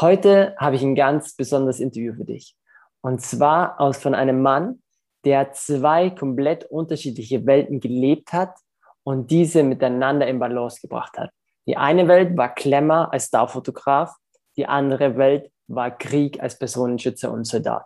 Heute 0.00 0.54
habe 0.56 0.76
ich 0.76 0.82
ein 0.82 0.94
ganz 0.94 1.36
besonderes 1.36 1.78
Interview 1.78 2.14
für 2.14 2.24
dich. 2.24 2.56
Und 3.02 3.20
zwar 3.20 3.78
aus 3.78 3.98
von 3.98 4.14
einem 4.14 4.40
Mann, 4.40 4.82
der 5.26 5.52
zwei 5.52 6.08
komplett 6.08 6.64
unterschiedliche 6.64 7.44
Welten 7.44 7.80
gelebt 7.80 8.32
hat 8.32 8.54
und 9.02 9.30
diese 9.30 9.62
miteinander 9.62 10.26
in 10.26 10.38
Balance 10.38 10.80
gebracht 10.80 11.18
hat. 11.18 11.30
Die 11.66 11.76
eine 11.76 12.08
Welt 12.08 12.34
war 12.38 12.54
Klemmer 12.54 13.12
als 13.12 13.26
Starfotograf, 13.26 14.14
die 14.56 14.64
andere 14.64 15.18
Welt 15.18 15.50
war 15.66 15.90
Krieg 15.90 16.42
als 16.42 16.58
Personenschützer 16.58 17.30
und 17.30 17.44
Soldat. 17.44 17.84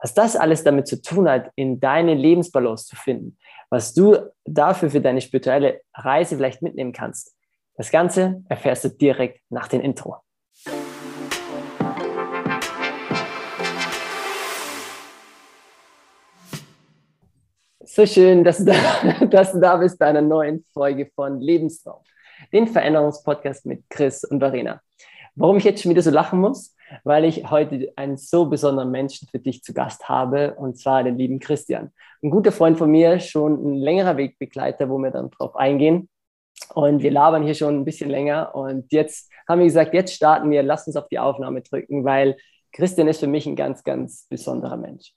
Was 0.00 0.14
das 0.14 0.36
alles 0.36 0.62
damit 0.62 0.86
zu 0.86 1.02
tun 1.02 1.28
hat, 1.28 1.50
in 1.56 1.80
deine 1.80 2.14
Lebensbalance 2.14 2.86
zu 2.86 2.94
finden, 2.94 3.36
was 3.68 3.94
du 3.94 4.16
dafür 4.44 4.90
für 4.90 5.00
deine 5.00 5.20
spirituelle 5.20 5.80
Reise 5.92 6.36
vielleicht 6.36 6.62
mitnehmen 6.62 6.92
kannst, 6.92 7.34
das 7.74 7.90
Ganze 7.90 8.44
erfährst 8.48 8.84
du 8.84 8.90
direkt 8.90 9.40
nach 9.50 9.66
dem 9.66 9.80
Intro. 9.80 10.18
So 17.90 18.04
schön, 18.04 18.44
dass 18.44 18.58
du, 18.58 18.66
da, 18.66 19.24
dass 19.30 19.52
du 19.52 19.60
da 19.60 19.78
bist 19.78 19.98
bei 19.98 20.04
einer 20.04 20.20
neuen 20.20 20.62
Folge 20.74 21.10
von 21.14 21.40
Lebenstraum, 21.40 22.02
den 22.52 22.66
Veränderungspodcast 22.66 23.64
mit 23.64 23.88
Chris 23.88 24.24
und 24.24 24.40
Verena. 24.40 24.82
Warum 25.36 25.56
ich 25.56 25.64
jetzt 25.64 25.82
schon 25.82 25.90
wieder 25.90 26.02
so 26.02 26.10
lachen 26.10 26.38
muss? 26.38 26.76
Weil 27.04 27.24
ich 27.24 27.50
heute 27.50 27.90
einen 27.96 28.18
so 28.18 28.44
besonderen 28.44 28.90
Menschen 28.90 29.26
für 29.30 29.38
dich 29.38 29.62
zu 29.62 29.72
Gast 29.72 30.06
habe, 30.06 30.54
und 30.56 30.78
zwar 30.78 31.02
den 31.02 31.16
lieben 31.16 31.38
Christian. 31.38 31.90
Ein 32.22 32.30
guter 32.30 32.52
Freund 32.52 32.76
von 32.76 32.90
mir, 32.90 33.20
schon 33.20 33.54
ein 33.54 33.74
längerer 33.74 34.18
Wegbegleiter, 34.18 34.90
wo 34.90 34.98
wir 34.98 35.10
dann 35.10 35.30
drauf 35.30 35.56
eingehen. 35.56 36.10
Und 36.74 37.02
wir 37.02 37.10
labern 37.10 37.42
hier 37.42 37.54
schon 37.54 37.74
ein 37.74 37.84
bisschen 37.86 38.10
länger. 38.10 38.54
Und 38.54 38.92
jetzt 38.92 39.32
haben 39.48 39.60
wir 39.60 39.66
gesagt, 39.66 39.94
jetzt 39.94 40.12
starten 40.12 40.50
wir, 40.50 40.62
lass 40.62 40.86
uns 40.86 40.96
auf 40.96 41.08
die 41.08 41.18
Aufnahme 41.18 41.62
drücken, 41.62 42.04
weil 42.04 42.36
Christian 42.70 43.08
ist 43.08 43.20
für 43.20 43.28
mich 43.28 43.46
ein 43.46 43.56
ganz, 43.56 43.82
ganz 43.82 44.26
besonderer 44.28 44.76
Mensch. 44.76 45.14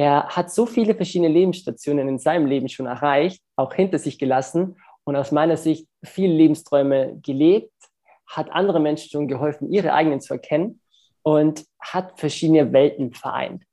Er 0.00 0.28
hat 0.28 0.52
so 0.52 0.64
viele 0.64 0.94
verschiedene 0.94 1.28
Lebensstationen 1.28 2.08
in 2.08 2.18
seinem 2.20 2.46
Leben 2.46 2.68
schon 2.68 2.86
erreicht, 2.86 3.42
auch 3.56 3.74
hinter 3.74 3.98
sich 3.98 4.16
gelassen 4.16 4.76
und 5.02 5.16
aus 5.16 5.32
meiner 5.32 5.56
Sicht 5.56 5.88
viele 6.04 6.34
Lebensträume 6.34 7.18
gelebt, 7.20 7.72
hat 8.28 8.50
andere 8.52 8.78
Menschen 8.78 9.10
schon 9.10 9.26
geholfen, 9.26 9.72
ihre 9.72 9.92
eigenen 9.92 10.20
zu 10.20 10.34
erkennen 10.34 10.80
und 11.22 11.64
hat 11.80 12.20
verschiedene 12.20 12.72
Welten 12.72 13.12
vereint. 13.12 13.64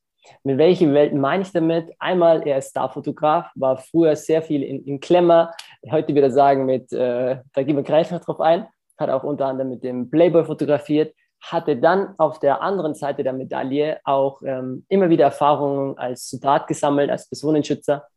Mit 0.43 0.57
welchen 0.57 0.95
Welten 0.95 1.19
meine 1.19 1.43
ich 1.43 1.51
damit? 1.51 1.93
Einmal, 1.99 2.47
er 2.47 2.57
ist 2.57 2.71
Starfotograf, 2.71 3.51
war 3.53 3.77
früher 3.77 4.15
sehr 4.15 4.41
viel 4.41 4.63
in, 4.63 4.83
in 4.83 4.99
Klemmer, 4.99 5.51
heute 5.91 6.15
wieder 6.15 6.31
sagen 6.31 6.65
mit, 6.65 6.91
äh, 6.91 7.37
da 7.53 7.63
gehen 7.63 7.75
wir 7.75 7.83
gleich 7.83 8.09
noch 8.09 8.21
drauf 8.21 8.39
ein, 8.39 8.65
hat 8.97 9.11
auch 9.11 9.23
unter 9.23 9.45
anderem 9.45 9.69
mit 9.69 9.83
dem 9.83 10.09
Playboy 10.09 10.43
fotografiert, 10.43 11.13
hatte 11.51 11.77
dann 11.77 12.15
auf 12.17 12.39
der 12.39 12.61
anderen 12.61 12.95
Seite 12.95 13.23
der 13.23 13.33
Medaille 13.33 13.99
auch 14.03 14.41
ähm, 14.43 14.85
immer 14.89 15.09
wieder 15.09 15.25
Erfahrungen 15.25 15.95
als 15.97 16.29
Soldat 16.29 16.67
gesammelt, 16.67 17.11
als 17.11 17.29
Personenschützer 17.29 18.07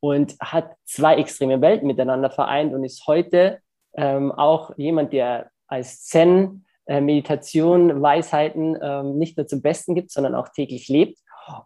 und 0.00 0.34
hat 0.40 0.74
zwei 0.84 1.16
extreme 1.16 1.60
Welten 1.60 1.86
miteinander 1.86 2.30
vereint 2.30 2.72
und 2.74 2.84
ist 2.84 3.06
heute 3.06 3.60
ähm, 3.94 4.32
auch 4.32 4.76
jemand, 4.78 5.12
der 5.12 5.50
als 5.66 6.04
Zen 6.04 6.64
äh, 6.86 7.02
Meditation, 7.02 8.00
Weisheiten 8.00 8.78
ähm, 8.80 9.18
nicht 9.18 9.36
nur 9.36 9.46
zum 9.46 9.60
Besten 9.60 9.94
gibt, 9.94 10.10
sondern 10.10 10.34
auch 10.34 10.48
täglich 10.48 10.88
lebt. 10.88 11.18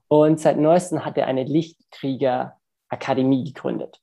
Und 0.09 0.41
seit 0.41 0.59
neuestem 0.59 1.05
hat 1.05 1.17
er 1.19 1.27
eine 1.27 1.45
Lichtkrieger-Akademie 1.45 3.45
gegründet. 3.45 4.01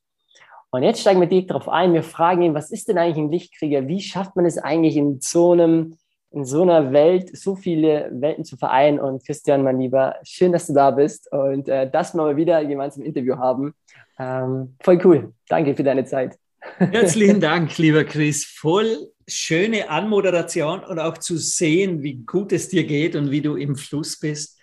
Und 0.72 0.83
jetzt 0.83 1.02
steigen 1.02 1.20
wir 1.20 1.28
direkt 1.28 1.50
darauf 1.50 1.67
ein. 1.67 1.94
Wir 1.94 2.04
fragen 2.04 2.44
ihn, 2.44 2.54
was 2.54 2.72
ist 2.72 2.88
denn 2.88 2.98
eigentlich 2.98 3.17
ein 3.17 3.31
Lichtkrieger? 3.31 3.88
Wie 3.88 4.02
schafft 4.02 4.36
man 4.36 4.45
es 4.45 4.58
eigentlich 4.58 4.98
in 4.98 5.20
so 5.20 5.54
einem 5.54 5.98
in 6.32 6.46
so 6.46 6.62
einer 6.62 6.94
Welt 6.94 7.36
so 7.36 7.56
viele 7.56 8.10
Welten 8.14 8.46
zu 8.46 8.58
vereinen. 8.58 9.00
Und 9.00 9.26
Christian, 9.26 9.64
mein 9.64 9.80
Lieber, 9.80 10.16
schön, 10.24 10.52
dass 10.52 10.68
du 10.68 10.74
da 10.74 10.92
bist 10.92 11.32
und 11.32 11.68
äh, 11.68 11.90
dass 11.90 12.14
wir 12.14 12.22
mal 12.22 12.36
wieder 12.36 12.64
gemeinsam 12.66 13.04
ein 13.04 13.08
Interview 13.08 13.38
haben. 13.38 13.74
Ähm, 14.20 14.76
voll 14.82 15.00
cool. 15.06 15.34
Danke 15.48 15.76
für 15.76 15.84
deine 15.84 16.06
Zeit. 16.06 16.38
Herzlichen 16.78 17.39
Dank, 17.42 17.78
lieber 17.78 18.04
Chris. 18.04 18.45
Voll 18.45 19.12
schöne 19.28 19.89
Anmoderation 19.89 20.84
und 20.84 21.00
auch 21.00 21.18
zu 21.18 21.38
sehen, 21.38 22.04
wie 22.04 22.16
gut 22.16 22.52
es 22.52 22.70
dir 22.70 22.84
geht 22.84 23.16
und 23.16 23.32
wie 23.32 23.42
du 23.42 23.56
im 23.56 23.76
Fluss 23.76 24.20
bist. 24.20 24.58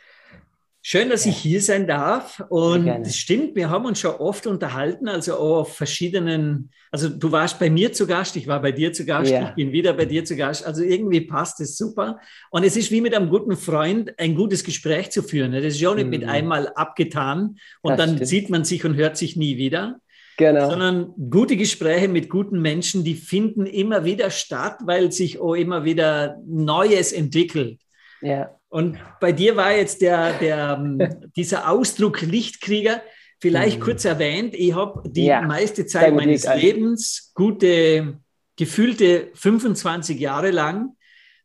Schön, 0.89 1.11
dass 1.11 1.27
ich 1.27 1.37
hier 1.37 1.61
sein 1.61 1.89
darf. 1.89 2.41
Und 2.49 2.87
es 2.87 3.17
stimmt, 3.17 3.57
wir 3.57 3.71
haben 3.71 3.87
uns 3.87 3.99
schon 3.99 4.15
oft 4.15 4.47
unterhalten, 4.47 5.09
also 5.09 5.35
auch 5.35 5.59
auf 5.63 5.77
verschiedenen, 5.77 6.71
also 6.93 7.09
du 7.09 7.33
warst 7.33 7.59
bei 7.59 7.69
mir 7.69 7.93
zu 7.93 8.07
Gast, 8.07 8.37
ich 8.37 8.47
war 8.47 8.63
bei 8.63 8.71
dir 8.71 8.93
zu 8.93 9.05
Gast, 9.05 9.33
ja. 9.33 9.49
ich 9.49 9.55
bin 9.57 9.73
wieder 9.73 9.95
bei 9.95 10.05
dir 10.05 10.25
zu 10.25 10.37
Gast. 10.37 10.65
Also 10.65 10.85
irgendwie 10.85 11.23
passt 11.23 11.61
es 11.61 11.77
super. 11.77 12.21
Und 12.51 12.63
es 12.63 12.77
ist 12.77 12.93
wie 12.93 13.01
mit 13.01 13.17
einem 13.17 13.31
guten 13.31 13.57
Freund 13.57 14.17
ein 14.17 14.37
gutes 14.37 14.63
Gespräch 14.63 15.11
zu 15.11 15.25
führen. 15.25 15.51
Das 15.51 15.65
ist 15.65 15.81
ja 15.81 15.93
nicht 15.93 16.05
mhm. 16.05 16.11
mit 16.11 16.25
einmal 16.25 16.69
abgetan 16.69 17.57
und 17.83 17.91
das 17.91 17.99
dann 17.99 18.11
stimmt. 18.11 18.29
sieht 18.29 18.51
man 18.51 18.65
sich 18.65 18.85
und 18.85 18.95
hört 18.95 19.17
sich 19.17 19.35
nie 19.35 19.57
wieder. 19.57 19.99
Genau. 20.37 20.71
Sondern 20.71 21.15
gute 21.31 21.57
Gespräche 21.57 22.07
mit 22.07 22.31
guten 22.31 22.63
Menschen, 22.63 23.03
die 23.03 23.17
finden 23.17 23.67
immer 23.67 24.05
wieder 24.05 24.31
statt, 24.31 24.77
weil 24.85 25.11
sich 25.11 25.41
auch 25.41 25.55
immer 25.55 25.85
wieder 25.85 26.37
Neues 26.47 27.13
entwickelt. 27.13 27.81
Ja. 28.23 28.57
Und 28.77 28.99
bei 29.21 29.33
dir 29.33 29.57
war 29.57 29.75
jetzt 29.75 30.03
der, 30.03 30.35
der, 30.35 30.79
ähm, 30.79 30.99
dieser 31.37 31.71
Ausdruck 31.71 32.21
Lichtkrieger 32.21 33.01
vielleicht 33.41 33.79
mhm. 33.79 33.83
kurz 33.83 34.05
erwähnt. 34.05 34.55
Ich 34.55 34.75
habe 34.75 35.03
die 35.09 35.25
ja. 35.25 35.41
meiste 35.41 35.87
Zeit 35.87 36.15
meines 36.15 36.47
Lebens, 36.47 37.33
gute, 37.35 38.19
gefühlte 38.55 39.31
25 39.33 40.21
Jahre 40.21 40.51
lang, 40.51 40.95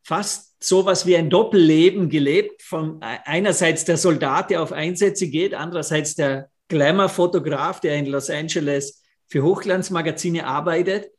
fast 0.03 0.61
sowas 0.61 1.05
wie 1.05 1.15
ein 1.15 1.29
Doppelleben 1.29 2.09
gelebt. 2.09 2.63
Von 2.63 2.99
einerseits 3.01 3.85
der 3.85 3.95
Soldat, 3.95 4.49
der 4.49 4.61
auf 4.61 4.73
Einsätze 4.73 5.29
geht, 5.29 5.53
andererseits 5.53 6.15
der 6.15 6.49
Glamour-Fotograf, 6.67 7.79
der 7.79 7.95
in 7.95 8.07
Los 8.07 8.29
Angeles 8.29 9.03
für 9.29 9.41
Hochglanzmagazine 9.41 10.45
arbeitet. 10.45 11.11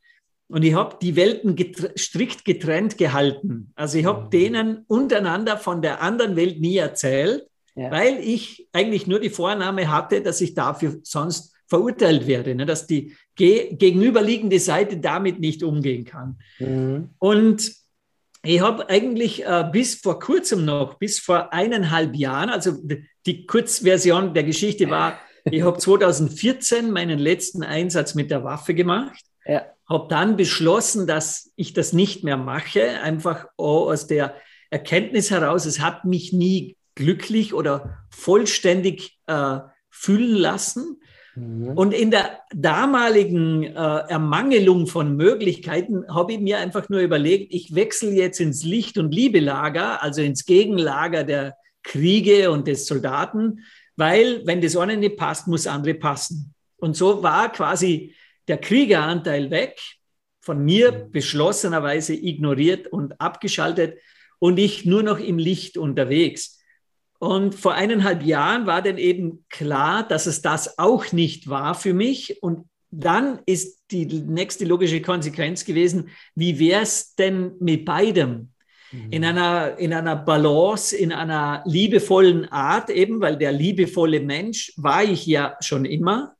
Und 0.47 0.63
ich 0.63 0.73
habe 0.73 0.97
die 1.01 1.15
Welten 1.15 1.55
getr 1.55 1.91
strikt 1.97 2.45
getrennt 2.45 2.97
gehalten. 2.97 3.71
Also 3.75 3.97
ich 3.97 4.05
habe 4.05 4.25
mhm. 4.25 4.29
denen 4.29 4.85
untereinander 4.87 5.57
von 5.57 5.81
der 5.81 6.01
anderen 6.01 6.35
Welt 6.35 6.59
nie 6.59 6.77
erzählt, 6.77 7.47
ja. 7.75 7.89
weil 7.91 8.19
ich 8.19 8.67
eigentlich 8.71 9.07
nur 9.07 9.19
die 9.19 9.29
Vornahme 9.29 9.89
hatte, 9.89 10.21
dass 10.21 10.41
ich 10.41 10.53
dafür 10.53 10.97
sonst 11.03 11.53
verurteilt 11.67 12.27
werde, 12.27 12.53
ne? 12.55 12.65
dass 12.65 12.85
die 12.85 13.15
ge 13.35 13.73
gegenüberliegende 13.75 14.59
Seite 14.59 14.97
damit 14.97 15.39
nicht 15.39 15.63
umgehen 15.63 16.05
kann. 16.05 16.37
Mhm. 16.59 17.09
Und 17.17 17.73
ich 18.43 18.61
habe 18.61 18.89
eigentlich 18.89 19.45
äh, 19.45 19.67
bis 19.71 19.95
vor 19.95 20.19
kurzem 20.19 20.65
noch, 20.65 20.99
bis 20.99 21.19
vor 21.19 21.53
eineinhalb 21.53 22.13
Jahren, 22.15 22.49
also 22.49 22.73
die 23.25 23.45
Kurzversion 23.47 24.33
der 24.33 24.43
Geschichte 24.43 24.89
war, 24.89 25.17
ich 25.45 25.63
habe 25.63 25.77
2014 25.79 26.91
meinen 26.91 27.17
letzten 27.17 27.63
Einsatz 27.63 28.13
mit 28.13 28.29
der 28.29 28.43
Waffe 28.43 28.75
gemacht. 28.75 29.23
Ja 29.45 29.63
habe 29.87 30.07
dann 30.09 30.37
beschlossen, 30.37 31.07
dass 31.07 31.51
ich 31.55 31.73
das 31.73 31.93
nicht 31.93 32.23
mehr 32.23 32.37
mache, 32.37 33.01
einfach 33.01 33.47
aus 33.57 34.07
der 34.07 34.35
Erkenntnis 34.69 35.29
heraus, 35.29 35.65
es 35.65 35.79
hat 35.79 36.05
mich 36.05 36.33
nie 36.33 36.77
glücklich 36.95 37.53
oder 37.53 38.05
vollständig 38.09 39.19
äh, 39.27 39.59
fühlen 39.89 40.35
lassen. 40.35 40.99
Mhm. 41.35 41.69
Und 41.69 41.93
in 41.93 42.11
der 42.11 42.39
damaligen 42.53 43.63
äh, 43.63 43.69
Ermangelung 43.69 44.87
von 44.87 45.15
Möglichkeiten 45.15 46.05
habe 46.07 46.33
ich 46.33 46.39
mir 46.39 46.59
einfach 46.59 46.89
nur 46.89 47.01
überlegt, 47.01 47.53
ich 47.53 47.75
wechsle 47.75 48.11
jetzt 48.11 48.39
ins 48.39 48.63
Licht- 48.63 48.97
und 48.97 49.13
Liebelager, 49.13 50.01
also 50.01 50.21
ins 50.21 50.45
Gegenlager 50.45 51.23
der 51.23 51.55
Kriege 51.83 52.51
und 52.51 52.67
des 52.67 52.87
Soldaten, 52.87 53.59
weil 53.95 54.41
wenn 54.45 54.61
das 54.61 54.75
eine 54.75 54.97
nicht 54.97 55.17
passt, 55.17 55.47
muss 55.47 55.67
andere 55.67 55.93
passen. 55.93 56.53
Und 56.77 56.95
so 56.95 57.21
war 57.21 57.51
quasi 57.51 58.15
der 58.47 58.57
Kriegeranteil 58.57 59.51
weg, 59.51 59.79
von 60.41 60.63
mir 60.63 60.91
mhm. 60.91 61.11
beschlossenerweise 61.11 62.13
ignoriert 62.13 62.87
und 62.87 63.19
abgeschaltet 63.21 63.97
und 64.39 64.59
ich 64.59 64.85
nur 64.85 65.03
noch 65.03 65.19
im 65.19 65.37
Licht 65.37 65.77
unterwegs. 65.77 66.59
Und 67.17 67.55
vor 67.55 67.73
eineinhalb 67.73 68.23
Jahren 68.23 68.65
war 68.65 68.81
dann 68.81 68.97
eben 68.97 69.45
klar, 69.49 70.05
dass 70.05 70.25
es 70.25 70.41
das 70.41 70.77
auch 70.77 71.13
nicht 71.13 71.47
war 71.47 71.73
für 71.73 71.93
mich. 71.93 72.43
Und 72.43 72.67
dann 72.91 73.39
ist 73.45 73.79
die 73.91 74.05
nächste 74.05 74.65
logische 74.65 75.01
Konsequenz 75.01 75.63
gewesen, 75.63 76.09
wie 76.35 76.59
wäre 76.59 76.81
es 76.81 77.15
denn 77.15 77.53
mit 77.61 77.85
beidem? 77.85 78.49
In 78.91 79.21
mhm. 79.21 79.23
einer, 79.23 79.77
in 79.79 79.93
einer 79.93 80.17
Balance, 80.17 80.95
in 80.95 81.13
einer 81.13 81.63
liebevollen 81.65 82.51
Art 82.51 82.89
eben, 82.89 83.21
weil 83.21 83.37
der 83.37 83.53
liebevolle 83.53 84.19
Mensch 84.19 84.73
war 84.75 85.03
ich 85.03 85.25
ja 85.25 85.55
schon 85.61 85.85
immer. 85.85 86.35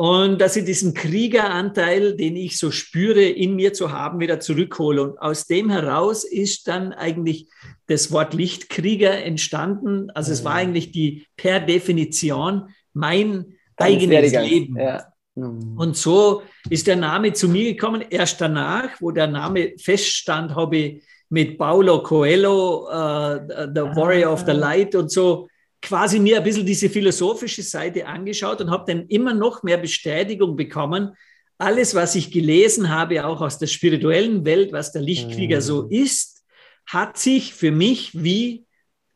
Und 0.00 0.40
dass 0.40 0.56
ich 0.56 0.64
diesen 0.64 0.94
Kriegeranteil, 0.94 2.16
den 2.16 2.34
ich 2.34 2.56
so 2.56 2.70
spüre, 2.70 3.22
in 3.22 3.54
mir 3.54 3.74
zu 3.74 3.92
haben, 3.92 4.18
wieder 4.18 4.40
zurückhole. 4.40 5.02
Und 5.02 5.18
aus 5.18 5.46
dem 5.46 5.68
heraus 5.68 6.24
ist 6.24 6.68
dann 6.68 6.94
eigentlich 6.94 7.48
das 7.86 8.10
Wort 8.10 8.32
Lichtkrieger 8.32 9.22
entstanden. 9.22 10.10
Also 10.12 10.32
es 10.32 10.42
war 10.42 10.52
mhm. 10.52 10.58
eigentlich 10.58 10.90
die 10.90 11.26
per 11.36 11.60
Definition 11.60 12.70
mein 12.94 13.58
Ganz 13.76 13.90
eigenes 13.90 14.32
Leben. 14.32 14.78
Ja. 14.78 15.04
Mhm. 15.34 15.76
Und 15.76 15.98
so 15.98 16.44
ist 16.70 16.86
der 16.86 16.96
Name 16.96 17.34
zu 17.34 17.50
mir 17.50 17.64
gekommen. 17.64 18.02
Erst 18.08 18.40
danach, 18.40 18.88
wo 19.00 19.10
der 19.10 19.26
Name 19.26 19.74
feststand, 19.76 20.54
habe 20.54 20.76
ich 20.78 21.02
mit 21.28 21.58
Paulo 21.58 22.02
Coelho, 22.02 22.86
uh, 22.88 23.38
The 23.74 23.82
Warrior 23.82 24.30
ah. 24.30 24.32
of 24.32 24.44
the 24.46 24.52
Light 24.52 24.94
und 24.94 25.10
so, 25.10 25.46
quasi 25.82 26.18
mir 26.18 26.38
ein 26.38 26.44
bisschen 26.44 26.66
diese 26.66 26.90
philosophische 26.90 27.62
Seite 27.62 28.06
angeschaut 28.06 28.60
und 28.60 28.70
habe 28.70 28.92
dann 28.92 29.06
immer 29.08 29.34
noch 29.34 29.62
mehr 29.62 29.78
Bestätigung 29.78 30.56
bekommen. 30.56 31.16
Alles, 31.58 31.94
was 31.94 32.14
ich 32.14 32.30
gelesen 32.30 32.90
habe, 32.90 33.24
auch 33.24 33.40
aus 33.40 33.58
der 33.58 33.66
spirituellen 33.66 34.44
Welt, 34.44 34.72
was 34.72 34.92
der 34.92 35.02
Lichtkrieger 35.02 35.58
mhm. 35.58 35.62
so 35.62 35.88
ist, 35.88 36.44
hat 36.86 37.18
sich 37.18 37.54
für 37.54 37.70
mich 37.70 38.10
wie 38.14 38.66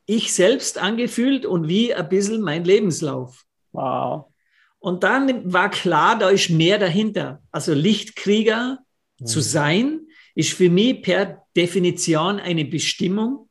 ich 0.06 0.32
selbst 0.32 0.78
angefühlt 0.78 1.46
und 1.46 1.68
wie 1.68 1.94
ein 1.94 2.08
bisschen 2.08 2.40
mein 2.42 2.64
Lebenslauf. 2.64 3.44
Wow. 3.72 4.26
Und 4.78 5.02
dann 5.02 5.50
war 5.50 5.70
klar, 5.70 6.18
da 6.18 6.28
ist 6.28 6.50
mehr 6.50 6.78
dahinter. 6.78 7.42
Also 7.50 7.72
Lichtkrieger 7.72 8.78
mhm. 9.18 9.26
zu 9.26 9.40
sein, 9.40 10.00
ist 10.34 10.52
für 10.52 10.68
mich 10.68 11.02
per 11.02 11.46
Definition 11.56 12.38
eine 12.38 12.64
Bestimmung. 12.64 13.48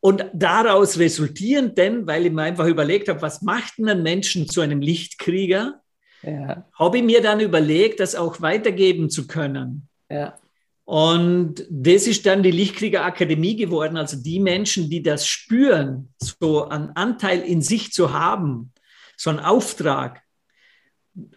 Und 0.00 0.24
daraus 0.32 0.98
resultierend 0.98 1.76
denn, 1.76 2.06
weil 2.06 2.26
ich 2.26 2.32
mir 2.32 2.42
einfach 2.42 2.66
überlegt 2.66 3.08
habe, 3.08 3.20
was 3.20 3.42
macht 3.42 3.74
einen 3.78 4.02
Menschen 4.02 4.48
zu 4.48 4.62
einem 4.62 4.80
Lichtkrieger, 4.80 5.80
ja. 6.22 6.66
habe 6.72 6.98
ich 6.98 7.04
mir 7.04 7.20
dann 7.20 7.40
überlegt, 7.40 8.00
das 8.00 8.14
auch 8.14 8.40
weitergeben 8.40 9.10
zu 9.10 9.26
können. 9.26 9.88
Ja. 10.10 10.38
Und 10.84 11.66
das 11.70 12.06
ist 12.06 12.26
dann 12.26 12.42
die 12.42 12.50
Lichtkrieger 12.50 13.04
Akademie 13.04 13.54
geworden. 13.54 13.96
Also 13.96 14.16
die 14.16 14.40
Menschen, 14.40 14.90
die 14.90 15.02
das 15.02 15.26
spüren, 15.26 16.12
so 16.18 16.68
einen 16.68 16.90
Anteil 16.96 17.42
in 17.42 17.62
sich 17.62 17.92
zu 17.92 18.12
haben, 18.12 18.72
so 19.16 19.30
einen 19.30 19.38
Auftrag. 19.38 20.22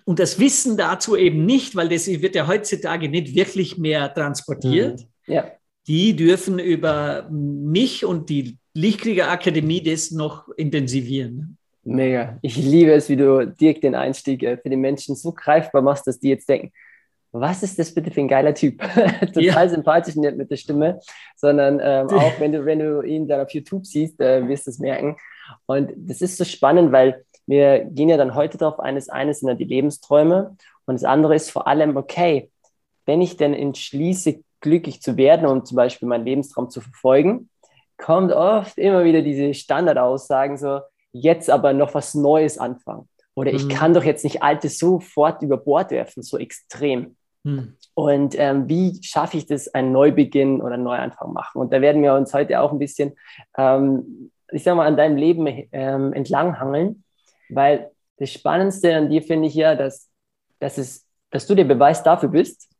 Und 0.06 0.20
das 0.20 0.40
Wissen 0.40 0.78
dazu 0.78 1.16
eben 1.16 1.46
nicht, 1.46 1.76
weil 1.76 1.90
das 1.90 2.08
wird 2.08 2.34
ja 2.34 2.48
heutzutage 2.48 3.10
nicht 3.10 3.36
wirklich 3.36 3.78
mehr 3.78 4.12
transportiert. 4.12 5.02
Mhm. 5.28 5.34
Ja. 5.34 5.52
Die 5.88 6.16
dürfen 6.16 6.60
über 6.60 7.28
mich 7.30 8.06
und 8.06 8.30
die 8.30 8.58
Lichtkrieger 8.74 9.30
Akademie 9.30 9.84
das 9.84 10.12
noch 10.12 10.48
intensivieren. 10.50 11.58
Mega. 11.84 12.38
Ich 12.42 12.56
liebe 12.56 12.94
es, 12.94 13.10
wie 13.10 13.18
du 13.18 13.46
direkt 13.46 13.84
den 13.84 13.94
Einstieg 13.94 14.42
äh, 14.44 14.58
für 14.58 14.70
die 14.70 14.78
Menschen 14.78 15.16
so 15.16 15.34
greifbar 15.34 15.82
machst, 15.82 16.08
dass 16.08 16.20
die 16.20 16.30
jetzt 16.30 16.48
denken, 16.48 16.72
was 17.34 17.64
ist 17.64 17.78
das 17.80 17.94
bitte 17.94 18.12
für 18.12 18.22
ein 18.22 18.28
geiler 18.28 18.54
Typ? 18.54 18.80
Total 19.34 19.44
ja. 19.44 19.70
sympathisch 19.70 20.16
nicht 20.16 20.38
mit 20.38 20.50
der 20.52 20.56
Stimme, 20.56 21.00
sondern 21.36 21.82
ähm, 21.84 22.08
auch 22.10 22.40
wenn 22.40 22.52
du, 22.52 22.66
wenn 22.66 22.80
du 22.80 23.02
ihn 23.02 23.28
dann 23.28 23.42
auf 23.42 23.52
YouTube 23.52 23.86
siehst, 23.86 24.22
äh, 24.22 24.48
wirst 24.48 24.68
du 24.68 24.72
es 24.72 24.80
merken. 24.80 25.18
Und 25.66 25.92
das 25.98 26.22
ist 26.22 26.38
so 26.38 26.46
spannend, 26.46 26.92
weil 26.92 27.26
wir 27.48 27.86
gehen 27.86 28.08
ja 28.08 28.18
dann 28.18 28.36
heute 28.36 28.58
darauf 28.58 28.80
ein, 28.80 28.96
das 28.96 29.10
eine 29.10 29.34
sind 29.34 29.48
dann 29.48 29.58
die 29.58 29.66
Lebensträume 29.66 30.56
und 30.86 30.94
das 30.96 31.04
andere 31.04 31.36
ist 31.36 31.52
vor 31.52 31.68
allem, 31.68 31.98
okay, 31.98 32.50
wenn 33.06 33.22
ich 33.22 33.36
denn 33.36 33.54
entschließe, 33.54 34.42
glücklich 34.64 35.02
zu 35.02 35.18
werden 35.18 35.46
und 35.46 35.68
zum 35.68 35.76
Beispiel 35.76 36.08
meinen 36.08 36.26
Lebenstraum 36.26 36.72
zu 36.72 36.82
verfolgen, 36.82 37.50
kommt 37.98 38.32
oft 38.32 38.78
immer 38.80 39.04
wieder 39.04 39.22
diese 39.22 39.54
Standardaussagen 39.54 40.58
so, 40.58 40.80
jetzt 41.12 41.50
aber 41.50 41.74
noch 41.74 41.94
was 41.94 42.16
Neues 42.16 42.58
anfangen. 42.58 43.08
Oder 43.36 43.52
ich 43.54 43.66
mhm. 43.66 43.70
kann 43.70 43.94
doch 43.94 44.04
jetzt 44.04 44.24
nicht 44.24 44.42
Altes 44.42 44.80
sofort 44.80 45.42
über 45.42 45.58
Bord 45.58 45.92
werfen, 45.92 46.24
so 46.24 46.38
extrem. 46.38 47.16
Hm. 47.46 47.76
Und 47.94 48.36
ähm, 48.40 48.70
wie 48.70 49.00
schaffe 49.04 49.38
ich 49.38 49.46
das, 49.46 49.74
einen 49.74 49.92
Neubeginn 49.92 50.62
oder 50.62 50.76
einen 50.76 50.84
Neuanfang 50.84 51.34
machen? 51.34 51.60
Und 51.60 51.74
da 51.74 51.82
werden 51.82 52.02
wir 52.02 52.14
uns 52.14 52.34
heute 52.34 52.62
auch 52.62 52.72
ein 52.72 52.80
bisschen, 52.80 53.14
ähm, 53.58 54.32
ich 54.52 54.64
sag 54.64 54.76
mal, 54.76 54.88
an 54.88 54.98
deinem 54.98 55.18
Leben 55.18 55.48
ähm, 55.72 56.14
entlanghangeln, 56.14 57.04
weil 57.50 57.92
das 58.18 58.32
Spannendste 58.32 58.96
an 58.96 59.10
dir 59.10 59.22
finde 59.22 59.48
ich 59.48 59.56
ja, 59.56 59.76
dass, 59.76 60.10
dass, 60.60 60.78
es, 60.78 61.06
dass 61.32 61.46
du 61.46 61.56
der 61.56 61.66
Beweis 61.66 62.04
dafür 62.04 62.30
bist, 62.30 62.73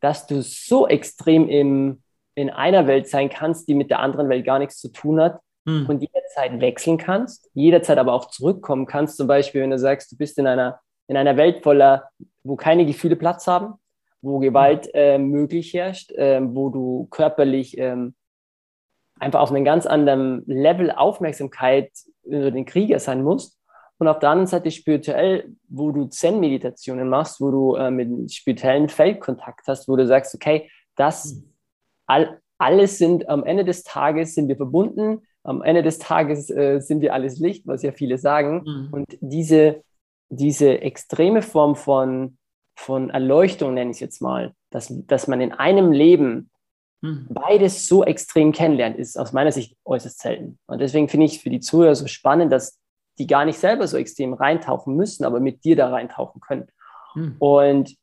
dass 0.00 0.26
du 0.26 0.42
so 0.42 0.86
extrem 0.86 1.48
im, 1.48 2.02
in 2.34 2.50
einer 2.50 2.86
Welt 2.86 3.08
sein 3.08 3.28
kannst, 3.28 3.68
die 3.68 3.74
mit 3.74 3.90
der 3.90 4.00
anderen 4.00 4.28
Welt 4.28 4.44
gar 4.44 4.58
nichts 4.58 4.78
zu 4.78 4.88
tun 4.88 5.20
hat 5.20 5.40
hm. 5.66 5.86
und 5.86 6.00
jederzeit 6.00 6.60
wechseln 6.60 6.98
kannst, 6.98 7.50
jederzeit 7.54 7.98
aber 7.98 8.12
auch 8.12 8.30
zurückkommen 8.30 8.86
kannst. 8.86 9.16
Zum 9.16 9.26
Beispiel, 9.26 9.62
wenn 9.62 9.70
du 9.70 9.78
sagst, 9.78 10.12
du 10.12 10.16
bist 10.16 10.38
in 10.38 10.46
einer, 10.46 10.80
in 11.08 11.16
einer 11.16 11.36
Welt 11.36 11.62
voller, 11.62 12.08
wo 12.42 12.56
keine 12.56 12.86
Gefühle 12.86 13.16
Platz 13.16 13.46
haben, 13.46 13.74
wo 14.20 14.38
Gewalt 14.38 14.88
äh, 14.94 15.18
möglich 15.18 15.74
herrscht, 15.74 16.12
äh, 16.12 16.40
wo 16.42 16.70
du 16.70 17.06
körperlich 17.10 17.78
äh, 17.78 17.96
einfach 19.18 19.40
auf 19.40 19.50
einem 19.50 19.64
ganz 19.64 19.86
anderen 19.86 20.44
Level 20.46 20.90
Aufmerksamkeit 20.90 21.90
über 22.24 22.50
den 22.50 22.64
Krieger 22.64 22.98
sein 22.98 23.22
musst. 23.22 23.57
Und 23.98 24.08
auf 24.08 24.20
der 24.20 24.30
anderen 24.30 24.46
Seite 24.46 24.70
spirituell, 24.70 25.52
wo 25.68 25.90
du 25.90 26.06
Zen-Meditationen 26.06 27.08
machst, 27.08 27.40
wo 27.40 27.50
du 27.50 27.74
äh, 27.74 27.90
mit 27.90 28.32
spirituellen 28.32 28.88
Feldkontakt 28.88 29.66
hast, 29.66 29.88
wo 29.88 29.96
du 29.96 30.06
sagst, 30.06 30.34
okay, 30.34 30.70
das 30.96 31.34
mhm. 31.34 31.52
all, 32.06 32.40
alles 32.58 32.98
sind 32.98 33.28
am 33.28 33.44
Ende 33.44 33.64
des 33.64 33.82
Tages 33.82 34.34
sind 34.34 34.48
wir 34.48 34.56
verbunden, 34.56 35.22
am 35.42 35.62
Ende 35.62 35.82
des 35.82 35.98
Tages 35.98 36.50
äh, 36.50 36.80
sind 36.80 37.00
wir 37.00 37.14
alles 37.14 37.38
Licht, 37.38 37.66
was 37.66 37.82
ja 37.82 37.92
viele 37.92 38.18
sagen. 38.18 38.62
Mhm. 38.64 38.88
Und 38.92 39.06
diese, 39.20 39.82
diese 40.28 40.80
extreme 40.80 41.42
Form 41.42 41.74
von 41.74 42.38
von 42.78 43.10
Erleuchtung, 43.10 43.74
nenne 43.74 43.90
ich 43.90 43.96
es 43.96 44.00
jetzt 44.00 44.22
mal, 44.22 44.54
dass, 44.70 44.92
dass 45.06 45.26
man 45.26 45.40
in 45.40 45.52
einem 45.52 45.90
Leben 45.90 46.48
hm. 47.02 47.26
beides 47.28 47.88
so 47.88 48.04
extrem 48.04 48.52
kennenlernt, 48.52 48.96
ist 48.96 49.18
aus 49.18 49.32
meiner 49.32 49.50
Sicht 49.50 49.76
äußerst 49.84 50.20
selten. 50.20 50.58
Und 50.66 50.80
deswegen 50.80 51.08
finde 51.08 51.26
ich 51.26 51.36
es 51.36 51.42
für 51.42 51.50
die 51.50 51.60
Zuhörer 51.60 51.96
so 51.96 52.06
spannend, 52.06 52.52
dass 52.52 52.77
die 53.18 53.26
gar 53.26 53.44
nicht 53.44 53.58
selber 53.58 53.86
so 53.86 53.96
extrem 53.96 54.34
reintauchen 54.34 54.96
müssen, 54.96 55.24
aber 55.24 55.40
mit 55.40 55.64
dir 55.64 55.76
da 55.76 55.90
reintauchen 55.90 56.40
können. 56.40 56.68
Hm. 57.14 57.36
Und 57.38 57.96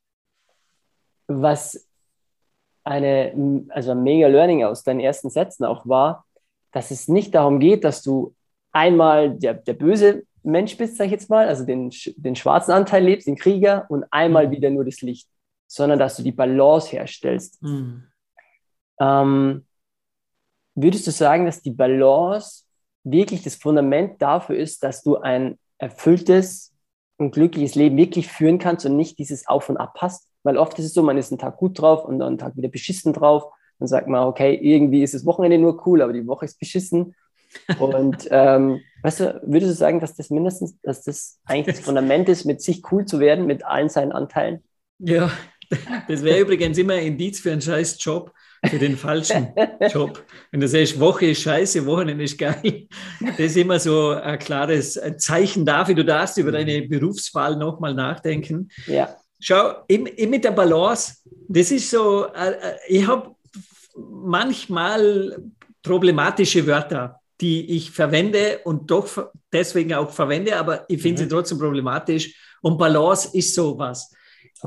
was 1.26 1.88
eine, 2.84 3.66
also 3.70 3.92
ein 3.92 4.02
mega 4.02 4.28
Learning 4.28 4.64
aus 4.64 4.84
deinen 4.84 5.00
ersten 5.00 5.30
Sätzen 5.30 5.64
auch 5.64 5.86
war, 5.86 6.24
dass 6.72 6.90
es 6.90 7.08
nicht 7.08 7.34
darum 7.34 7.58
geht, 7.58 7.84
dass 7.84 8.02
du 8.02 8.34
einmal 8.72 9.30
der, 9.30 9.54
der 9.54 9.72
böse 9.72 10.24
Mensch 10.42 10.76
bist, 10.76 10.96
sag 10.96 11.06
ich 11.06 11.12
jetzt 11.12 11.30
mal, 11.30 11.48
also 11.48 11.64
den, 11.64 11.90
den 12.16 12.36
schwarzen 12.36 12.72
Anteil 12.72 13.02
lebst, 13.02 13.26
den 13.26 13.36
Krieger 13.36 13.86
und 13.88 14.04
einmal 14.12 14.46
mhm. 14.46 14.50
wieder 14.52 14.70
nur 14.70 14.84
das 14.84 15.00
Licht, 15.00 15.28
sondern 15.66 15.98
dass 15.98 16.16
du 16.16 16.22
die 16.22 16.32
Balance 16.32 16.90
herstellst. 16.90 17.60
Mhm. 17.62 18.04
Ähm, 19.00 19.66
würdest 20.74 21.06
du 21.06 21.10
sagen, 21.10 21.46
dass 21.46 21.62
die 21.62 21.72
Balance 21.72 22.65
wirklich 23.06 23.42
das 23.42 23.54
Fundament 23.54 24.20
dafür 24.20 24.56
ist, 24.56 24.82
dass 24.82 25.02
du 25.02 25.16
ein 25.16 25.58
erfülltes 25.78 26.72
und 27.16 27.30
glückliches 27.32 27.74
Leben 27.74 27.96
wirklich 27.96 28.28
führen 28.28 28.58
kannst 28.58 28.84
und 28.84 28.96
nicht 28.96 29.18
dieses 29.18 29.46
Auf 29.46 29.68
und 29.68 29.76
Ab 29.76 29.94
hast? 29.98 30.28
Weil 30.42 30.58
oft 30.58 30.78
ist 30.78 30.86
es 30.86 30.94
so, 30.94 31.02
man 31.02 31.18
ist 31.18 31.32
einen 31.32 31.38
Tag 31.38 31.56
gut 31.56 31.80
drauf 31.80 32.04
und 32.04 32.18
dann 32.18 32.28
einen 32.28 32.38
Tag 32.38 32.56
wieder 32.56 32.68
beschissen 32.68 33.12
drauf. 33.12 33.44
Dann 33.78 33.88
sagt 33.88 34.08
man, 34.08 34.26
okay, 34.26 34.54
irgendwie 34.54 35.02
ist 35.02 35.14
das 35.14 35.26
Wochenende 35.26 35.58
nur 35.58 35.86
cool, 35.86 36.02
aber 36.02 36.12
die 36.12 36.26
Woche 36.26 36.44
ist 36.44 36.58
beschissen. 36.58 37.14
Und 37.78 38.26
ähm, 38.30 38.80
weißt 39.02 39.20
du, 39.20 39.40
würdest 39.44 39.72
du 39.72 39.76
sagen, 39.76 40.00
dass 40.00 40.14
das 40.14 40.30
mindestens, 40.30 40.80
dass 40.82 41.02
das 41.02 41.38
eigentlich 41.44 41.76
das 41.76 41.84
Fundament 41.84 42.28
ist, 42.28 42.44
mit 42.44 42.60
sich 42.62 42.82
cool 42.90 43.04
zu 43.04 43.20
werden, 43.20 43.46
mit 43.46 43.64
allen 43.64 43.88
seinen 43.88 44.12
Anteilen? 44.12 44.62
Ja, 44.98 45.30
das 46.08 46.22
wäre 46.22 46.40
übrigens 46.40 46.78
immer 46.78 46.94
ein 46.94 47.06
Indiz 47.06 47.40
für 47.40 47.52
einen 47.52 47.60
scheiß 47.60 48.02
Job, 48.02 48.32
für 48.64 48.78
den 48.78 48.96
falschen 48.96 49.48
Job. 49.90 50.24
Wenn 50.50 50.60
du 50.60 50.68
sagst, 50.68 50.98
Woche 50.98 51.26
ist 51.26 51.42
scheiße, 51.42 51.84
Wochenende 51.86 52.24
ist 52.24 52.38
geil, 52.38 52.86
das 53.20 53.38
ist 53.38 53.56
immer 53.56 53.78
so 53.78 54.10
ein 54.10 54.38
klares 54.38 55.00
Zeichen 55.18 55.64
dafür, 55.66 55.94
du 55.94 56.04
darfst 56.04 56.38
über 56.38 56.52
deine 56.52 56.82
Berufswahl 56.82 57.56
nochmal 57.56 57.94
nachdenken. 57.94 58.68
Ja. 58.86 59.14
Schau, 59.38 59.84
mit 59.88 60.44
der 60.44 60.52
Balance, 60.52 61.16
das 61.48 61.70
ist 61.70 61.90
so, 61.90 62.26
äh, 62.26 62.52
äh, 62.52 62.76
ich 62.88 63.06
habe 63.06 63.34
manchmal 63.94 65.36
problematische 65.82 66.66
Wörter 66.66 67.20
die 67.40 67.76
ich 67.76 67.90
verwende 67.90 68.60
und 68.64 68.90
doch 68.90 69.30
deswegen 69.52 69.94
auch 69.94 70.10
verwende, 70.10 70.56
aber 70.56 70.84
ich 70.88 71.00
finde 71.02 71.22
mhm. 71.22 71.24
sie 71.24 71.34
trotzdem 71.34 71.58
problematisch. 71.58 72.34
Und 72.62 72.78
Balance 72.78 73.36
ist 73.36 73.54
sowas. 73.54 74.12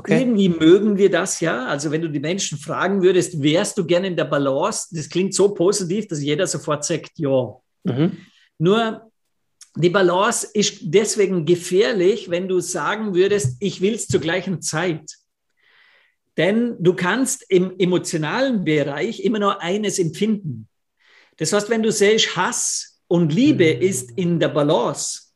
Okay. 0.00 0.20
Irgendwie 0.20 0.48
mögen 0.48 0.96
wir 0.96 1.10
das 1.10 1.40
ja. 1.40 1.66
Also 1.66 1.90
wenn 1.90 2.00
du 2.00 2.08
die 2.08 2.20
Menschen 2.20 2.56
fragen 2.56 3.02
würdest, 3.02 3.42
wärst 3.42 3.76
du 3.76 3.84
gerne 3.84 4.06
in 4.06 4.16
der 4.16 4.24
Balance? 4.24 4.88
Das 4.92 5.10
klingt 5.10 5.34
so 5.34 5.52
positiv, 5.52 6.08
dass 6.08 6.22
jeder 6.22 6.46
sofort 6.46 6.84
sagt, 6.86 7.18
ja. 7.18 7.54
Mhm. 7.84 8.16
Nur 8.56 9.10
die 9.76 9.90
Balance 9.90 10.48
ist 10.54 10.78
deswegen 10.84 11.44
gefährlich, 11.44 12.30
wenn 12.30 12.48
du 12.48 12.60
sagen 12.60 13.14
würdest, 13.14 13.58
ich 13.60 13.82
will 13.82 13.94
es 13.94 14.08
zur 14.08 14.20
gleichen 14.20 14.62
Zeit. 14.62 15.18
Denn 16.38 16.76
du 16.80 16.94
kannst 16.94 17.44
im 17.50 17.78
emotionalen 17.78 18.64
Bereich 18.64 19.20
immer 19.20 19.38
nur 19.38 19.60
eines 19.60 19.98
empfinden. 19.98 20.66
Das 21.36 21.52
heißt, 21.52 21.68
wenn 21.68 21.82
du 21.82 21.92
siehst, 21.92 22.36
Hass 22.36 23.02
und 23.06 23.34
Liebe 23.34 23.76
mhm. 23.76 23.82
ist 23.82 24.12
in 24.12 24.40
der 24.40 24.48
Balance, 24.48 25.29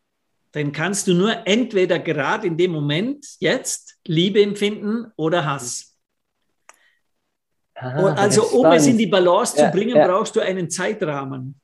dann 0.54 0.70
kannst 0.70 1.08
du 1.08 1.14
nur 1.14 1.46
entweder 1.46 1.98
gerade 1.98 2.46
in 2.46 2.56
dem 2.56 2.70
Moment 2.70 3.26
jetzt 3.40 3.96
Liebe 4.06 4.40
empfinden 4.40 5.06
oder 5.16 5.44
Hass. 5.44 5.96
Aha, 7.74 8.14
also 8.14 8.44
um 8.44 8.66
es 8.66 8.86
in 8.86 8.96
die 8.96 9.08
Balance 9.08 9.58
ja, 9.58 9.66
zu 9.66 9.76
bringen, 9.76 9.96
ja. 9.96 10.06
brauchst 10.06 10.36
du 10.36 10.40
einen 10.40 10.70
Zeitrahmen. 10.70 11.60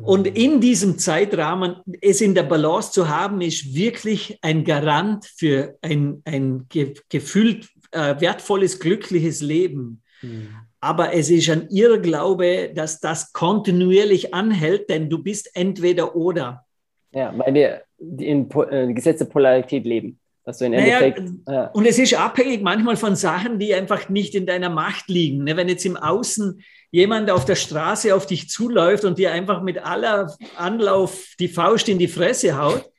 Und 0.00 0.28
in 0.28 0.60
diesem 0.60 0.96
Zeitrahmen, 0.96 1.82
es 2.00 2.20
in 2.20 2.36
der 2.36 2.44
Balance 2.44 2.92
zu 2.92 3.08
haben, 3.08 3.40
ist 3.40 3.74
wirklich 3.74 4.38
ein 4.42 4.62
Garant 4.62 5.26
für 5.36 5.76
ein, 5.82 6.22
ein 6.24 6.66
gefühlt 6.68 7.68
äh, 7.90 8.20
wertvolles, 8.20 8.78
glückliches 8.78 9.40
Leben. 9.40 10.02
Mhm. 10.20 10.48
aber 10.80 11.12
es 11.14 11.30
ist 11.30 11.48
ein 11.48 11.68
Irrglaube, 11.70 12.72
dass 12.74 12.98
das 12.98 13.32
kontinuierlich 13.32 14.34
anhält, 14.34 14.90
denn 14.90 15.08
du 15.08 15.22
bist 15.22 15.50
entweder 15.54 16.16
oder. 16.16 16.67
Ja, 17.12 17.32
weil 17.36 17.54
wir 17.54 17.82
in 17.98 18.48
äh, 18.70 18.92
Gesetze 18.92 19.24
Polarität 19.24 19.84
leben. 19.84 20.18
Dass 20.44 20.58
du 20.58 20.64
in 20.64 20.72
naja, 20.72 21.14
ja. 21.46 21.66
Und 21.68 21.86
es 21.86 21.98
ist 21.98 22.14
abhängig 22.14 22.62
manchmal 22.62 22.96
von 22.96 23.16
Sachen, 23.16 23.58
die 23.58 23.74
einfach 23.74 24.08
nicht 24.08 24.34
in 24.34 24.46
deiner 24.46 24.70
Macht 24.70 25.08
liegen. 25.08 25.44
Ne, 25.44 25.56
wenn 25.56 25.68
jetzt 25.68 25.84
im 25.84 25.96
Außen 25.96 26.62
jemand 26.90 27.30
auf 27.30 27.44
der 27.44 27.54
Straße 27.54 28.14
auf 28.14 28.24
dich 28.24 28.48
zuläuft 28.48 29.04
und 29.04 29.18
dir 29.18 29.32
einfach 29.32 29.62
mit 29.62 29.78
aller 29.78 30.34
Anlauf 30.56 31.34
die 31.38 31.48
Faust 31.48 31.88
in 31.88 31.98
die 31.98 32.08
Fresse 32.08 32.56
haut, 32.56 32.90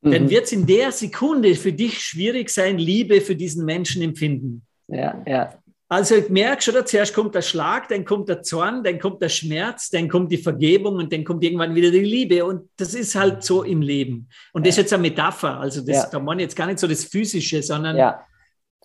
mhm. 0.00 0.10
dann 0.10 0.30
wird 0.30 0.44
es 0.44 0.52
in 0.52 0.66
der 0.66 0.90
Sekunde 0.90 1.54
für 1.54 1.72
dich 1.72 2.00
schwierig 2.00 2.48
sein, 2.48 2.78
Liebe 2.78 3.20
für 3.20 3.36
diesen 3.36 3.66
Menschen 3.66 4.00
empfinden. 4.00 4.62
Ja, 4.88 5.22
ja. 5.26 5.52
Also 5.88 6.16
ich 6.16 6.28
merke 6.30 6.62
schon, 6.62 6.74
zuerst 6.84 7.14
kommt 7.14 7.34
der 7.36 7.42
Schlag, 7.42 7.88
dann 7.88 8.04
kommt 8.04 8.28
der 8.28 8.42
Zorn, 8.42 8.82
dann 8.82 8.98
kommt 8.98 9.22
der 9.22 9.28
Schmerz, 9.28 9.88
dann 9.88 10.08
kommt 10.08 10.32
die 10.32 10.38
Vergebung 10.38 10.96
und 10.96 11.12
dann 11.12 11.22
kommt 11.22 11.44
irgendwann 11.44 11.76
wieder 11.76 11.92
die 11.92 12.00
Liebe. 12.00 12.44
Und 12.44 12.68
das 12.76 12.92
ist 12.94 13.14
halt 13.14 13.44
so 13.44 13.62
im 13.62 13.82
Leben. 13.82 14.28
Und 14.52 14.66
das 14.66 14.74
ist 14.74 14.78
jetzt 14.78 14.92
eine 14.92 15.02
Metapher. 15.02 15.60
Also 15.60 15.80
das, 15.82 15.96
ja. 15.96 16.08
da 16.10 16.18
meine 16.18 16.42
jetzt 16.42 16.56
gar 16.56 16.66
nicht 16.66 16.80
so 16.80 16.88
das 16.88 17.04
Physische, 17.04 17.62
sondern 17.62 17.96
ja. 17.96 18.20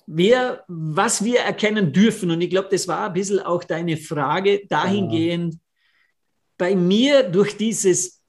wir, 0.06 0.64
was 0.68 1.24
wir 1.24 1.40
erkennen 1.40 1.92
dürfen. 1.92 2.30
Und 2.30 2.40
ich 2.42 2.52
glaube, 2.52 2.70
das 2.70 2.88
war 2.88 3.08
ein 3.08 3.14
bisschen 3.14 3.40
auch 3.40 3.64
deine 3.64 3.98
Frage 3.98 4.62
dahingehend. 4.70 5.56
Ja. 5.56 5.60
Bei 6.60 6.76
mir 6.76 7.24
durch 7.24 7.58
dieses 7.58 8.21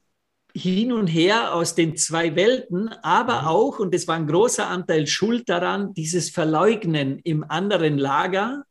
hin 0.54 0.92
und 0.92 1.06
her 1.06 1.54
aus 1.54 1.74
den 1.74 1.96
zwei 1.96 2.36
Welten, 2.36 2.88
aber 3.02 3.42
mhm. 3.42 3.48
auch, 3.48 3.78
und 3.78 3.94
das 3.94 4.06
war 4.06 4.16
ein 4.16 4.26
großer 4.26 4.66
Anteil 4.68 5.06
Schuld 5.06 5.48
daran, 5.48 5.94
dieses 5.94 6.30
Verleugnen 6.30 7.20
im 7.24 7.44
anderen 7.48 7.98
Lager 7.98 8.64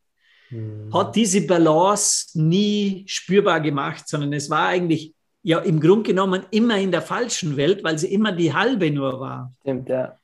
mhm. 0.50 0.93
hat 0.93 1.15
diese 1.15 1.41
Balance 1.41 2.39
nie 2.39 3.03
spürbar 3.07 3.59
gemacht, 3.61 4.07
sondern 4.07 4.33
es 4.33 4.50
war 4.50 4.67
eigentlich 4.67 5.13
ja 5.43 5.59
im 5.59 5.79
Grunde 5.79 6.09
genommen 6.09 6.45
immer 6.51 6.77
in 6.77 6.91
der 6.91 7.01
falschen 7.01 7.57
Welt, 7.57 7.83
weil 7.83 7.97
sie 7.97 8.13
immer 8.13 8.31
die 8.31 8.53
halbe 8.53 8.91
nur 8.91 9.19
war. 9.19 9.53
Stimmt, 9.61 9.89
ja. 9.89 10.15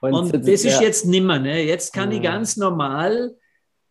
Und, 0.00 0.14
und 0.14 0.32
das 0.34 0.46
ist 0.46 0.64
ja. 0.64 0.82
jetzt 0.82 1.06
nimmer. 1.06 1.38
Ne? 1.38 1.62
Jetzt 1.64 1.92
kann 1.92 2.10
mhm. 2.10 2.16
ich 2.16 2.22
ganz 2.22 2.56
normal, 2.56 3.34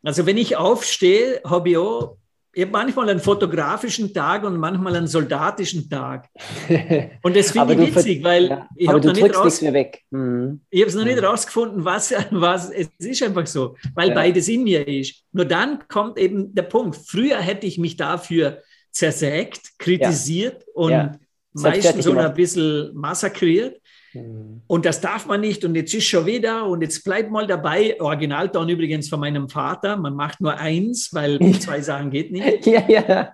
also 0.03 0.25
wenn 0.25 0.37
ich 0.37 0.55
aufstehe, 0.55 1.41
habe 1.43 1.69
ich 1.71 1.77
auch 1.77 2.17
ich 2.57 2.63
habe 2.63 2.71
manchmal 2.71 3.07
einen 3.07 3.19
fotografischen 3.19 4.11
Tag 4.11 4.43
und 4.43 4.57
manchmal 4.57 4.95
einen 4.95 5.05
soldatischen 5.05 5.87
Tag. 5.87 6.27
Und 7.21 7.35
das 7.35 7.51
finde 7.51 7.75
ich 7.75 7.95
witzig, 7.95 8.23
weil 8.23 8.47
ja, 8.47 8.67
ich 8.75 8.87
habe 8.87 8.99
noch 8.99 9.13
nicht 9.13 9.35
raus, 9.35 9.61
weg. 9.61 10.01
Mhm. 10.09 10.61
Ich 10.71 10.81
habe 10.81 10.89
es 10.89 10.95
noch 10.95 11.03
mhm. 11.03 11.09
nicht 11.09 11.23
rausgefunden, 11.23 11.85
was, 11.85 12.11
was 12.31 12.71
es 12.71 12.89
ist 12.97 13.21
einfach 13.21 13.45
so, 13.45 13.75
weil 13.93 14.09
ja. 14.09 14.15
beides 14.15 14.47
in 14.47 14.63
mir 14.63 14.87
ist. 14.87 15.23
Nur 15.33 15.45
dann 15.45 15.87
kommt 15.87 16.17
eben 16.17 16.55
der 16.55 16.63
Punkt. 16.63 16.95
Früher 16.95 17.37
hätte 17.37 17.67
ich 17.67 17.77
mich 17.77 17.95
dafür 17.95 18.63
zersägt, 18.89 19.77
kritisiert 19.77 20.63
ja. 20.63 20.71
und 20.73 21.19
meistens 21.53 22.05
so 22.05 22.17
ein 22.17 22.33
bisschen 22.33 22.89
massakriert. 22.95 23.79
Mhm. 24.23 24.61
Und 24.67 24.85
das 24.85 25.01
darf 25.01 25.25
man 25.25 25.41
nicht 25.41 25.63
und 25.63 25.75
jetzt 25.75 25.93
ist 25.93 26.05
schon 26.05 26.25
wieder 26.25 26.65
und 26.65 26.81
jetzt 26.81 27.03
bleibt 27.03 27.31
mal 27.31 27.47
dabei. 27.47 27.99
Originalton 27.99 28.69
übrigens 28.69 29.09
von 29.09 29.19
meinem 29.19 29.49
Vater. 29.49 29.97
Man 29.97 30.15
macht 30.15 30.41
nur 30.41 30.57
eins, 30.57 31.09
weil 31.13 31.39
zwei 31.59 31.81
Sachen 31.81 32.11
geht 32.11 32.31
nicht. 32.31 32.65
ja, 32.65 32.89
ja. 32.89 33.33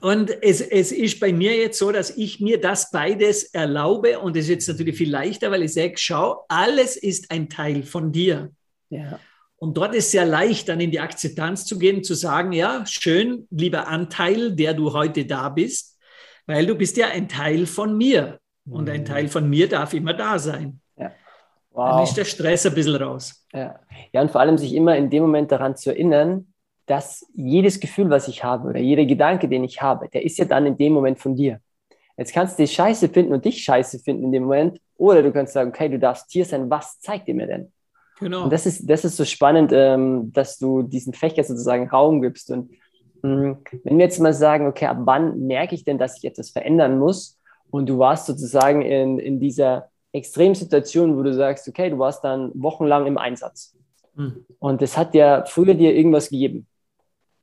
Und 0.00 0.30
es, 0.42 0.60
es 0.60 0.90
ist 0.90 1.20
bei 1.20 1.32
mir 1.32 1.56
jetzt 1.56 1.78
so, 1.78 1.92
dass 1.92 2.16
ich 2.16 2.40
mir 2.40 2.60
das 2.60 2.90
beides 2.90 3.44
erlaube 3.44 4.18
und 4.18 4.36
es 4.36 4.44
ist 4.44 4.50
jetzt 4.50 4.68
natürlich 4.68 4.96
viel 4.96 5.10
leichter, 5.10 5.50
weil 5.50 5.62
ich 5.62 5.72
sage, 5.72 5.94
schau, 5.96 6.44
alles 6.48 6.96
ist 6.96 7.30
ein 7.30 7.48
Teil 7.48 7.84
von 7.84 8.10
dir. 8.10 8.50
Ja. 8.90 9.20
Und 9.56 9.76
dort 9.76 9.94
ist 9.94 10.10
sehr 10.10 10.26
leicht, 10.26 10.68
dann 10.68 10.80
in 10.80 10.90
die 10.90 11.00
Akzeptanz 11.00 11.64
zu 11.64 11.78
gehen, 11.78 12.02
zu 12.02 12.14
sagen, 12.14 12.52
ja, 12.52 12.84
schön, 12.86 13.46
lieber 13.50 13.86
Anteil, 13.86 14.52
der 14.52 14.74
du 14.74 14.92
heute 14.92 15.24
da 15.24 15.48
bist, 15.48 15.96
weil 16.46 16.66
du 16.66 16.74
bist 16.74 16.96
ja 16.96 17.08
ein 17.08 17.28
Teil 17.28 17.66
von 17.66 17.96
mir. 17.96 18.40
Und 18.68 18.88
ein 18.88 19.00
mhm. 19.00 19.04
Teil 19.04 19.28
von 19.28 19.48
mir 19.48 19.68
darf 19.68 19.92
immer 19.94 20.14
da 20.14 20.38
sein. 20.38 20.80
Ja. 20.96 21.12
Wow. 21.70 21.90
Dann 21.90 22.02
ist 22.04 22.16
der 22.16 22.24
Stress 22.24 22.66
ein 22.66 22.74
bisschen 22.74 22.96
raus. 22.96 23.46
Ja. 23.52 23.80
ja, 24.12 24.20
und 24.20 24.30
vor 24.30 24.40
allem 24.40 24.58
sich 24.58 24.74
immer 24.74 24.96
in 24.96 25.10
dem 25.10 25.22
Moment 25.22 25.52
daran 25.52 25.76
zu 25.76 25.90
erinnern, 25.90 26.46
dass 26.86 27.26
jedes 27.34 27.80
Gefühl, 27.80 28.10
was 28.10 28.28
ich 28.28 28.44
habe 28.44 28.68
oder 28.68 28.78
jeder 28.78 29.04
Gedanke, 29.04 29.48
den 29.48 29.64
ich 29.64 29.80
habe, 29.80 30.08
der 30.08 30.24
ist 30.24 30.38
ja 30.38 30.44
dann 30.44 30.66
in 30.66 30.76
dem 30.76 30.92
Moment 30.92 31.18
von 31.18 31.34
dir. 31.34 31.60
Jetzt 32.16 32.32
kannst 32.32 32.58
du 32.58 32.62
dich 32.62 32.72
scheiße 32.72 33.08
finden 33.08 33.32
und 33.32 33.44
dich 33.44 33.62
scheiße 33.62 33.98
finden 33.98 34.24
in 34.24 34.32
dem 34.32 34.42
Moment. 34.44 34.80
Oder 34.96 35.22
du 35.22 35.32
kannst 35.32 35.52
sagen, 35.52 35.70
okay, 35.70 35.88
du 35.88 35.98
darfst 35.98 36.30
hier 36.30 36.44
sein, 36.44 36.70
was 36.70 37.00
zeigt 37.00 37.26
dir 37.26 37.34
mir 37.34 37.46
denn? 37.46 37.72
Genau. 38.20 38.44
Und 38.44 38.52
das 38.52 38.66
ist, 38.66 38.88
das 38.88 39.04
ist 39.04 39.16
so 39.16 39.24
spannend, 39.24 39.72
ähm, 39.74 40.32
dass 40.32 40.58
du 40.58 40.82
diesen 40.82 41.12
Fächer 41.12 41.42
sozusagen 41.42 41.88
Raum 41.88 42.22
gibst. 42.22 42.50
Und 42.50 42.70
mh, 43.22 43.28
mm, 43.28 43.58
wenn 43.82 43.98
wir 43.98 44.04
jetzt 44.04 44.20
mal 44.20 44.32
sagen, 44.32 44.68
okay, 44.68 44.86
ab 44.86 44.98
wann 45.00 45.46
merke 45.46 45.74
ich 45.74 45.84
denn, 45.84 45.98
dass 45.98 46.18
ich 46.18 46.24
etwas 46.24 46.50
verändern 46.50 46.98
muss? 46.98 47.40
Und 47.74 47.86
du 47.88 47.98
warst 47.98 48.26
sozusagen 48.26 48.82
in, 48.82 49.18
in 49.18 49.40
dieser 49.40 49.88
Extremsituation, 50.12 51.16
wo 51.16 51.24
du 51.24 51.34
sagst, 51.34 51.66
okay, 51.66 51.90
du 51.90 51.98
warst 51.98 52.22
dann 52.22 52.52
wochenlang 52.54 53.04
im 53.08 53.18
Einsatz. 53.18 53.74
Mhm. 54.14 54.46
Und 54.60 54.80
das 54.80 54.96
hat 54.96 55.12
ja 55.12 55.44
früher 55.44 55.74
dir 55.74 55.92
irgendwas 55.92 56.30
gegeben. 56.30 56.68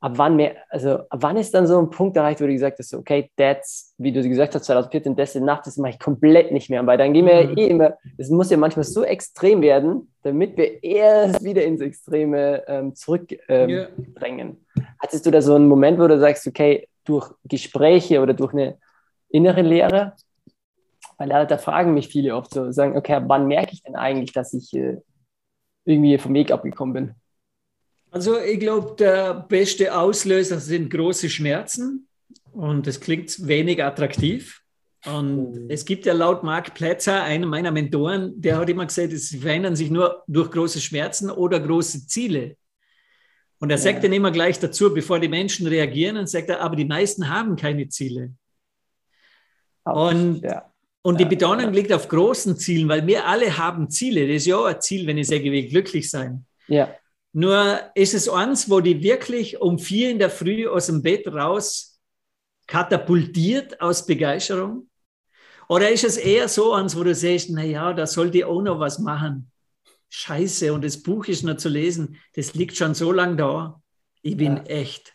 Ab 0.00 0.12
wann 0.16 0.36
mehr, 0.36 0.56
also 0.70 1.00
ab 1.10 1.18
wann 1.20 1.36
ist 1.36 1.52
dann 1.52 1.66
so 1.66 1.78
ein 1.78 1.90
Punkt 1.90 2.16
erreicht, 2.16 2.40
wo 2.40 2.46
du 2.46 2.52
gesagt 2.52 2.78
hast, 2.78 2.94
okay, 2.94 3.30
that's, 3.36 3.94
wie 3.98 4.10
du 4.10 4.26
gesagt 4.26 4.54
hast, 4.54 4.64
2014, 4.64 5.16
das 5.16 5.34
Nacht, 5.34 5.66
das 5.66 5.76
mache 5.76 5.90
ich 5.90 5.98
komplett 5.98 6.50
nicht 6.50 6.70
mehr. 6.70 6.84
Weil 6.86 6.96
dann 6.96 7.12
gehen 7.12 7.26
wir 7.26 7.50
mhm. 7.50 7.50
ja 7.50 7.64
eh 7.64 7.68
immer, 7.68 7.98
das 8.16 8.30
muss 8.30 8.50
ja 8.50 8.56
manchmal 8.56 8.84
so 8.84 9.04
extrem 9.04 9.60
werden, 9.60 10.10
damit 10.22 10.56
wir 10.56 10.82
erst 10.82 11.44
wieder 11.44 11.62
ins 11.62 11.82
Extreme 11.82 12.62
ähm, 12.68 12.94
zurückdrängen. 12.94 14.48
Ähm, 14.48 14.56
yeah. 14.78 14.86
Hattest 14.98 15.26
du 15.26 15.30
da 15.30 15.42
so 15.42 15.56
einen 15.56 15.68
Moment, 15.68 15.98
wo 15.98 16.06
du 16.06 16.18
sagst, 16.18 16.46
okay, 16.46 16.88
durch 17.04 17.30
Gespräche 17.44 18.22
oder 18.22 18.32
durch 18.32 18.54
eine 18.54 18.78
innere 19.32 19.62
Lehre? 19.62 20.14
Weil 21.18 21.46
da, 21.46 21.58
fragen 21.58 21.94
mich 21.94 22.08
viele 22.08 22.34
oft 22.34 22.52
so, 22.52 22.70
sagen, 22.72 22.96
okay, 22.96 23.20
wann 23.26 23.46
merke 23.46 23.72
ich 23.72 23.82
denn 23.82 23.96
eigentlich, 23.96 24.32
dass 24.32 24.54
ich 24.54 24.72
äh, 24.74 24.98
irgendwie 25.84 26.18
vom 26.18 26.34
Weg 26.34 26.50
abgekommen 26.50 26.94
bin? 26.94 27.14
Also 28.10 28.38
ich 28.38 28.60
glaube, 28.60 28.94
der 28.98 29.34
beste 29.34 29.96
Auslöser 29.96 30.60
sind 30.60 30.90
große 30.90 31.30
Schmerzen 31.30 32.08
und 32.52 32.86
das 32.86 33.00
klingt 33.00 33.46
wenig 33.46 33.82
attraktiv. 33.82 34.62
Und 35.04 35.64
mhm. 35.64 35.70
es 35.70 35.84
gibt 35.84 36.06
ja 36.06 36.12
laut 36.12 36.44
Mark 36.44 36.74
Plätzer, 36.74 37.22
einer 37.22 37.46
meiner 37.46 37.72
Mentoren, 37.72 38.40
der 38.40 38.58
hat 38.58 38.68
immer 38.68 38.86
gesagt, 38.86 39.12
es 39.12 39.30
verändern 39.30 39.74
sich 39.74 39.90
nur 39.90 40.22
durch 40.28 40.50
große 40.50 40.80
Schmerzen 40.80 41.30
oder 41.30 41.58
große 41.58 42.06
Ziele. 42.06 42.56
Und 43.58 43.70
er 43.70 43.76
ja. 43.76 43.82
sagt 43.82 44.04
dann 44.04 44.12
immer 44.12 44.30
gleich 44.30 44.58
dazu, 44.58 44.92
bevor 44.92 45.18
die 45.18 45.28
Menschen 45.28 45.66
reagieren, 45.66 46.16
und 46.16 46.28
sagt 46.28 46.50
er, 46.50 46.60
aber 46.60 46.76
die 46.76 46.84
meisten 46.84 47.28
haben 47.28 47.56
keine 47.56 47.88
Ziele. 47.88 48.32
Und, 49.84 50.42
ja. 50.42 50.70
und 51.02 51.18
die 51.18 51.24
Betonung 51.24 51.72
liegt 51.72 51.92
auf 51.92 52.08
großen 52.08 52.56
Zielen, 52.56 52.88
weil 52.88 53.06
wir 53.06 53.26
alle 53.26 53.56
haben 53.56 53.90
Ziele. 53.90 54.26
Das 54.26 54.36
ist 54.36 54.46
ja 54.46 54.56
auch 54.56 54.66
ein 54.66 54.80
Ziel, 54.80 55.06
wenn 55.06 55.18
ich 55.18 55.26
sage, 55.26 55.42
ich 55.42 55.52
will 55.52 55.68
glücklich 55.68 56.08
sein. 56.08 56.46
Ja. 56.68 56.94
Nur 57.32 57.80
ist 57.94 58.14
es 58.14 58.28
eins, 58.28 58.68
wo 58.68 58.80
die 58.80 59.02
wirklich 59.02 59.60
um 59.60 59.78
vier 59.78 60.10
in 60.10 60.18
der 60.18 60.30
Früh 60.30 60.68
aus 60.68 60.86
dem 60.86 61.02
Bett 61.02 61.26
raus 61.26 62.00
katapultiert 62.66 63.80
aus 63.80 64.06
Begeisterung? 64.06 64.88
Oder 65.68 65.90
ist 65.90 66.04
es 66.04 66.16
eher 66.16 66.48
so 66.48 66.74
eins, 66.74 66.96
wo 66.96 67.02
du 67.02 67.14
sagst, 67.14 67.50
naja, 67.50 67.92
da 67.94 68.06
sollte 68.06 68.38
ich 68.38 68.44
auch 68.44 68.60
noch 68.60 68.78
was 68.78 68.98
machen? 68.98 69.50
Scheiße, 70.10 70.72
und 70.72 70.84
das 70.84 71.02
Buch 71.02 71.26
ist 71.26 71.42
noch 71.42 71.56
zu 71.56 71.70
lesen, 71.70 72.16
das 72.34 72.52
liegt 72.52 72.76
schon 72.76 72.94
so 72.94 73.12
lange 73.12 73.36
da. 73.36 73.82
Ich 74.20 74.36
bin 74.36 74.58
ja. 74.58 74.62
echt. 74.64 75.14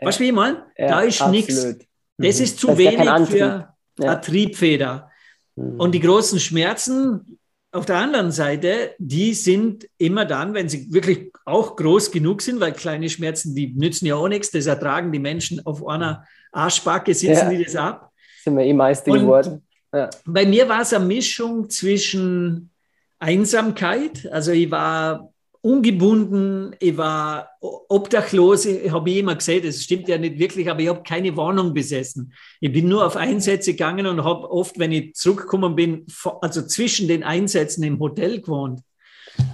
Weißt 0.00 0.18
du, 0.18 0.24
wie 0.24 0.28
ich 0.28 0.34
meine? 0.34 0.66
Ja, 0.76 0.88
da 0.88 1.00
ist 1.00 1.26
nichts. 1.28 1.54
Das 1.54 2.38
mhm. 2.38 2.44
ist 2.44 2.58
zu 2.58 2.66
das 2.68 2.78
wenig 2.78 3.28
für, 3.28 3.74
ja. 3.98 4.16
Triebfeder. 4.16 5.10
Mhm. 5.56 5.80
Und 5.80 5.92
die 5.92 6.00
großen 6.00 6.40
Schmerzen 6.40 7.38
auf 7.70 7.84
der 7.84 7.96
anderen 7.96 8.30
Seite, 8.30 8.94
die 8.98 9.34
sind 9.34 9.88
immer 9.98 10.24
dann, 10.24 10.54
wenn 10.54 10.68
sie 10.68 10.92
wirklich 10.92 11.32
auch 11.44 11.76
groß 11.76 12.10
genug 12.10 12.40
sind, 12.40 12.60
weil 12.60 12.72
kleine 12.72 13.10
Schmerzen, 13.10 13.54
die 13.54 13.74
nützen 13.74 14.06
ja 14.06 14.16
auch 14.16 14.28
nichts, 14.28 14.50
das 14.50 14.66
ertragen 14.66 15.12
die 15.12 15.18
Menschen 15.18 15.64
auf 15.66 15.86
einer 15.86 16.24
Arschbacke, 16.50 17.12
sitzen 17.14 17.34
ja. 17.34 17.50
die 17.50 17.64
das 17.64 17.76
ab. 17.76 18.12
Sind 18.42 18.56
wir 18.56 18.64
eh 18.64 18.72
Meister 18.72 19.12
geworden. 19.12 19.62
Ja. 19.92 20.08
Bei 20.24 20.46
mir 20.46 20.68
war 20.68 20.82
es 20.82 20.92
eine 20.92 21.04
Mischung 21.04 21.68
zwischen 21.68 22.70
Einsamkeit, 23.18 24.28
also 24.30 24.52
ich 24.52 24.70
war 24.70 25.32
ungebunden, 25.60 26.74
ich 26.78 26.96
war 26.96 27.50
obdachlos, 27.60 28.64
ich 28.64 28.90
habe 28.90 29.10
immer 29.10 29.34
gesagt, 29.34 29.64
das 29.64 29.82
stimmt 29.82 30.08
ja 30.08 30.16
nicht 30.18 30.38
wirklich, 30.38 30.70
aber 30.70 30.80
ich 30.80 30.88
habe 30.88 31.02
keine 31.02 31.36
Wohnung 31.36 31.74
besessen. 31.74 32.32
Ich 32.60 32.72
bin 32.72 32.88
nur 32.88 33.04
auf 33.04 33.16
Einsätze 33.16 33.72
gegangen 33.72 34.06
und 34.06 34.24
habe 34.24 34.50
oft, 34.50 34.78
wenn 34.78 34.92
ich 34.92 35.14
zurückgekommen 35.14 35.74
bin, 35.74 36.06
also 36.40 36.62
zwischen 36.62 37.08
den 37.08 37.24
Einsätzen 37.24 37.82
im 37.82 37.98
Hotel 37.98 38.40
gewohnt. 38.40 38.80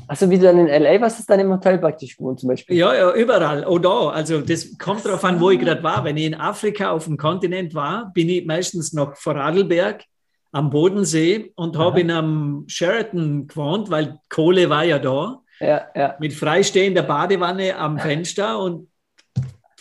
Also 0.06 0.30
wie 0.30 0.38
du 0.38 0.44
dann 0.44 0.58
in 0.58 0.68
LA, 0.68 1.00
was 1.00 1.18
ist 1.18 1.28
dann 1.28 1.40
im 1.40 1.50
Hotel 1.50 1.78
praktisch 1.78 2.16
gewohnt 2.16 2.40
zum 2.40 2.48
Beispiel? 2.48 2.76
Ja, 2.76 2.94
ja, 2.94 3.14
überall. 3.14 3.66
Oh 3.66 3.78
da. 3.78 4.08
Also 4.08 4.40
das 4.40 4.78
kommt 4.78 5.04
darauf 5.04 5.24
an, 5.24 5.40
wo 5.40 5.50
ich 5.50 5.60
gerade 5.60 5.82
war. 5.82 6.04
Wenn 6.04 6.16
ich 6.16 6.24
in 6.24 6.34
Afrika 6.34 6.90
auf 6.90 7.04
dem 7.04 7.16
Kontinent 7.16 7.74
war, 7.74 8.10
bin 8.14 8.28
ich 8.28 8.46
meistens 8.46 8.92
noch 8.92 9.16
vor 9.16 9.34
Radlberg 9.34 10.04
am 10.52 10.70
Bodensee 10.70 11.52
und 11.56 11.76
habe 11.76 12.00
in 12.00 12.10
einem 12.10 12.64
Sheraton 12.68 13.46
gewohnt, 13.46 13.90
weil 13.90 14.20
Kohle 14.28 14.70
war 14.70 14.84
ja 14.84 14.98
da 14.98 15.40
ja, 15.60 15.86
ja. 15.94 16.16
mit 16.20 16.32
freistehender 16.32 17.02
Badewanne 17.02 17.76
am 17.76 17.98
Fenster 17.98 18.58
und 18.58 18.88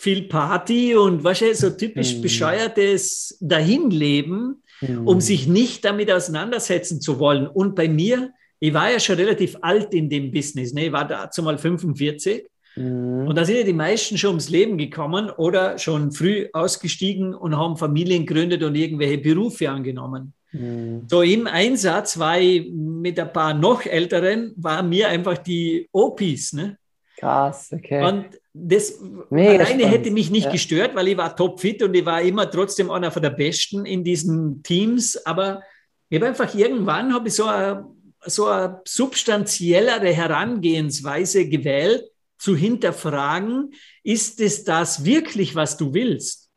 viel 0.04 0.28
Party 0.28 0.94
und 0.94 1.24
was 1.24 1.38
so 1.38 1.70
typisch 1.70 2.16
mhm. 2.16 2.22
bescheuertes 2.22 3.38
Dahinleben, 3.40 4.62
mhm. 4.82 5.08
um 5.08 5.20
sich 5.20 5.46
nicht 5.46 5.84
damit 5.84 6.10
auseinandersetzen 6.12 7.00
zu 7.00 7.18
wollen. 7.18 7.46
Und 7.46 7.74
bei 7.74 7.88
mir, 7.88 8.30
ich 8.60 8.74
war 8.74 8.90
ja 8.90 9.00
schon 9.00 9.16
relativ 9.16 9.56
alt 9.62 9.94
in 9.94 10.10
dem 10.10 10.30
Business, 10.30 10.74
ne? 10.74 10.86
ich 10.86 10.92
war 10.92 11.08
dazu 11.08 11.42
mal 11.42 11.56
45. 11.56 12.46
Mhm. 12.76 13.28
Und 13.28 13.34
da 13.36 13.46
sind 13.46 13.56
ja 13.56 13.62
die 13.62 13.72
meisten 13.72 14.18
schon 14.18 14.30
ums 14.30 14.50
Leben 14.50 14.76
gekommen 14.76 15.30
oder 15.30 15.78
schon 15.78 16.12
früh 16.12 16.48
ausgestiegen 16.52 17.34
und 17.34 17.56
haben 17.56 17.76
Familien 17.76 18.26
gegründet 18.26 18.62
und 18.62 18.74
irgendwelche 18.74 19.18
Berufe 19.18 19.70
angenommen. 19.70 20.34
Mhm. 20.54 21.02
So 21.08 21.22
im 21.22 21.46
Einsatz 21.46 22.18
war 22.18 22.38
ich 22.38 22.70
mit 22.70 23.18
ein 23.18 23.32
paar 23.32 23.54
noch 23.54 23.84
älteren, 23.84 24.52
waren 24.56 24.88
mir 24.88 25.08
einfach 25.08 25.38
die 25.38 25.88
OPs. 25.92 26.52
Ne? 26.52 26.78
Krass, 27.18 27.70
okay. 27.72 28.06
Und 28.06 28.26
das 28.52 29.00
Mega 29.30 29.50
alleine 29.50 29.66
spannend. 29.66 29.88
hätte 29.88 30.10
mich 30.12 30.30
nicht 30.30 30.46
ja. 30.46 30.52
gestört, 30.52 30.94
weil 30.94 31.08
ich 31.08 31.16
war 31.16 31.34
topfit 31.34 31.82
und 31.82 31.94
ich 31.94 32.06
war 32.06 32.22
immer 32.22 32.48
trotzdem 32.48 32.90
einer 32.90 33.10
von 33.10 33.22
der 33.22 33.30
Besten 33.30 33.84
in 33.84 34.04
diesen 34.04 34.62
Teams. 34.62 35.16
Aber 35.26 35.62
ich 36.08 36.16
habe 36.16 36.28
einfach 36.28 36.54
irgendwann 36.54 37.12
habe 37.12 37.28
ich 37.28 37.34
so 37.34 37.46
eine, 37.46 37.84
so 38.24 38.46
eine 38.46 38.80
substanziellere 38.84 40.12
Herangehensweise 40.12 41.48
gewählt, 41.48 42.04
zu 42.38 42.54
hinterfragen, 42.54 43.72
ist 44.02 44.40
es 44.40 44.64
das 44.64 45.04
wirklich, 45.04 45.54
was 45.54 45.76
du 45.76 45.94
willst? 45.94 46.50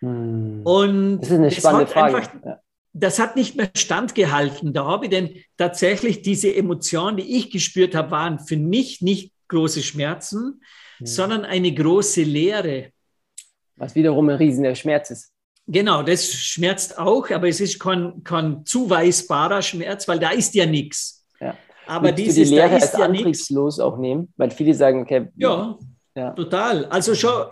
Hm. 0.00 0.62
Und 0.64 1.20
das 1.20 1.30
ist 1.30 1.36
eine 1.36 1.50
spannende 1.50 1.86
Frage. 1.86 2.16
Einfach, 2.16 2.34
ja. 2.44 2.60
Das 2.96 3.18
hat 3.18 3.36
nicht 3.36 3.56
mehr 3.56 3.70
standgehalten. 3.76 4.72
Da 4.72 4.84
habe 4.84 5.06
ich 5.06 5.10
denn 5.10 5.30
tatsächlich 5.56 6.22
diese 6.22 6.54
Emotionen, 6.54 7.16
die 7.16 7.36
ich 7.36 7.50
gespürt 7.50 7.94
habe, 7.94 8.12
waren 8.12 8.38
für 8.38 8.56
mich 8.56 9.02
nicht 9.02 9.32
große 9.48 9.82
Schmerzen, 9.82 10.62
hm. 10.98 11.06
sondern 11.06 11.44
eine 11.44 11.72
große 11.74 12.22
Leere. 12.22 12.90
Was 13.76 13.94
wiederum 13.94 14.28
ein 14.28 14.36
riesiger 14.36 14.74
Schmerz 14.74 15.10
ist. 15.10 15.32
Genau, 15.66 16.02
das 16.02 16.30
schmerzt 16.32 16.98
auch, 16.98 17.30
aber 17.30 17.48
es 17.48 17.60
ist 17.60 17.78
kein, 17.78 18.22
kein 18.22 18.64
zuweisbarer 18.64 19.62
Schmerz, 19.62 20.06
weil 20.06 20.18
da 20.18 20.30
ist 20.30 20.54
ja 20.54 20.66
nichts. 20.66 21.26
Ja. 21.40 21.56
Aber 21.86 22.08
Willst 22.08 22.18
dieses, 22.18 22.36
du 22.36 22.44
die 22.44 22.54
Lehre 22.60 22.74
als 22.74 22.92
ja 22.92 23.04
antriebslos 23.06 23.80
auch 23.80 23.98
nehmen, 23.98 24.32
weil 24.36 24.50
viele 24.50 24.74
sagen, 24.74 25.02
okay. 25.02 25.28
Ja, 25.36 25.78
ja. 26.16 26.30
Total. 26.30 26.84
Also 26.86 27.14
schon 27.14 27.46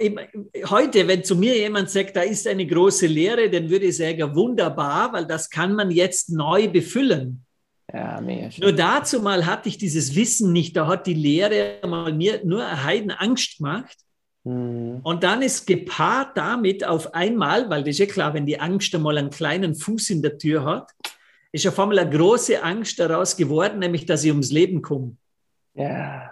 heute, 0.70 1.08
wenn 1.08 1.24
zu 1.24 1.34
mir 1.34 1.56
jemand 1.56 1.90
sagt, 1.90 2.14
da 2.14 2.22
ist 2.22 2.46
eine 2.46 2.66
große 2.66 3.06
Lehre, 3.06 3.50
dann 3.50 3.68
würde 3.68 3.86
ich 3.86 3.96
sagen, 3.96 4.34
wunderbar, 4.34 5.12
weil 5.12 5.26
das 5.26 5.50
kann 5.50 5.74
man 5.74 5.90
jetzt 5.90 6.30
neu 6.30 6.68
befüllen. 6.68 7.44
Ja, 7.92 8.20
mega 8.20 8.50
schön. 8.50 8.62
Nur 8.62 8.72
dazu 8.72 9.20
mal 9.20 9.44
hatte 9.46 9.68
ich 9.68 9.78
dieses 9.78 10.14
Wissen 10.14 10.52
nicht. 10.52 10.76
Da 10.76 10.86
hat 10.86 11.06
die 11.06 11.14
Lehre 11.14 11.80
mal 11.86 12.12
mir 12.12 12.40
nur 12.44 12.64
eine 12.64 12.84
Heidenangst 12.84 13.58
gemacht. 13.58 13.96
Mhm. 14.44 15.00
Und 15.02 15.24
dann 15.24 15.42
ist 15.42 15.66
gepaart 15.66 16.36
damit 16.36 16.84
auf 16.84 17.14
einmal, 17.14 17.68
weil 17.68 17.82
das 17.82 17.90
ist 17.90 17.98
ja 17.98 18.06
klar, 18.06 18.32
wenn 18.34 18.46
die 18.46 18.60
Angst 18.60 18.94
einmal 18.94 19.18
einen 19.18 19.30
kleinen 19.30 19.74
Fuß 19.74 20.10
in 20.10 20.22
der 20.22 20.38
Tür 20.38 20.64
hat, 20.64 20.90
ist 21.50 21.66
auf 21.66 21.78
einmal 21.78 21.98
eine 21.98 22.10
große 22.10 22.62
Angst 22.62 22.98
daraus 22.98 23.36
geworden, 23.36 23.80
nämlich, 23.80 24.06
dass 24.06 24.24
ich 24.24 24.30
ums 24.30 24.52
Leben 24.52 24.82
komme. 24.82 25.16
Ja. 25.74 26.31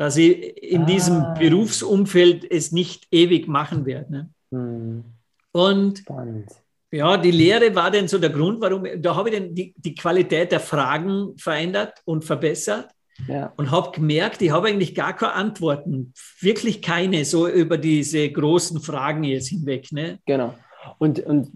Dass 0.00 0.16
ich 0.16 0.56
in 0.62 0.84
ah. 0.84 0.86
diesem 0.86 1.34
Berufsumfeld 1.38 2.50
es 2.50 2.72
nicht 2.72 3.06
ewig 3.10 3.48
machen 3.48 3.84
werde. 3.84 4.10
Ne? 4.10 4.30
Mhm. 4.50 5.04
Und 5.52 5.98
Spannend. 5.98 6.48
Ja, 6.90 7.18
die 7.18 7.30
Lehre 7.30 7.74
war 7.74 7.90
denn 7.90 8.08
so 8.08 8.16
der 8.18 8.30
Grund, 8.30 8.62
warum, 8.62 8.86
da 8.96 9.14
habe 9.14 9.28
ich 9.28 9.36
dann 9.36 9.54
die, 9.54 9.74
die 9.76 9.94
Qualität 9.94 10.52
der 10.52 10.60
Fragen 10.60 11.36
verändert 11.36 12.00
und 12.06 12.24
verbessert 12.24 12.88
ja. 13.28 13.52
und 13.58 13.70
habe 13.70 13.90
gemerkt, 13.90 14.40
ich 14.40 14.50
habe 14.50 14.68
eigentlich 14.68 14.94
gar 14.94 15.14
keine 15.14 15.34
Antworten, 15.34 16.14
wirklich 16.40 16.80
keine, 16.80 17.26
so 17.26 17.46
über 17.46 17.76
diese 17.76 18.26
großen 18.30 18.80
Fragen 18.80 19.22
jetzt 19.24 19.48
hinweg. 19.48 19.92
Ne? 19.92 20.18
Genau. 20.24 20.54
Und, 20.96 21.20
und 21.20 21.50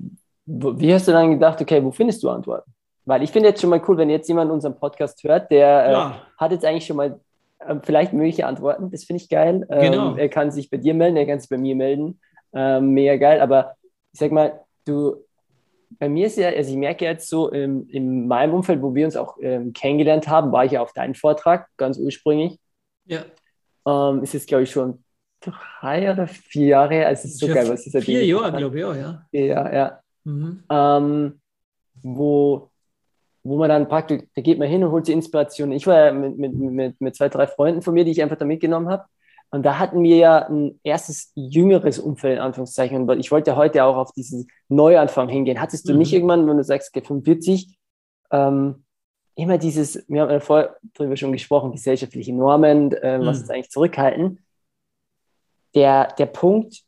wie 0.44 0.92
hast 0.92 1.08
du 1.08 1.12
dann 1.12 1.30
gedacht, 1.30 1.62
okay, 1.62 1.82
wo 1.82 1.90
findest 1.90 2.22
du 2.22 2.28
Antworten? 2.28 2.70
Weil 3.06 3.22
ich 3.22 3.30
finde 3.30 3.48
jetzt 3.48 3.62
schon 3.62 3.70
mal 3.70 3.82
cool, 3.88 3.96
wenn 3.96 4.10
jetzt 4.10 4.28
jemand 4.28 4.50
unseren 4.50 4.78
Podcast 4.78 5.24
hört, 5.24 5.50
der 5.50 5.90
ja. 5.90 6.10
äh, 6.10 6.40
hat 6.40 6.52
jetzt 6.52 6.64
eigentlich 6.66 6.86
schon 6.86 6.96
mal 6.96 7.08
äh, 7.08 7.16
vielleicht 7.82 8.12
mögliche 8.12 8.46
Antworten. 8.46 8.90
Das 8.90 9.04
finde 9.04 9.22
ich 9.22 9.28
geil. 9.28 9.66
Ähm, 9.70 9.92
genau. 9.92 10.16
Er 10.16 10.28
kann 10.28 10.50
sich 10.50 10.70
bei 10.70 10.76
dir 10.76 10.94
melden, 10.94 11.16
er 11.16 11.26
kann 11.26 11.40
sich 11.40 11.48
bei 11.48 11.58
mir 11.58 11.76
melden. 11.76 12.20
Ähm, 12.52 12.90
mega 12.90 13.16
geil. 13.16 13.40
Aber 13.40 13.76
ich 14.12 14.20
sag 14.20 14.32
mal, 14.32 14.60
du, 14.84 15.16
bei 15.98 16.08
mir 16.08 16.26
ist 16.26 16.38
ja, 16.38 16.48
also 16.48 16.70
ich 16.70 16.76
merke 16.76 17.04
jetzt 17.04 17.28
so 17.28 17.52
ähm, 17.52 17.86
in 17.88 18.26
meinem 18.26 18.54
Umfeld, 18.54 18.82
wo 18.82 18.94
wir 18.94 19.04
uns 19.04 19.16
auch 19.16 19.36
ähm, 19.40 19.72
kennengelernt 19.72 20.28
haben, 20.28 20.52
war 20.52 20.64
ich 20.64 20.72
ja 20.72 20.82
auf 20.82 20.92
deinen 20.92 21.14
Vortrag, 21.14 21.68
ganz 21.76 21.98
ursprünglich. 21.98 22.58
Ja. 23.06 23.24
Ähm, 23.86 24.22
ist 24.22 24.34
jetzt, 24.34 24.48
glaube 24.48 24.64
ich, 24.64 24.70
schon 24.70 25.04
drei 25.40 26.10
oder 26.10 26.26
vier 26.26 26.66
Jahre 26.66 26.94
her. 26.94 27.08
Also 27.08 27.26
es 27.26 27.34
ist 27.34 27.40
so 27.40 27.48
geil, 27.48 27.68
was 27.68 27.86
ist 27.86 28.04
Vier 28.04 28.24
Jahre, 28.24 28.56
glaube 28.56 28.78
ich, 28.78 28.84
auch, 28.84 28.94
ja. 28.94 29.26
Ja, 29.32 29.72
ja. 29.74 30.00
Mhm. 30.24 30.64
Ähm, 30.70 31.40
wo, 32.02 32.70
wo 33.44 33.58
man 33.58 33.68
dann 33.68 33.88
praktisch, 33.88 34.22
da 34.34 34.42
geht 34.42 34.58
man 34.58 34.68
hin 34.68 34.82
und 34.82 34.90
holt 34.90 35.06
die 35.06 35.12
Inspiration. 35.12 35.70
Ich 35.70 35.86
war 35.86 36.06
ja 36.06 36.12
mit, 36.12 36.38
mit, 36.38 36.54
mit, 36.54 37.00
mit 37.00 37.14
zwei, 37.14 37.28
drei 37.28 37.46
Freunden 37.46 37.82
von 37.82 37.92
mir, 37.94 38.04
die 38.04 38.10
ich 38.10 38.22
einfach 38.22 38.38
da 38.38 38.46
mitgenommen 38.46 38.88
habe. 38.88 39.04
Und 39.50 39.64
da 39.64 39.78
hatten 39.78 40.02
wir 40.02 40.16
ja 40.16 40.48
ein 40.48 40.80
erstes 40.82 41.30
jüngeres 41.36 41.98
Umfeld, 41.98 42.38
in 42.38 42.42
Anführungszeichen. 42.42 43.08
Und 43.08 43.20
ich 43.20 43.30
wollte 43.30 43.54
heute 43.54 43.84
auch 43.84 43.96
auf 43.96 44.12
diesen 44.12 44.48
Neuanfang 44.68 45.28
hingehen. 45.28 45.60
Hattest 45.60 45.88
du 45.88 45.92
mhm. 45.92 45.98
nicht 45.98 46.12
irgendwann, 46.12 46.48
wenn 46.48 46.56
du 46.56 46.64
sagst, 46.64 46.90
okay, 46.92 47.06
45, 47.06 47.78
ähm, 48.32 48.84
immer 49.36 49.58
dieses, 49.58 50.04
wir 50.08 50.22
haben 50.22 50.30
ja 50.30 50.40
vorher 50.40 50.76
darüber 50.94 51.16
schon 51.16 51.30
gesprochen, 51.30 51.70
gesellschaftliche 51.70 52.32
Normen, 52.32 52.92
äh, 52.92 53.18
mhm. 53.18 53.26
was 53.26 53.40
uns 53.40 53.50
eigentlich 53.50 53.70
zurückhalten. 53.70 54.44
Der, 55.74 56.08
der 56.18 56.26
Punkt, 56.26 56.82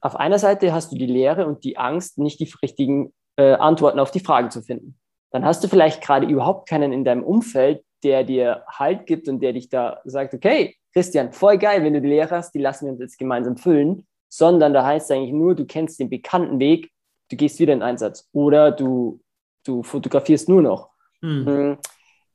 auf 0.00 0.16
einer 0.16 0.38
Seite 0.38 0.72
hast 0.72 0.90
du 0.90 0.96
die 0.96 1.06
Lehre 1.06 1.46
und 1.46 1.64
die 1.64 1.76
Angst, 1.76 2.18
nicht 2.18 2.40
die 2.40 2.50
richtigen 2.62 3.12
äh, 3.36 3.52
Antworten 3.52 4.00
auf 4.00 4.10
die 4.10 4.20
Fragen 4.20 4.50
zu 4.50 4.62
finden. 4.62 4.98
Dann 5.32 5.44
hast 5.44 5.64
du 5.64 5.68
vielleicht 5.68 6.02
gerade 6.02 6.26
überhaupt 6.26 6.68
keinen 6.68 6.92
in 6.92 7.04
deinem 7.04 7.24
Umfeld, 7.24 7.82
der 8.04 8.24
dir 8.24 8.64
Halt 8.66 9.06
gibt 9.06 9.28
und 9.28 9.40
der 9.40 9.52
dich 9.54 9.68
da 9.68 10.00
sagt, 10.04 10.34
okay, 10.34 10.76
Christian, 10.92 11.32
voll 11.32 11.58
geil, 11.58 11.82
wenn 11.82 11.94
du 11.94 12.02
die 12.02 12.08
Lehre 12.08 12.30
hast, 12.30 12.54
die 12.54 12.58
lassen 12.58 12.86
wir 12.86 12.92
uns 12.92 13.00
jetzt 13.00 13.18
gemeinsam 13.18 13.56
füllen, 13.56 14.06
sondern 14.28 14.74
da 14.74 14.84
heißt 14.84 15.10
es 15.10 15.16
eigentlich 15.16 15.32
nur, 15.32 15.54
du 15.54 15.64
kennst 15.64 15.98
den 16.00 16.10
bekannten 16.10 16.58
Weg, 16.58 16.92
du 17.30 17.36
gehst 17.36 17.58
wieder 17.60 17.72
in 17.72 17.82
Einsatz 17.82 18.28
oder 18.32 18.70
du, 18.70 19.20
du 19.64 19.82
fotografierst 19.82 20.48
nur 20.48 20.62
noch. 20.62 20.90
Mhm. 21.22 21.78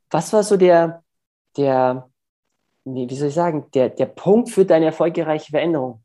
Was 0.10 0.34
war 0.34 0.44
so 0.44 0.58
der, 0.58 1.04
der, 1.56 2.10
wie 2.86 3.16
soll 3.16 3.28
ich 3.28 3.34
sagen, 3.34 3.66
der, 3.74 3.90
der 3.90 4.06
Punkt 4.08 4.50
für 4.50 4.66
deine 4.66 4.86
erfolgreiche 4.86 5.52
Veränderung? 5.52 6.04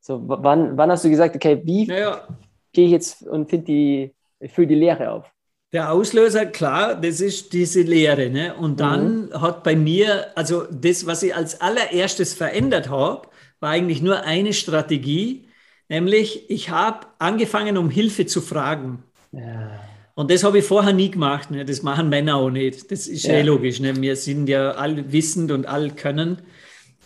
So, 0.00 0.20
wann, 0.26 0.76
wann 0.76 0.90
hast 0.90 1.04
du 1.04 1.10
gesagt, 1.10 1.36
okay, 1.36 1.60
wie 1.64 1.86
naja. 1.86 2.26
gehe 2.72 2.86
ich 2.86 2.92
jetzt 2.92 3.22
und 3.22 3.50
finde 3.50 3.66
die, 3.66 4.14
fülle 4.48 4.66
die 4.66 4.74
Lehre 4.74 5.12
auf? 5.12 5.30
Der 5.72 5.92
Auslöser, 5.92 6.46
klar, 6.46 6.96
das 6.96 7.20
ist 7.20 7.52
diese 7.52 7.82
Lehre. 7.82 8.28
Ne? 8.28 8.54
Und 8.54 8.80
dann 8.80 9.26
mhm. 9.26 9.40
hat 9.40 9.62
bei 9.62 9.76
mir, 9.76 10.26
also 10.36 10.66
das, 10.70 11.06
was 11.06 11.22
ich 11.22 11.34
als 11.34 11.60
allererstes 11.60 12.34
verändert 12.34 12.88
habe, 12.88 13.28
war 13.60 13.70
eigentlich 13.70 14.02
nur 14.02 14.22
eine 14.22 14.52
Strategie, 14.52 15.46
nämlich 15.88 16.50
ich 16.50 16.70
habe 16.70 17.06
angefangen, 17.18 17.76
um 17.76 17.88
Hilfe 17.88 18.26
zu 18.26 18.40
fragen. 18.40 19.04
Ja. 19.32 19.80
Und 20.14 20.30
das 20.30 20.42
habe 20.42 20.58
ich 20.58 20.64
vorher 20.64 20.92
nie 20.92 21.10
gemacht. 21.10 21.50
Ne? 21.50 21.64
Das 21.64 21.82
machen 21.82 22.08
Männer 22.08 22.36
auch 22.36 22.50
nicht. 22.50 22.90
Das 22.90 23.06
ist 23.06 23.24
ja 23.24 23.34
eh 23.34 23.42
logisch. 23.42 23.80
Ne? 23.80 23.94
Wir 24.00 24.16
sind 24.16 24.48
ja 24.48 24.72
all 24.72 25.12
wissend 25.12 25.52
und 25.52 25.66
all 25.66 25.90
können. 25.90 26.42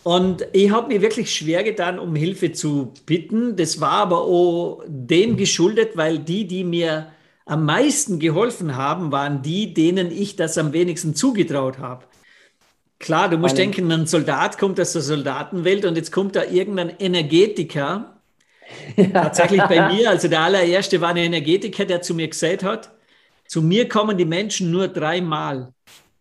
Und 0.05 0.47
ich 0.53 0.71
habe 0.71 0.89
mir 0.89 1.01
wirklich 1.01 1.35
schwer 1.35 1.63
getan, 1.65 1.99
um 1.99 2.17
Hilfe 2.17 2.53
zu 2.53 2.93
bitten. 3.07 3.57
Das 3.57 3.81
war 3.81 3.93
aber 3.93 4.23
auch 4.23 4.83
dem 4.87 5.37
geschuldet, 5.37 5.97
weil 5.97 6.19
die, 6.19 6.47
die 6.47 6.65
mir 6.65 7.09
am 7.47 7.65
meisten 7.65 8.19
geholfen 8.19 8.77
haben, 8.77 9.13
waren 9.13 9.43
die, 9.43 9.75
denen 9.75 10.11
ich 10.11 10.37
das 10.37 10.57
am 10.57 10.73
wenigsten 10.73 11.15
zugetraut 11.15 11.79
habe. 11.79 12.05
Klar, 12.99 13.29
du 13.29 13.37
musst 13.37 13.57
Meine... 13.57 13.71
denken, 13.71 13.93
ein 13.93 14.07
Soldat 14.07 14.59
kommt 14.59 14.81
aus 14.81 14.93
der 14.93 15.03
Soldatenwelt 15.03 15.85
und 15.85 15.97
jetzt 15.97 16.11
kommt 16.11 16.37
da 16.37 16.45
irgendein 16.45 16.91
Energetiker. 16.99 18.21
Ja. 18.97 19.05
Tatsächlich 19.13 19.63
bei 19.65 19.93
mir, 19.93 20.09
also 20.09 20.29
der 20.29 20.41
allererste 20.41 21.01
war 21.01 21.11
ein 21.11 21.19
Energetiker, 21.19 21.85
der 21.85 22.01
zu 22.01 22.15
mir 22.15 22.29
gesagt 22.29 22.63
hat, 22.63 22.93
zu 23.47 23.61
mir 23.61 23.89
kommen 23.89 24.17
die 24.17 24.25
Menschen 24.25 24.71
nur 24.71 24.89
dreimal. 24.89 25.75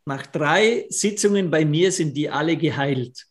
Nach 0.06 0.26
drei 0.26 0.86
Sitzungen 0.90 1.50
bei 1.50 1.64
mir 1.64 1.92
sind 1.94 2.18
die 2.18 2.30
alle 2.30 2.58
geheilt. 2.58 3.26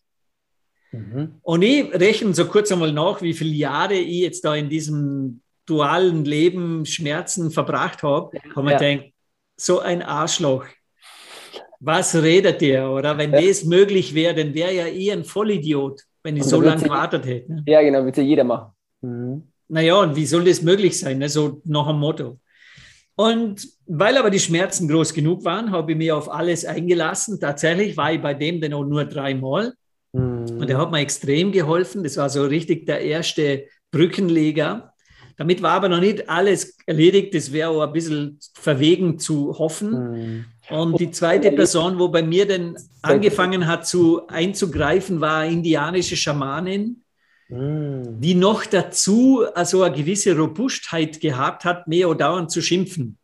Mhm. 0.93 1.35
Und 1.43 1.63
ich 1.63 1.93
rechne 1.93 2.33
so 2.33 2.47
kurz 2.47 2.73
einmal 2.73 2.93
nach, 2.93 3.21
wie 3.21 3.35
viele 3.35 3.53
Jahre 3.53 3.95
ich 3.95 4.21
jetzt 4.21 4.45
da 4.47 4.55
in 4.55 4.71
diesem 4.71 5.43
dualen 5.73 6.25
Leben 6.25 6.85
Schmerzen 6.85 7.51
verbracht 7.51 8.03
habe, 8.03 8.39
habe 8.55 8.71
ja. 8.71 8.81
ich 8.81 8.97
gedacht, 8.97 9.13
so 9.57 9.81
ein 9.81 10.03
Arschloch. 10.03 10.67
Was 11.81 12.15
redet 12.15 12.61
der? 12.61 12.91
Oder 12.91 13.19
wenn 13.19 13.33
ja. 13.33 13.41
das 13.41 13.65
möglich 13.65 14.15
wäre, 14.15 14.35
dann 14.35 14.55
wäre 14.55 14.73
ja 14.73 14.87
eh 14.87 15.13
ein 15.13 15.25
Vollidiot, 15.25 16.03
wenn 16.23 16.37
ich 16.37 16.45
so 16.45 16.61
lange 16.61 16.83
gewartet 16.83 17.27
hätte. 17.27 17.53
Ne? 17.53 17.65
Ja, 17.67 17.83
genau, 17.83 18.05
würde 18.05 18.21
ja 18.21 18.27
jeder 18.27 18.45
machen. 18.45 18.73
Mhm. 19.01 19.49
Naja, 19.69 19.97
und 19.97 20.15
wie 20.15 20.27
soll 20.27 20.45
das 20.45 20.63
möglich 20.63 20.99
sein? 20.99 21.19
Ne? 21.19 21.29
So 21.29 21.61
nach 21.65 21.89
dem 21.89 21.99
Motto. 21.99 22.39
Und 23.17 23.67
weil 23.87 24.17
aber 24.17 24.31
die 24.31 24.39
Schmerzen 24.39 24.89
groß 24.89 25.13
genug 25.15 25.45
waren, 25.45 25.71
habe 25.71 25.93
ich 25.93 25.99
mich 25.99 26.13
auf 26.13 26.31
alles 26.31 26.65
eingelassen. 26.65 27.41
Tatsächlich 27.41 27.97
war 27.97 28.13
ich 28.13 28.21
bei 28.21 28.35
dem 28.35 28.61
dann 28.61 28.75
auch 28.75 28.85
nur 28.85 29.05
dreimal. 29.05 29.73
Mhm. 30.13 30.59
Und 30.59 30.69
der 30.69 30.79
hat 30.79 30.91
mir 30.91 31.01
extrem 31.01 31.51
geholfen. 31.53 32.05
Das 32.05 32.17
war 32.17 32.29
so 32.29 32.45
richtig 32.45 32.87
der 32.87 33.01
erste 33.01 33.67
Brückenleger. 33.91 34.92
Damit 35.37 35.63
war 35.63 35.73
aber 35.73 35.89
noch 35.89 36.01
nicht 36.01 36.29
alles 36.29 36.77
erledigt. 36.87 37.35
Das 37.35 37.53
wäre 37.53 37.71
auch 37.71 37.83
ein 37.83 37.93
bisschen 37.93 38.39
verwegen 38.55 39.19
zu 39.19 39.59
hoffen. 39.59 39.91
Mhm. 39.91 40.45
Und 40.71 41.01
die 41.01 41.11
zweite 41.11 41.53
Person, 41.53 41.99
wo 41.99 42.09
bei 42.09 42.23
mir 42.23 42.47
dann 42.47 42.77
angefangen 43.03 43.67
hat 43.67 43.87
zu 43.87 44.27
einzugreifen, 44.29 45.21
war 45.21 45.39
eine 45.39 45.53
indianische 45.53 46.17
Schamanin, 46.17 47.03
mm. 47.49 48.21
die 48.21 48.35
noch 48.35 48.65
dazu 48.65 49.45
also 49.55 49.83
eine 49.83 49.95
gewisse 49.95 50.37
Robustheit 50.37 51.21
gehabt 51.21 51.65
hat, 51.65 51.89
mehr 51.89 52.09
oder 52.09 52.19
dauernd 52.21 52.51
zu 52.51 52.63
schimpfen. 52.63 53.19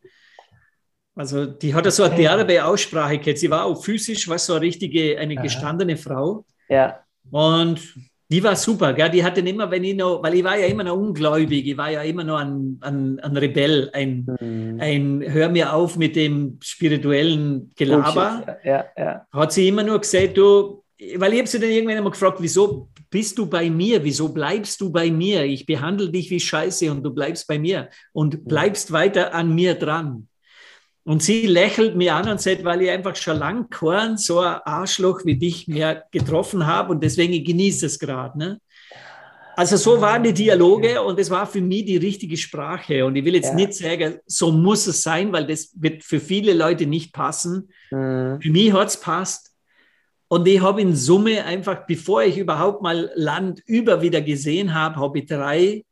Also 1.14 1.46
die 1.46 1.74
hat 1.74 1.90
so 1.90 2.04
eine 2.04 2.16
derbe 2.16 2.64
Aussprache 2.64 3.18
gehabt. 3.18 3.38
Sie 3.38 3.50
war 3.50 3.64
auch 3.64 3.82
physisch, 3.82 4.28
was 4.28 4.46
so 4.46 4.54
eine 4.54 4.62
richtige, 4.62 5.18
eine 5.18 5.36
gestandene 5.36 5.96
Frau. 5.96 6.44
Ja. 6.68 7.00
Und 7.30 7.80
die 8.30 8.44
war 8.44 8.56
super, 8.56 8.92
gell? 8.92 9.10
die 9.10 9.24
hatte 9.24 9.40
immer, 9.40 9.70
wenn 9.70 9.84
ich 9.84 9.96
noch, 9.96 10.22
weil 10.22 10.34
ich 10.34 10.44
war 10.44 10.58
ja 10.58 10.66
immer 10.66 10.84
noch 10.84 10.96
ungläubig, 10.96 11.66
ich 11.66 11.76
war 11.76 11.90
ja 11.90 12.02
immer 12.02 12.24
noch 12.24 12.38
ein, 12.38 12.78
ein, 12.82 13.18
ein 13.20 13.36
Rebell, 13.36 13.90
ein, 13.94 14.26
mhm. 14.40 14.78
ein 14.80 15.24
Hör 15.26 15.48
mir 15.48 15.72
auf 15.72 15.96
mit 15.96 16.14
dem 16.14 16.58
spirituellen 16.62 17.72
Gelaber. 17.74 18.58
Ja, 18.64 18.84
ja. 18.96 19.26
Hat 19.32 19.52
sie 19.52 19.68
immer 19.68 19.82
nur 19.82 20.00
gesagt, 20.00 20.36
du, 20.36 20.84
weil 21.16 21.32
ich 21.32 21.38
habe 21.38 21.48
sie 21.48 21.58
dann 21.58 21.70
irgendwann 21.70 21.96
einmal 21.96 22.12
gefragt, 22.12 22.38
wieso 22.40 22.90
bist 23.08 23.38
du 23.38 23.46
bei 23.46 23.70
mir, 23.70 24.04
wieso 24.04 24.28
bleibst 24.28 24.80
du 24.82 24.90
bei 24.90 25.10
mir? 25.10 25.44
Ich 25.44 25.64
behandle 25.64 26.10
dich 26.10 26.30
wie 26.30 26.40
Scheiße 26.40 26.90
und 26.90 27.02
du 27.02 27.10
bleibst 27.10 27.48
bei 27.48 27.58
mir 27.58 27.88
und 28.12 28.34
mhm. 28.34 28.44
bleibst 28.44 28.92
weiter 28.92 29.32
an 29.32 29.54
mir 29.54 29.74
dran. 29.74 30.27
Und 31.08 31.22
sie 31.22 31.46
lächelt 31.46 31.96
mir 31.96 32.14
an 32.16 32.28
und 32.28 32.38
sagt, 32.38 32.64
weil 32.64 32.82
ich 32.82 32.90
einfach 32.90 33.16
schon 33.16 33.38
lang 33.38 33.70
kein 33.70 34.18
so 34.18 34.40
ein 34.40 34.60
Arschloch 34.66 35.24
wie 35.24 35.38
dich 35.38 35.66
mehr 35.66 36.04
getroffen 36.10 36.66
habe 36.66 36.92
und 36.92 37.02
deswegen 37.02 37.42
genieße 37.42 37.86
es 37.86 37.98
gerade. 37.98 38.38
Ne? 38.38 38.60
Also 39.56 39.78
so 39.78 40.02
waren 40.02 40.22
die 40.22 40.34
Dialoge 40.34 41.00
und 41.00 41.18
es 41.18 41.30
war 41.30 41.46
für 41.46 41.62
mich 41.62 41.86
die 41.86 41.96
richtige 41.96 42.36
Sprache. 42.36 43.06
Und 43.06 43.16
ich 43.16 43.24
will 43.24 43.34
jetzt 43.34 43.48
ja. 43.48 43.54
nicht 43.54 43.72
sagen, 43.72 44.18
so 44.26 44.52
muss 44.52 44.86
es 44.86 45.02
sein, 45.02 45.32
weil 45.32 45.46
das 45.46 45.70
wird 45.76 46.04
für 46.04 46.20
viele 46.20 46.52
Leute 46.52 46.84
nicht 46.84 47.14
passen. 47.14 47.70
Mhm. 47.90 48.38
Für 48.42 48.50
mich 48.50 48.70
hat 48.74 48.88
es 48.88 49.00
passt. 49.00 49.54
Und 50.28 50.46
ich 50.46 50.60
habe 50.60 50.82
in 50.82 50.94
Summe 50.94 51.42
einfach, 51.42 51.86
bevor 51.86 52.22
ich 52.22 52.36
überhaupt 52.36 52.82
mal 52.82 53.10
Land 53.14 53.62
über 53.64 54.02
wieder 54.02 54.20
gesehen 54.20 54.74
habe, 54.74 54.96
habe 54.96 55.20
ich 55.20 55.24
drei 55.24 55.86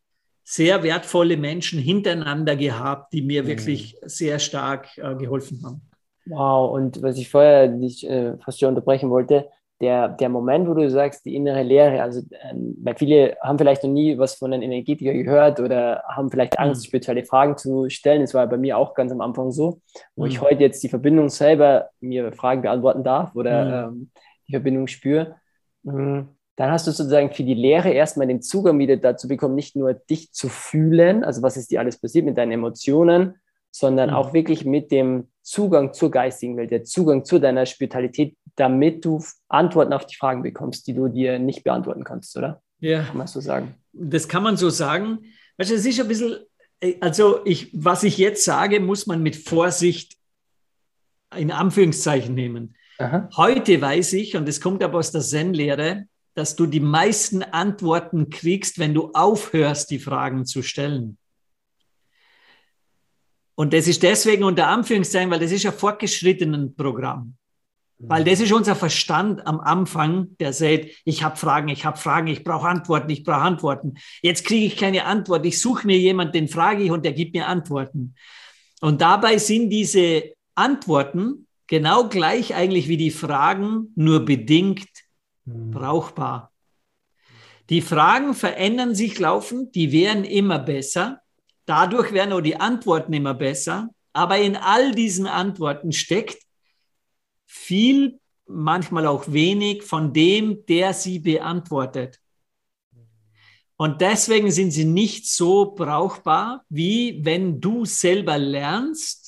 sehr 0.49 0.85
wertvolle 0.85 1.37
Menschen 1.37 1.81
hintereinander 1.81 2.55
gehabt, 2.55 3.13
die 3.13 3.21
mir 3.21 3.43
mhm. 3.43 3.49
wirklich 3.49 3.99
sehr 4.03 4.39
stark 4.39 4.97
äh, 4.97 5.17
geholfen 5.17 5.61
haben. 5.65 5.83
Wow, 6.25 6.73
und 6.73 7.03
was 7.03 7.19
ich 7.19 7.29
vorher 7.29 7.67
dich 7.67 8.09
äh, 8.09 8.37
fast 8.39 8.61
schon 8.61 8.69
unterbrechen 8.71 9.11
wollte, 9.11 9.49
der, 9.81 10.09
der 10.09 10.29
Moment, 10.29 10.69
wo 10.69 10.75
du 10.75 10.89
sagst, 10.89 11.27
die 11.27 11.35
innere 11.35 11.65
Lehre, 11.65 12.01
also 12.01 12.23
ähm, 12.49 12.77
weil 12.81 12.95
viele 12.97 13.37
haben 13.43 13.59
vielleicht 13.59 13.83
noch 13.83 13.91
nie 13.91 14.17
was 14.19 14.37
von 14.37 14.53
einem 14.53 14.63
Energetiker 14.63 15.13
gehört 15.13 15.59
oder 15.59 16.05
haben 16.09 16.31
vielleicht 16.31 16.59
Angst, 16.61 16.83
mhm. 16.83 16.87
spirituelle 16.87 17.25
Fragen 17.25 17.57
zu 17.59 17.91
stellen. 17.91 18.23
Das 18.23 18.33
war 18.33 18.47
bei 18.47 18.57
mir 18.57 18.79
auch 18.79 18.95
ganz 18.95 19.11
am 19.11 19.21
Anfang 19.21 19.51
so, 19.51 19.81
wo 20.15 20.25
mhm. 20.25 20.31
ich 20.31 20.41
heute 20.41 20.63
jetzt 20.63 20.83
die 20.83 20.89
Verbindung 20.89 21.29
selber 21.29 21.91
mir 22.01 22.33
Fragen 22.33 22.63
beantworten 22.63 23.03
darf 23.03 23.35
oder 23.35 23.91
mhm. 23.91 23.97
ähm, 23.99 24.11
die 24.47 24.53
Verbindung 24.53 24.87
spüre. 24.87 25.35
Mhm 25.83 26.36
dann 26.57 26.71
hast 26.71 26.87
du 26.87 26.91
sozusagen 26.91 27.33
für 27.33 27.45
die 27.45 27.55
Lehre 27.55 27.91
erstmal 27.91 28.27
den 28.27 28.43
Zugang 28.43 28.79
wieder 28.79 28.97
dazu 28.97 29.29
bekommen, 29.29 29.55
nicht 29.55 29.77
nur 29.77 29.93
dich 29.95 30.33
zu 30.33 30.49
fühlen, 30.49 31.23
also 31.23 31.43
was 31.43 31.57
ist 31.57 31.71
dir 31.71 31.81
alles 31.81 31.99
passiert 31.99 32.25
mit 32.25 32.39
deinen 32.39 32.53
Emotionen, 32.53 33.35
sondern 33.71 34.11
mhm. 34.11 34.17
auch 34.17 34.33
wirklich 34.33 34.65
mit 34.65 34.91
dem 34.91 35.29
Zugang 35.43 35.93
zur 35.93 36.11
geistigen 36.11 36.57
Welt, 36.57 36.71
der 36.71 36.85
Zugang 36.85 37.27
zu 37.27 37.39
deiner 37.39 37.67
Spiritualität, 37.67 38.37
damit 38.57 39.05
du 39.05 39.23
Antworten 39.49 39.93
auf 39.93 40.07
die 40.07 40.17
Fragen 40.17 40.43
bekommst, 40.43 40.87
die 40.87 40.95
du 40.95 41.09
dir 41.09 41.39
nicht 41.39 41.63
beantworten 41.63 42.03
kannst, 42.03 42.37
oder? 42.39 42.63
Ja. 42.81 43.03
Kann 43.05 43.19
man 43.19 43.27
so 43.27 43.41
sagen? 43.41 43.75
Das 43.93 44.29
kann 44.29 44.43
man 44.43 44.57
so 44.57 44.71
sagen. 44.71 45.19
Weißt 45.59 45.71
du, 45.71 45.75
es 45.75 45.85
ist 45.85 46.01
ein 46.01 46.09
bisschen, 46.09 46.37
äh, 46.81 46.95
also 47.01 47.45
ich, 47.45 47.71
was 47.75 48.03
ich 48.03 48.17
jetzt 48.17 48.45
sage, 48.45 48.81
muss 48.81 49.07
man 49.07 49.23
mit 49.23 49.37
Vorsicht 49.37 50.17
in 51.37 51.51
Anführungszeichen 51.51 52.35
nehmen. 52.35 52.77
Aha. 52.99 53.29
Heute 53.37 53.81
weiß 53.81 54.15
ich, 54.15 54.37
und 54.37 54.49
das 54.49 54.61
kommt 54.61 54.83
aber 54.83 54.99
aus 54.99 55.13
der 55.13 55.21
Zen-Lehre, 55.21 56.07
dass 56.37 56.55
du 56.55 56.67
die 56.67 56.81
meisten 56.81 57.43
Antworten 57.43 58.29
kriegst, 58.29 58.79
wenn 58.79 58.93
du 58.93 59.11
aufhörst, 59.15 59.91
die 59.91 59.99
Fragen 59.99 60.45
zu 60.45 60.63
stellen. 60.63 61.17
Und 63.55 63.73
das 63.73 63.89
ist 63.89 64.03
deswegen 64.03 64.45
unter 64.45 64.69
Anführungszeichen, 64.69 65.31
weil 65.31 65.41
das 65.41 65.51
ist 65.51 65.65
ein 65.65 65.73
fortgeschrittenen 65.73 66.77
Programm. 66.77 67.37
Weil 67.99 68.25
das 68.25 68.41
ist 68.41 68.53
unser 68.53 68.77
Verstand 68.77 69.47
am 69.47 69.59
Anfang, 69.61 70.37
der 70.39 70.53
sagt, 70.53 70.91
ich 71.07 71.23
habe 71.23 71.37
Fragen, 71.37 71.69
ich 71.69 71.87
habe 71.87 71.97
Fragen, 71.97 72.27
ich 72.27 72.45
brauche 72.45 72.69
Antworten, 72.69 73.09
ich 73.09 73.25
brauche 73.25 73.41
Antworten. 73.41 73.95
Jetzt 74.21 74.45
kriege 74.45 74.67
ich 74.67 74.77
keine 74.77 75.07
Antwort. 75.07 75.47
Ich 75.47 75.59
suche 75.59 75.87
mir 75.87 75.99
jemanden, 75.99 76.35
den 76.35 76.49
frage 76.49 76.83
ich 76.83 76.91
und 76.91 77.07
der 77.07 77.15
gibt 77.15 77.35
mir 77.35 77.47
Antworten. 77.47 78.15
Und 78.83 79.01
dabei 79.01 79.39
sind 79.39 79.71
diese 79.71 80.35
Antworten 80.55 81.47
genau 81.67 82.11
gleich 82.11 82.55
eigentlich 82.55 82.89
wie 82.89 82.99
die 82.99 83.11
Fragen, 83.11 83.93
nur 83.97 84.27
bedingt. 84.27 84.87
Brauchbar. 85.47 86.53
Die 87.71 87.81
Fragen 87.81 88.35
verändern 88.35 88.95
sich 88.95 89.19
laufend, 89.19 89.75
die 89.75 89.91
werden 89.93 90.25
immer 90.25 90.59
besser. 90.59 91.23
Dadurch 91.65 92.13
werden 92.13 92.33
auch 92.33 92.41
die 92.41 92.57
Antworten 92.57 93.13
immer 93.13 93.35
besser. 93.35 93.89
Aber 94.13 94.39
in 94.39 94.57
all 94.57 94.95
diesen 94.95 95.27
Antworten 95.27 95.93
steckt 95.93 96.39
viel, 97.45 98.21
manchmal 98.47 99.07
auch 99.07 99.25
wenig 99.33 99.83
von 99.83 100.13
dem, 100.13 100.65
der 100.67 100.95
sie 100.95 101.19
beantwortet. 101.19 102.21
Und 103.77 104.01
deswegen 104.01 104.51
sind 104.51 104.71
sie 104.71 104.85
nicht 104.85 105.29
so 105.29 105.73
brauchbar, 105.75 106.65
wie 106.69 107.25
wenn 107.25 107.61
du 107.61 107.85
selber 107.85 108.39
lernst, 108.39 109.26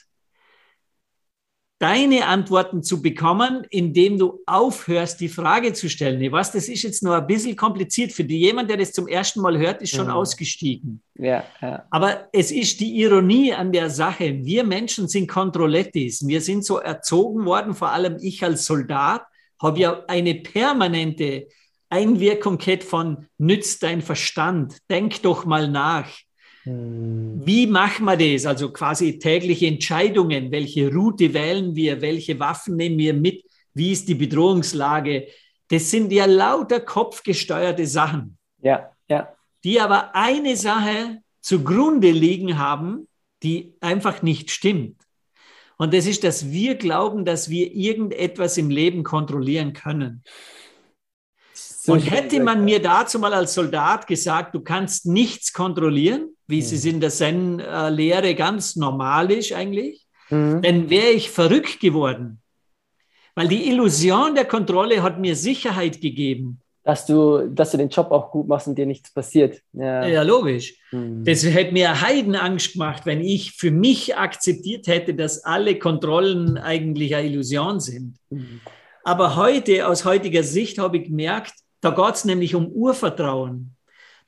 deine 1.78 2.26
Antworten 2.26 2.82
zu 2.82 3.00
bekommen, 3.00 3.64
indem 3.70 4.18
du 4.18 4.40
aufhörst, 4.46 5.20
die 5.20 5.28
Frage 5.28 5.72
zu 5.72 5.88
stellen. 5.88 6.20
Ich 6.20 6.32
weiß, 6.32 6.50
das 6.52 6.68
ist 6.68 6.82
jetzt 6.82 7.02
nur 7.04 7.16
ein 7.16 7.26
bisschen 7.26 7.54
kompliziert 7.54 8.12
für 8.12 8.24
die. 8.24 8.38
Jemand, 8.38 8.68
der 8.68 8.78
das 8.78 8.92
zum 8.92 9.06
ersten 9.06 9.40
Mal 9.40 9.56
hört, 9.58 9.80
ist 9.80 9.94
schon 9.94 10.06
mhm. 10.06 10.12
ausgestiegen. 10.12 11.02
Ja, 11.14 11.44
ja. 11.62 11.84
Aber 11.90 12.28
es 12.32 12.50
ist 12.50 12.80
die 12.80 13.00
Ironie 13.00 13.52
an 13.52 13.70
der 13.70 13.90
Sache. 13.90 14.44
Wir 14.44 14.64
Menschen 14.64 15.06
sind 15.06 15.28
Kontrollettis. 15.28 16.26
Wir 16.26 16.40
sind 16.40 16.64
so 16.64 16.78
erzogen 16.78 17.44
worden, 17.44 17.74
vor 17.74 17.92
allem 17.92 18.16
ich 18.20 18.42
als 18.42 18.64
Soldat, 18.64 19.22
habe 19.60 19.78
ja 19.78 20.04
eine 20.08 20.34
permanente 20.34 21.46
Einwirkung 21.90 22.58
von 22.80 23.26
nützt 23.38 23.82
dein 23.82 24.02
Verstand, 24.02 24.76
denk 24.90 25.22
doch 25.22 25.44
mal 25.44 25.68
nach. 25.68 26.08
Hm. 26.64 27.40
Wie 27.44 27.66
machen 27.66 28.04
wir 28.04 28.16
das? 28.16 28.46
Also 28.46 28.72
quasi 28.72 29.18
tägliche 29.18 29.66
Entscheidungen. 29.66 30.50
Welche 30.50 30.92
Route 30.92 31.32
wählen 31.32 31.74
wir? 31.74 32.00
Welche 32.00 32.38
Waffen 32.38 32.76
nehmen 32.76 32.98
wir 32.98 33.14
mit? 33.14 33.44
Wie 33.74 33.92
ist 33.92 34.08
die 34.08 34.14
Bedrohungslage? 34.14 35.28
Das 35.68 35.90
sind 35.90 36.12
ja 36.12 36.24
lauter 36.26 36.80
kopfgesteuerte 36.80 37.86
Sachen. 37.86 38.38
Ja, 38.62 38.90
ja. 39.08 39.32
Die 39.64 39.80
aber 39.80 40.14
eine 40.14 40.56
Sache 40.56 41.18
zugrunde 41.40 42.10
liegen 42.10 42.58
haben, 42.58 43.08
die 43.42 43.74
einfach 43.80 44.22
nicht 44.22 44.50
stimmt. 44.50 45.00
Und 45.76 45.94
das 45.94 46.06
ist, 46.06 46.24
dass 46.24 46.50
wir 46.50 46.74
glauben, 46.74 47.24
dass 47.24 47.48
wir 47.50 47.72
irgendetwas 47.72 48.58
im 48.58 48.68
Leben 48.68 49.04
kontrollieren 49.04 49.72
können. 49.72 50.24
Und 51.86 52.00
hätte 52.00 52.42
man 52.42 52.64
mir 52.64 52.82
dazu 52.82 53.18
mal 53.18 53.32
als 53.32 53.54
Soldat 53.54 54.06
gesagt, 54.06 54.54
du 54.54 54.60
kannst 54.60 55.06
nichts 55.06 55.52
kontrollieren, 55.52 56.36
wie 56.48 56.58
es 56.58 56.84
in 56.84 57.00
der 57.00 57.10
Zen-Lehre 57.10 58.34
ganz 58.34 58.74
normal 58.74 59.30
ist 59.30 59.52
eigentlich, 59.52 60.06
mhm. 60.30 60.62
dann 60.62 60.90
wäre 60.90 61.10
ich 61.10 61.30
verrückt 61.30 61.78
geworden. 61.80 62.40
Weil 63.34 63.48
die 63.48 63.68
Illusion 63.68 64.34
der 64.34 64.46
Kontrolle 64.46 65.02
hat 65.02 65.20
mir 65.20 65.36
Sicherheit 65.36 66.00
gegeben. 66.00 66.60
Dass 66.82 67.04
du, 67.04 67.48
dass 67.48 67.72
du 67.72 67.76
den 67.76 67.90
Job 67.90 68.10
auch 68.10 68.30
gut 68.30 68.48
machst 68.48 68.66
und 68.66 68.78
dir 68.78 68.86
nichts 68.86 69.12
passiert. 69.12 69.60
Ja, 69.74 70.06
ja 70.06 70.22
logisch. 70.22 70.74
Mhm. 70.90 71.22
Das 71.22 71.44
hätte 71.44 71.72
mir 71.72 72.00
Heidenangst 72.00 72.72
gemacht, 72.72 73.04
wenn 73.04 73.20
ich 73.20 73.52
für 73.52 73.70
mich 73.70 74.16
akzeptiert 74.16 74.86
hätte, 74.86 75.12
dass 75.12 75.44
alle 75.44 75.78
Kontrollen 75.78 76.56
eigentlich 76.56 77.14
eine 77.14 77.28
Illusion 77.28 77.78
sind. 77.78 78.16
Mhm. 78.30 78.62
Aber 79.04 79.36
heute, 79.36 79.86
aus 79.86 80.06
heutiger 80.06 80.42
Sicht, 80.42 80.78
habe 80.78 80.96
ich 80.96 81.04
gemerkt, 81.04 81.52
da 81.82 81.90
geht 81.90 82.14
es 82.14 82.24
nämlich 82.24 82.54
um 82.54 82.66
Urvertrauen. 82.68 83.76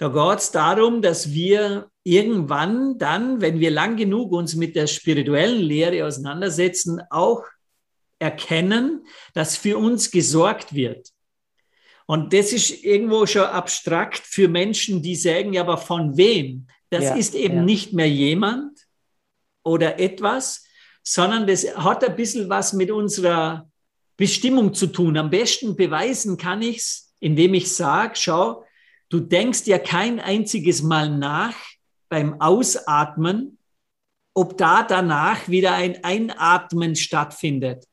Da 0.00 0.08
geht 0.08 0.38
es 0.38 0.50
darum, 0.50 1.02
dass 1.02 1.30
wir 1.30 1.90
irgendwann 2.04 2.96
dann, 2.96 3.42
wenn 3.42 3.60
wir 3.60 3.70
lang 3.70 3.96
genug 3.96 4.32
uns 4.32 4.54
mit 4.54 4.74
der 4.74 4.86
spirituellen 4.86 5.60
Lehre 5.60 6.06
auseinandersetzen, 6.06 7.02
auch 7.10 7.44
erkennen, 8.18 9.04
dass 9.34 9.58
für 9.58 9.76
uns 9.76 10.10
gesorgt 10.10 10.74
wird. 10.74 11.10
Und 12.06 12.32
das 12.32 12.54
ist 12.54 12.82
irgendwo 12.82 13.26
schon 13.26 13.42
abstrakt 13.42 14.22
für 14.24 14.48
Menschen, 14.48 15.02
die 15.02 15.16
sagen, 15.16 15.52
ja, 15.52 15.60
aber 15.60 15.76
von 15.76 16.16
wem? 16.16 16.66
Das 16.88 17.04
ja, 17.04 17.16
ist 17.16 17.34
eben 17.34 17.56
ja. 17.56 17.62
nicht 17.62 17.92
mehr 17.92 18.08
jemand 18.08 18.80
oder 19.64 20.00
etwas, 20.00 20.64
sondern 21.02 21.46
das 21.46 21.76
hat 21.76 22.02
ein 22.08 22.16
bisschen 22.16 22.48
was 22.48 22.72
mit 22.72 22.90
unserer 22.90 23.70
Bestimmung 24.16 24.72
zu 24.72 24.86
tun. 24.86 25.18
Am 25.18 25.28
besten 25.28 25.76
beweisen 25.76 26.38
kann 26.38 26.62
ich 26.62 26.78
es 26.78 27.10
indem 27.20 27.54
ich 27.54 27.70
sage, 27.70 28.14
schau, 28.14 28.64
du 29.10 29.20
denkst 29.20 29.66
ja 29.66 29.78
kein 29.78 30.18
einziges 30.18 30.82
Mal 30.82 31.10
nach 31.10 31.54
beim 32.08 32.40
Ausatmen, 32.40 33.58
ob 34.32 34.56
da 34.56 34.82
danach 34.82 35.48
wieder 35.48 35.74
ein 35.74 36.02
Einatmen 36.02 36.96
stattfindet. 36.96 37.84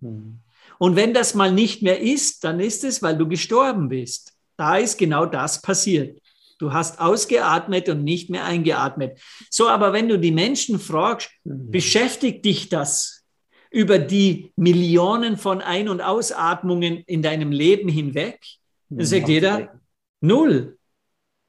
Mhm. 0.00 0.40
Und 0.78 0.96
wenn 0.96 1.14
das 1.14 1.34
mal 1.34 1.52
nicht 1.52 1.82
mehr 1.82 2.00
ist, 2.00 2.44
dann 2.44 2.60
ist 2.60 2.84
es, 2.84 3.02
weil 3.02 3.16
du 3.16 3.26
gestorben 3.28 3.88
bist. 3.88 4.34
Da 4.56 4.76
ist 4.76 4.98
genau 4.98 5.24
das 5.24 5.62
passiert. 5.62 6.20
Du 6.58 6.72
hast 6.72 7.00
ausgeatmet 7.00 7.88
und 7.88 8.04
nicht 8.04 8.30
mehr 8.30 8.44
eingeatmet. 8.44 9.18
So, 9.50 9.68
aber 9.68 9.92
wenn 9.92 10.08
du 10.08 10.18
die 10.18 10.32
Menschen 10.32 10.78
fragst, 10.78 11.30
mhm. 11.44 11.70
beschäftigt 11.70 12.44
dich 12.44 12.68
das 12.68 13.24
über 13.70 13.98
die 13.98 14.52
Millionen 14.56 15.36
von 15.36 15.60
Ein- 15.60 15.88
und 15.88 16.00
Ausatmungen 16.00 17.02
in 17.06 17.22
deinem 17.22 17.50
Leben 17.50 17.88
hinweg? 17.88 18.40
Dann 18.88 18.98
mhm. 18.98 19.04
sagt 19.04 19.28
jeder, 19.28 19.80
null. 20.24 20.78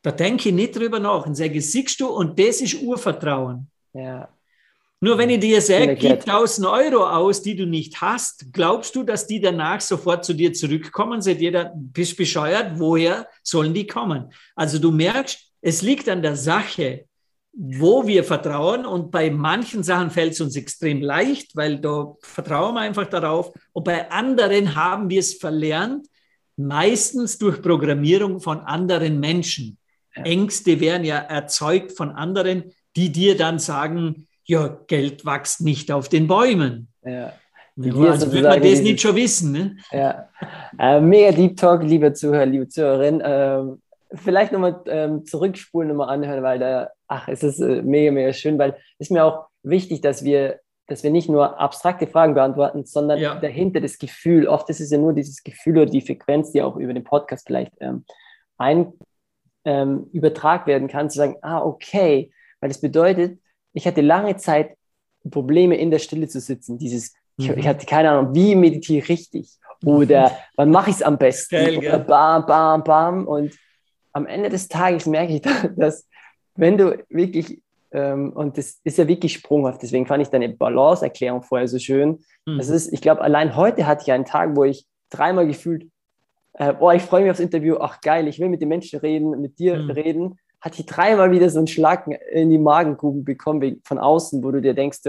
Da 0.01 0.11
denke 0.11 0.49
ich 0.49 0.55
nicht 0.55 0.77
drüber 0.77 0.99
nach. 0.99 1.25
Und 1.25 1.35
sage, 1.35 1.61
siehst 1.61 1.99
du, 1.99 2.07
und 2.07 2.39
das 2.39 2.61
ist 2.61 2.81
Urvertrauen. 2.81 3.67
Ja. 3.93 4.29
Nur 5.01 5.17
wenn 5.17 5.29
ich 5.29 5.39
dir 5.39 5.61
sage, 5.61 5.95
gib 5.95 6.21
1000 6.21 6.67
Euro 6.67 7.07
aus, 7.07 7.41
die 7.41 7.55
du 7.55 7.65
nicht 7.65 8.01
hast, 8.01 8.51
glaubst 8.53 8.95
du, 8.95 9.03
dass 9.03 9.27
die 9.27 9.39
danach 9.39 9.81
sofort 9.81 10.23
zu 10.23 10.33
dir 10.33 10.53
zurückkommen? 10.53 11.21
Seht 11.21 11.41
jeder, 11.41 11.73
bist 11.75 12.17
bescheuert, 12.17 12.79
woher 12.79 13.27
sollen 13.43 13.73
die 13.73 13.87
kommen? 13.87 14.31
Also 14.55 14.79
du 14.79 14.91
merkst, 14.91 15.39
es 15.61 15.81
liegt 15.81 16.07
an 16.07 16.21
der 16.21 16.35
Sache, 16.35 17.05
wo 17.51 18.05
wir 18.05 18.23
vertrauen 18.23 18.85
und 18.85 19.11
bei 19.11 19.29
manchen 19.29 19.83
Sachen 19.83 20.11
fällt 20.11 20.33
es 20.33 20.41
uns 20.41 20.55
extrem 20.55 21.01
leicht, 21.01 21.55
weil 21.55 21.79
da 21.79 22.15
vertrauen 22.21 22.75
wir 22.75 22.81
einfach 22.81 23.07
darauf 23.07 23.53
und 23.73 23.83
bei 23.83 24.09
anderen 24.11 24.75
haben 24.75 25.09
wir 25.09 25.19
es 25.19 25.35
verlernt, 25.35 26.07
meistens 26.57 27.37
durch 27.37 27.61
Programmierung 27.61 28.39
von 28.39 28.61
anderen 28.61 29.19
Menschen. 29.19 29.77
Ja. 30.15 30.23
Ängste 30.23 30.79
werden 30.79 31.05
ja 31.05 31.17
erzeugt 31.17 31.91
von 31.91 32.11
anderen, 32.11 32.71
die 32.95 33.11
dir 33.11 33.35
dann 33.37 33.59
sagen, 33.59 34.27
ja, 34.45 34.77
Geld 34.87 35.25
wächst 35.25 35.61
nicht 35.61 35.91
auf 35.91 36.07
den 36.07 36.27
Bäumen. 36.27 36.87
Ja. 37.03 37.33
Ja, 37.77 37.93
also 37.93 38.31
würde 38.31 38.47
man 38.47 38.61
das 38.61 38.81
nicht 38.81 39.01
schon 39.01 39.17
wissen. 39.17 39.51
Ne? 39.51 39.77
Ja. 39.91 40.29
Äh, 40.79 41.01
mega 41.01 41.31
Deep 41.35 41.57
Talk, 41.57 41.83
liebe 41.83 42.13
Zuhörer, 42.13 42.45
liebe 42.45 42.69
Zuhörerin. 42.69 43.21
Ähm, 43.21 43.81
vielleicht 44.13 44.53
nochmal 44.53 44.81
ähm, 44.87 45.25
zurückspulen, 45.25 45.89
nochmal 45.89 46.09
anhören, 46.09 46.41
weil 46.41 46.59
da, 46.59 46.89
ach, 47.07 47.27
es 47.27 47.43
ist 47.43 47.59
äh, 47.59 47.81
mega, 47.81 48.11
mega 48.11 48.31
schön, 48.31 48.57
weil 48.57 48.71
es 48.97 49.07
ist 49.07 49.11
mir 49.11 49.25
auch 49.25 49.47
wichtig, 49.61 49.99
dass 49.99 50.23
wir, 50.23 50.61
dass 50.87 51.03
wir 51.03 51.11
nicht 51.11 51.29
nur 51.29 51.59
abstrakte 51.59 52.07
Fragen 52.07 52.35
beantworten, 52.35 52.85
sondern 52.85 53.19
ja. 53.19 53.35
dahinter 53.35 53.81
das 53.81 53.97
Gefühl. 53.97 54.47
Oft 54.47 54.69
ist 54.69 54.79
es 54.79 54.91
ja 54.91 54.97
nur 54.97 55.13
dieses 55.13 55.43
Gefühl 55.43 55.77
oder 55.77 55.91
die 55.91 56.01
Frequenz, 56.01 56.51
die 56.51 56.61
auch 56.61 56.75
über 56.77 56.93
den 56.93 57.03
Podcast 57.03 57.47
vielleicht 57.47 57.73
ähm, 57.79 58.05
ein, 58.57 58.93
ähm, 59.65 60.07
übertragen 60.13 60.67
werden 60.67 60.87
kann, 60.87 61.09
zu 61.09 61.17
sagen, 61.17 61.37
ah, 61.41 61.63
okay, 61.63 62.31
weil 62.59 62.69
das 62.69 62.81
bedeutet, 62.81 63.39
ich 63.73 63.87
hatte 63.87 64.01
lange 64.01 64.37
Zeit 64.37 64.77
Probleme 65.29 65.75
in 65.75 65.89
der 65.89 65.99
Stille 65.99 66.27
zu 66.27 66.39
sitzen. 66.39 66.77
Dieses, 66.77 67.13
mhm. 67.37 67.45
ich, 67.45 67.49
ich, 67.57 67.67
hatte 67.67 67.85
keine 67.85 68.11
Ahnung, 68.11 68.35
wie 68.35 68.55
meditiere 68.55 68.99
ich 68.99 69.09
richtig 69.09 69.57
oder 69.83 70.31
wann 70.55 70.71
mache 70.71 70.89
ich 70.89 70.97
es 70.97 71.03
am 71.03 71.17
besten 71.17 71.55
Geil, 71.55 71.77
oder 71.77 71.99
bam, 71.99 72.45
bam, 72.45 72.83
bam. 72.83 73.27
Und 73.27 73.57
am 74.13 74.25
Ende 74.25 74.49
des 74.49 74.67
Tages 74.67 75.05
merke 75.05 75.33
ich, 75.33 75.41
dass 75.75 76.07
wenn 76.55 76.77
du 76.77 77.03
wirklich 77.09 77.61
und 77.99 78.57
das 78.57 78.79
ist 78.83 78.97
ja 78.97 79.07
wirklich 79.07 79.33
sprunghaft, 79.33 79.81
deswegen 79.81 80.05
fand 80.05 80.21
ich 80.21 80.29
deine 80.29 80.49
Balance-Erklärung 80.49 81.43
vorher 81.43 81.67
so 81.67 81.79
schön. 81.79 82.19
Mhm. 82.45 82.57
Das 82.57 82.69
ist, 82.69 82.91
ich 82.91 83.01
glaube, 83.01 83.21
allein 83.21 83.55
heute 83.55 83.87
hatte 83.87 84.03
ich 84.05 84.11
einen 84.11 84.25
Tag, 84.25 84.55
wo 84.55 84.63
ich 84.63 84.85
dreimal 85.09 85.47
gefühlt, 85.47 85.89
äh, 86.53 86.73
boah, 86.73 86.93
ich 86.93 87.03
freue 87.03 87.23
mich 87.23 87.31
aufs 87.31 87.39
Interview, 87.39 87.77
ach 87.79 88.01
geil, 88.01 88.27
ich 88.27 88.39
will 88.39 88.49
mit 88.49 88.61
den 88.61 88.69
Menschen 88.69 88.99
reden, 88.99 89.41
mit 89.41 89.59
dir 89.59 89.77
mhm. 89.77 89.89
reden 89.91 90.39
hatte 90.65 90.79
ich 90.79 90.87
dreimal 90.87 91.31
wieder 91.31 91.47
so 91.51 91.59
einen 91.59 91.67
Schlag 91.67 92.09
in 92.31 92.49
die 92.49 92.57
Magengrube 92.57 93.21
bekommen 93.21 93.81
von 93.83 93.99
außen, 93.99 94.43
wo 94.43 94.49
du 94.49 94.61
dir 94.61 94.73
denkst, 94.73 95.01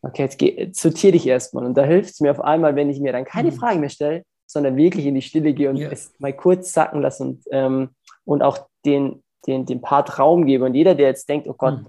okay, 0.00 0.22
jetzt 0.22 0.38
geh, 0.38 0.70
sortier 0.72 1.12
dich 1.12 1.26
erstmal. 1.26 1.66
Und 1.66 1.76
da 1.76 1.84
hilft 1.84 2.10
es 2.10 2.20
mir 2.20 2.30
auf 2.30 2.40
einmal, 2.40 2.74
wenn 2.74 2.88
ich 2.88 2.98
mir 2.98 3.12
dann 3.12 3.26
keine 3.26 3.50
mhm. 3.50 3.56
Fragen 3.56 3.80
mehr 3.80 3.90
stelle, 3.90 4.24
sondern 4.46 4.78
wirklich 4.78 5.04
in 5.04 5.14
die 5.14 5.20
Stille 5.20 5.52
gehe 5.52 5.68
und 5.68 5.76
yeah. 5.76 5.92
es 5.92 6.14
mal 6.18 6.32
kurz 6.32 6.72
sacken 6.72 7.02
lasse 7.02 7.22
und, 7.22 7.44
ähm, 7.50 7.90
und 8.24 8.42
auch 8.42 8.66
den, 8.86 9.22
den, 9.46 9.66
den 9.66 9.80
Part 9.80 10.18
Raum 10.18 10.46
gebe. 10.46 10.64
Und 10.64 10.74
jeder, 10.74 10.94
der 10.94 11.08
jetzt 11.08 11.28
denkt, 11.28 11.48
oh 11.48 11.54
Gott, 11.54 11.80
mhm. 11.80 11.86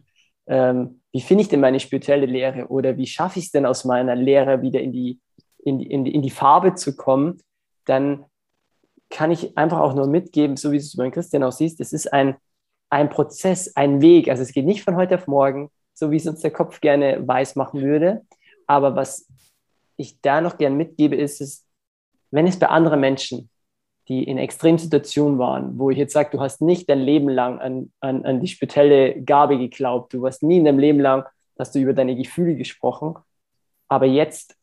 ähm, 0.48 1.02
wie 1.12 1.22
finde 1.22 1.44
ich 1.44 1.50
denn 1.50 1.60
meine 1.60 1.80
spirituelle 1.80 2.26
Lehre 2.26 2.68
oder 2.68 2.98
wie 2.98 3.08
schaffe 3.08 3.40
ich 3.40 3.46
es 3.46 3.52
denn 3.52 3.66
aus 3.66 3.86
meiner 3.86 4.16
Lehre 4.16 4.62
wieder 4.62 4.82
in 4.82 4.92
die, 4.92 5.20
in 5.60 5.80
die, 5.80 5.92
in 5.92 6.04
die, 6.04 6.14
in 6.14 6.22
die 6.22 6.30
Farbe 6.30 6.76
zu 6.76 6.96
kommen, 6.96 7.40
dann 7.86 8.26
kann 9.10 9.30
ich 9.30 9.58
einfach 9.58 9.80
auch 9.80 9.94
nur 9.94 10.08
mitgeben, 10.08 10.58
so 10.58 10.72
wie 10.72 10.78
du 10.78 10.84
es 10.84 10.96
bei 10.96 11.10
Christian 11.12 11.44
auch 11.44 11.52
siehst, 11.52 11.80
es 11.80 11.94
ist 11.94 12.12
ein, 12.12 12.36
ein 12.90 13.10
Prozess, 13.10 13.76
ein 13.76 14.02
Weg. 14.02 14.28
Also 14.28 14.42
es 14.42 14.54
geht 14.54 14.66
nicht 14.66 14.84
von 14.84 14.96
heute 14.96 15.16
auf 15.16 15.28
morgen, 15.28 15.70
so 15.94 16.10
wie 16.10 16.18
es 16.18 16.28
uns 16.28 16.42
der 16.42 16.52
Kopf 16.52 16.82
gerne 16.82 17.26
weiß 17.26 17.56
machen 17.56 17.82
würde. 17.82 18.26
Aber 18.66 18.96
was 18.96 19.28
ich 19.98 20.20
da 20.22 20.42
noch 20.42 20.58
gerne 20.58 20.76
mitgebe, 20.76 21.16
ist 21.16 21.42
es, 21.42 21.66
wenn 22.32 22.48
es 22.48 22.58
bei 22.58 22.68
anderen 22.68 23.00
Menschen, 23.00 23.50
die 24.08 24.24
in 24.24 24.38
Extremsituationen 24.38 25.40
waren, 25.40 25.80
wo 25.80 25.90
ich 25.90 25.98
jetzt 25.98 26.14
sage, 26.14 26.30
du 26.32 26.42
hast 26.42 26.62
nicht 26.62 26.90
dein 26.90 27.00
Leben 27.00 27.30
lang 27.30 27.60
an, 27.60 27.92
an, 28.02 28.26
an 28.26 28.42
die 28.42 28.48
spezielle 28.48 29.22
Gabe 29.22 29.58
geglaubt, 29.58 30.14
du 30.14 30.26
hast 30.26 30.44
nie 30.44 30.58
in 30.58 30.66
deinem 30.66 30.80
Leben 30.80 31.00
lang, 31.00 31.26
hast 31.58 31.76
du 31.76 31.80
über 31.80 31.94
deine 31.94 32.16
Gefühle 32.16 32.56
gesprochen, 32.56 33.16
aber 33.88 34.06
jetzt 34.06 34.58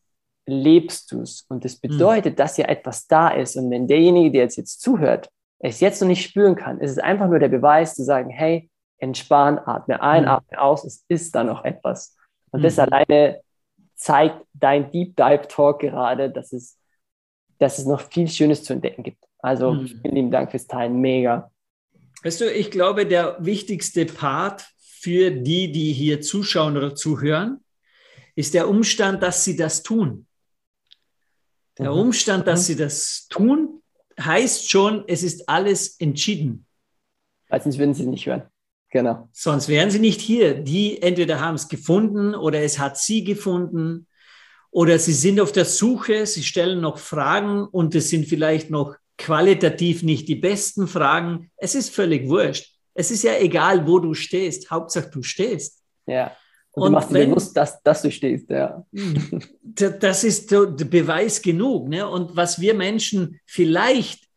lebst 0.45 1.11
du 1.11 1.21
es. 1.21 1.45
Und 1.49 1.65
das 1.65 1.73
hm. 1.73 1.79
bedeutet, 1.81 2.33
mhm. 2.33 2.37
dass 2.37 2.57
ja 2.57 2.65
etwas 2.65 3.07
da 3.07 3.29
ist. 3.29 3.55
Und 3.55 3.71
wenn 3.71 3.87
derjenige, 3.87 4.31
der 4.31 4.41
jetzt, 4.43 4.57
jetzt 4.57 4.81
zuhört, 4.81 5.29
es 5.59 5.79
jetzt 5.79 6.01
noch 6.01 6.07
nicht 6.07 6.23
spüren 6.23 6.55
kann, 6.55 6.79
ist 6.79 6.91
es 6.91 6.97
einfach 6.97 7.27
nur 7.27 7.39
der 7.39 7.47
Beweis 7.47 7.95
zu 7.95 8.03
sagen, 8.03 8.29
hey, 8.29 8.69
entspann, 8.97 9.59
atme 9.59 10.01
ein, 10.01 10.23
mhm. 10.23 10.29
atme 10.29 10.61
aus, 10.61 10.83
es 10.83 11.03
ist 11.07 11.33
da 11.35 11.43
noch 11.43 11.63
etwas. 11.63 12.15
Und 12.51 12.59
mhm. 12.59 12.63
das 12.63 12.79
alleine 12.79 13.41
zeigt 13.95 14.45
dein 14.53 14.91
Deep 14.91 15.15
Dive 15.15 15.47
Talk 15.47 15.79
gerade, 15.79 16.29
dass 16.29 16.53
es, 16.53 16.77
dass 17.59 17.77
es 17.77 17.85
noch 17.85 18.01
viel 18.01 18.27
Schönes 18.27 18.63
zu 18.63 18.73
entdecken 18.73 19.03
gibt. 19.03 19.23
Also 19.41 19.73
mhm. 19.73 19.87
vielen 19.87 20.15
lieben 20.15 20.31
Dank 20.31 20.51
fürs 20.51 20.67
Teilen, 20.67 20.99
mega. 20.99 21.51
Weißt 22.23 22.41
du, 22.41 22.51
ich 22.51 22.71
glaube, 22.71 23.05
der 23.05 23.37
wichtigste 23.39 24.05
Part 24.05 24.65
für 24.79 25.31
die, 25.31 25.71
die 25.71 25.93
hier 25.93 26.21
zuschauen 26.21 26.77
oder 26.77 26.93
zuhören, 26.93 27.63
ist 28.35 28.53
der 28.53 28.69
Umstand, 28.69 29.23
dass 29.23 29.43
sie 29.43 29.55
das 29.55 29.83
tun. 29.83 30.27
Der 31.77 31.91
mhm. 31.91 31.99
Umstand, 31.99 32.47
dass 32.47 32.61
mhm. 32.61 32.65
sie 32.65 32.75
das 32.75 33.27
tun, 33.29 33.81
heißt 34.19 34.69
schon, 34.69 35.03
es 35.07 35.23
ist 35.23 35.49
alles 35.49 35.99
entschieden. 35.99 36.65
Weil 37.49 37.61
sonst 37.61 37.79
würden 37.79 37.93
sie 37.93 38.05
nicht 38.05 38.27
hören. 38.27 38.43
Genau. 38.91 39.29
Sonst 39.31 39.67
wären 39.69 39.89
sie 39.89 39.99
nicht 39.99 40.21
hier. 40.21 40.53
Die 40.53 41.01
entweder 41.01 41.39
haben 41.39 41.55
es 41.55 41.69
gefunden 41.69 42.35
oder 42.35 42.61
es 42.61 42.77
hat 42.77 42.97
sie 42.97 43.23
gefunden 43.23 44.07
oder 44.69 44.99
sie 44.99 45.13
sind 45.13 45.39
auf 45.39 45.51
der 45.51 45.65
Suche, 45.65 46.25
sie 46.25 46.43
stellen 46.43 46.81
noch 46.81 46.97
Fragen 46.97 47.63
und 47.63 47.95
es 47.95 48.09
sind 48.09 48.27
vielleicht 48.27 48.69
noch 48.69 48.95
qualitativ 49.21 50.03
nicht 50.03 50.27
die 50.27 50.35
besten 50.35 50.87
Fragen. 50.87 51.51
Es 51.57 51.75
ist 51.75 51.93
völlig 51.93 52.27
wurscht. 52.27 52.75
Es 52.93 53.11
ist 53.11 53.23
ja 53.23 53.37
egal, 53.37 53.87
wo 53.87 53.99
du 53.99 54.13
stehst. 54.13 54.69
Hauptsache, 54.69 55.09
du 55.09 55.23
stehst. 55.23 55.81
Ja. 56.05 56.35
Und, 56.71 56.83
und 56.83 56.89
du 56.89 56.91
machst 56.93 57.13
wenn, 57.13 57.29
bewusst, 57.29 57.55
dass, 57.55 57.81
dass 57.83 58.01
du 58.01 58.11
stehst, 58.11 58.49
ja. 58.49 58.85
Das 59.61 60.23
ist 60.23 60.49
Beweis 60.49 61.41
genug. 61.41 61.87
Ne? 61.89 62.07
Und 62.07 62.35
was 62.35 62.59
wir 62.59 62.73
Menschen 62.73 63.39
vielleicht 63.45 64.27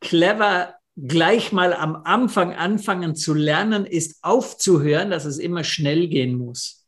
clever 0.00 0.74
gleich 0.96 1.52
mal 1.52 1.72
am 1.72 1.96
Anfang 2.04 2.52
anfangen 2.54 3.14
zu 3.14 3.34
lernen, 3.34 3.86
ist 3.86 4.18
aufzuhören, 4.22 5.10
dass 5.10 5.24
es 5.24 5.38
immer 5.38 5.64
schnell 5.64 6.08
gehen 6.08 6.36
muss. 6.36 6.81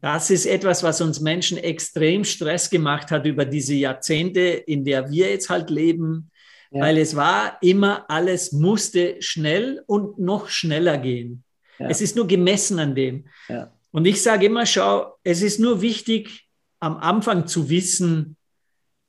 Das 0.00 0.30
ist 0.30 0.46
etwas, 0.46 0.82
was 0.82 1.00
uns 1.00 1.20
Menschen 1.20 1.58
extrem 1.58 2.24
Stress 2.24 2.70
gemacht 2.70 3.10
hat 3.10 3.26
über 3.26 3.44
diese 3.44 3.74
Jahrzehnte, 3.74 4.40
in 4.40 4.84
der 4.84 5.10
wir 5.10 5.30
jetzt 5.30 5.50
halt 5.50 5.70
leben, 5.70 6.30
ja. 6.70 6.82
weil 6.82 6.98
es 6.98 7.16
war 7.16 7.58
immer, 7.60 8.08
alles 8.08 8.52
musste 8.52 9.20
schnell 9.20 9.82
und 9.86 10.18
noch 10.18 10.48
schneller 10.48 10.98
gehen. 10.98 11.44
Ja. 11.78 11.88
Es 11.88 12.00
ist 12.00 12.16
nur 12.16 12.26
gemessen 12.26 12.78
an 12.78 12.94
dem. 12.94 13.26
Ja. 13.48 13.72
Und 13.90 14.06
ich 14.06 14.22
sage 14.22 14.46
immer, 14.46 14.66
schau, 14.66 15.16
es 15.24 15.42
ist 15.42 15.58
nur 15.58 15.80
wichtig, 15.80 16.46
am 16.80 16.98
Anfang 16.98 17.46
zu 17.46 17.68
wissen, 17.68 18.36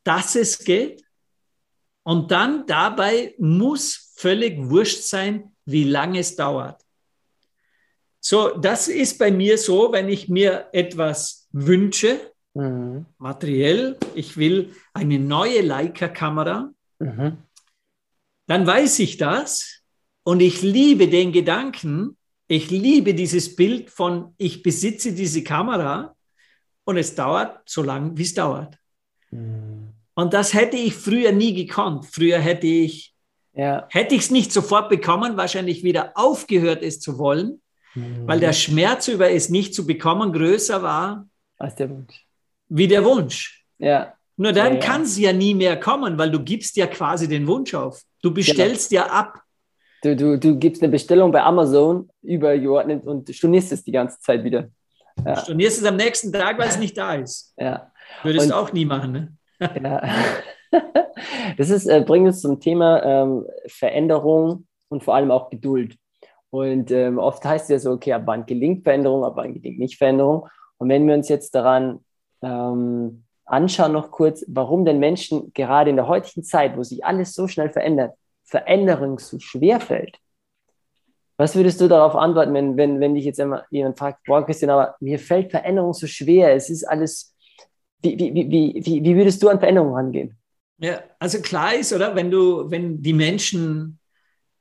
dass 0.04 0.36
es 0.36 0.60
geht. 0.60 1.04
Und 2.04 2.32
dann 2.32 2.66
dabei 2.66 3.36
muss 3.38 4.14
völlig 4.16 4.58
wurscht 4.58 5.02
sein, 5.02 5.56
wie 5.66 5.84
lange 5.84 6.20
es 6.20 6.36
dauert. 6.36 6.82
So, 8.30 8.50
das 8.58 8.90
ist 8.90 9.20
bei 9.20 9.32
mir 9.32 9.58
so, 9.58 9.94
wenn 9.94 10.10
ich 10.10 10.28
mir 10.28 10.68
etwas 10.74 11.48
wünsche, 11.54 12.20
mhm. 12.54 13.06
materiell, 13.20 13.96
ich 14.16 14.36
will 14.36 14.76
eine 14.94 15.18
neue 15.18 15.62
Leica-Kamera, 15.62 16.70
mhm. 17.00 17.38
dann 18.48 18.68
weiß 18.68 19.00
ich 19.00 19.16
das 19.16 19.82
und 20.24 20.42
ich 20.42 20.62
liebe 20.62 21.08
den 21.08 21.32
Gedanken, 21.32 22.18
ich 22.50 22.70
liebe 22.70 23.14
dieses 23.14 23.56
Bild 23.56 23.90
von, 23.90 24.34
ich 24.38 24.62
besitze 24.62 25.14
diese 25.14 25.42
Kamera 25.42 26.14
und 26.84 26.98
es 26.98 27.16
dauert 27.16 27.62
so 27.64 27.82
lange, 27.82 28.18
wie 28.18 28.24
es 28.24 28.34
dauert. 28.34 28.78
Mhm. 29.32 29.94
Und 30.16 30.34
das 30.34 30.54
hätte 30.54 30.76
ich 30.76 30.96
früher 30.96 31.32
nie 31.32 31.54
gekonnt. 31.54 32.06
Früher 32.06 32.40
hätte 32.40 32.68
ich 32.68 33.16
ja. 33.54 33.88
hätte 33.90 34.16
ich 34.16 34.24
es 34.24 34.32
nicht 34.32 34.52
sofort 34.52 34.90
bekommen, 34.90 35.38
wahrscheinlich 35.38 35.82
wieder 35.82 36.12
aufgehört, 36.16 36.84
es 36.84 37.00
zu 37.00 37.18
wollen, 37.18 37.62
mhm. 37.98 38.28
weil 38.28 38.40
der 38.40 38.54
Schmerz 38.54 39.08
über 39.08 39.32
es 39.32 39.50
nicht 39.50 39.74
zu 39.74 39.86
bekommen 39.86 40.32
größer 40.32 40.82
war 40.82 41.28
als 41.58 41.76
der 41.76 41.90
Wunsch. 41.90 42.26
Wie 42.70 42.88
der 42.88 43.04
Wunsch. 43.04 43.66
Ja. 43.78 44.14
Nur 44.36 44.52
dann 44.52 44.76
ja, 44.76 44.80
ja. 44.80 44.86
kann 44.86 45.02
es 45.02 45.18
ja 45.18 45.34
nie 45.34 45.56
mehr 45.56 45.80
kommen, 45.80 46.18
weil 46.18 46.30
du 46.30 46.40
gibst 46.40 46.78
ja 46.78 46.86
quasi 46.88 47.28
den 47.28 47.48
Wunsch 47.48 47.74
auf. 47.74 48.02
Du 48.22 48.34
bestellst 48.34 48.92
genau. 48.92 49.06
ja 49.06 49.12
ab. 49.12 49.42
Du, 50.04 50.16
du, 50.16 50.38
du 50.38 50.58
gibst 50.58 50.84
eine 50.84 50.92
Bestellung 50.92 51.32
bei 51.32 51.42
Amazon 51.42 52.10
übergeordnet 52.22 53.04
und 53.04 53.34
stornierst 53.34 53.72
es 53.72 53.84
die 53.84 53.92
ganze 53.92 54.20
Zeit 54.20 54.44
wieder. 54.44 54.70
Ja. 55.26 55.38
Stornierst 55.38 55.80
es 55.80 55.86
am 55.86 55.96
nächsten 55.96 56.32
Tag, 56.32 56.60
weil 56.60 56.70
es 56.70 56.78
nicht 56.78 56.96
da 56.96 57.16
ist. 57.16 57.54
Ja. 57.58 57.92
Würdest 58.22 58.52
du 58.52 58.56
auch 58.56 58.72
nie 58.74 58.86
machen, 58.86 59.12
ne? 59.12 59.34
Ja. 59.84 60.02
Das 61.58 61.70
ist, 61.72 61.88
äh, 61.88 62.04
bringt 62.06 62.28
uns 62.28 62.42
zum 62.42 62.60
Thema 62.60 63.02
ähm, 63.04 63.46
Veränderung 63.66 64.68
und 64.90 65.04
vor 65.04 65.16
allem 65.16 65.32
auch 65.32 65.50
Geduld. 65.50 65.98
Und 66.50 66.92
ähm, 66.92 67.18
oft 67.18 67.44
heißt 67.44 67.66
es 67.66 67.70
ja 67.70 67.80
so, 67.80 67.92
okay, 67.92 68.14
ab 68.14 68.24
wann 68.26 68.46
gelingt 68.46 68.84
Veränderung, 68.84 69.24
ab 69.24 69.34
wann 69.36 69.54
gelingt 69.54 69.80
nicht 69.80 69.98
Veränderung. 69.98 70.48
Und 70.78 70.90
wenn 70.90 71.08
wir 71.08 71.14
uns 71.14 71.30
jetzt 71.30 71.54
daran 71.56 72.00
ähm, 72.42 73.24
anschauen, 73.46 73.94
noch 73.94 74.12
kurz, 74.12 74.46
warum 74.48 74.86
denn 74.86 75.00
Menschen 75.00 75.52
gerade 75.54 75.90
in 75.90 75.96
der 75.96 76.08
heutigen 76.08 76.44
Zeit, 76.44 76.78
wo 76.78 76.84
sich 76.84 77.04
alles 77.06 77.34
so 77.34 77.48
schnell 77.48 77.70
verändert, 77.70 78.14
Veränderung 78.44 79.20
so 79.20 79.40
schwer 79.40 79.80
fällt. 79.80 80.18
Was 81.38 81.56
würdest 81.56 81.80
du 81.82 81.88
darauf 81.88 82.16
antworten, 82.16 82.54
wenn, 82.54 82.78
wenn, 82.78 83.00
wenn 83.00 83.14
dich 83.14 83.26
jetzt 83.26 83.42
jemand 83.70 84.00
fragt, 84.00 84.24
boah, 84.26 84.44
Christian, 84.44 84.72
aber 84.72 84.96
mir 85.00 85.20
fällt 85.20 85.52
Veränderung 85.52 85.94
so 85.94 86.08
schwer, 86.08 86.54
es 86.54 86.70
ist 86.70 86.84
alles, 86.84 87.36
wie, 88.02 88.18
wie, 88.18 88.34
wie, 88.34 88.82
wie, 88.84 89.04
wie 89.04 89.16
würdest 89.16 89.44
du 89.44 89.50
an 89.50 89.60
Veränderung 89.60 89.94
rangehen? 89.94 90.36
Ja, 90.80 91.02
also 91.20 91.40
klar 91.42 91.76
ist, 91.76 91.94
oder, 91.94 92.16
wenn 92.16 92.32
du, 92.32 92.70
wenn 92.72 93.02
die 93.02 93.14
Menschen 93.14 94.00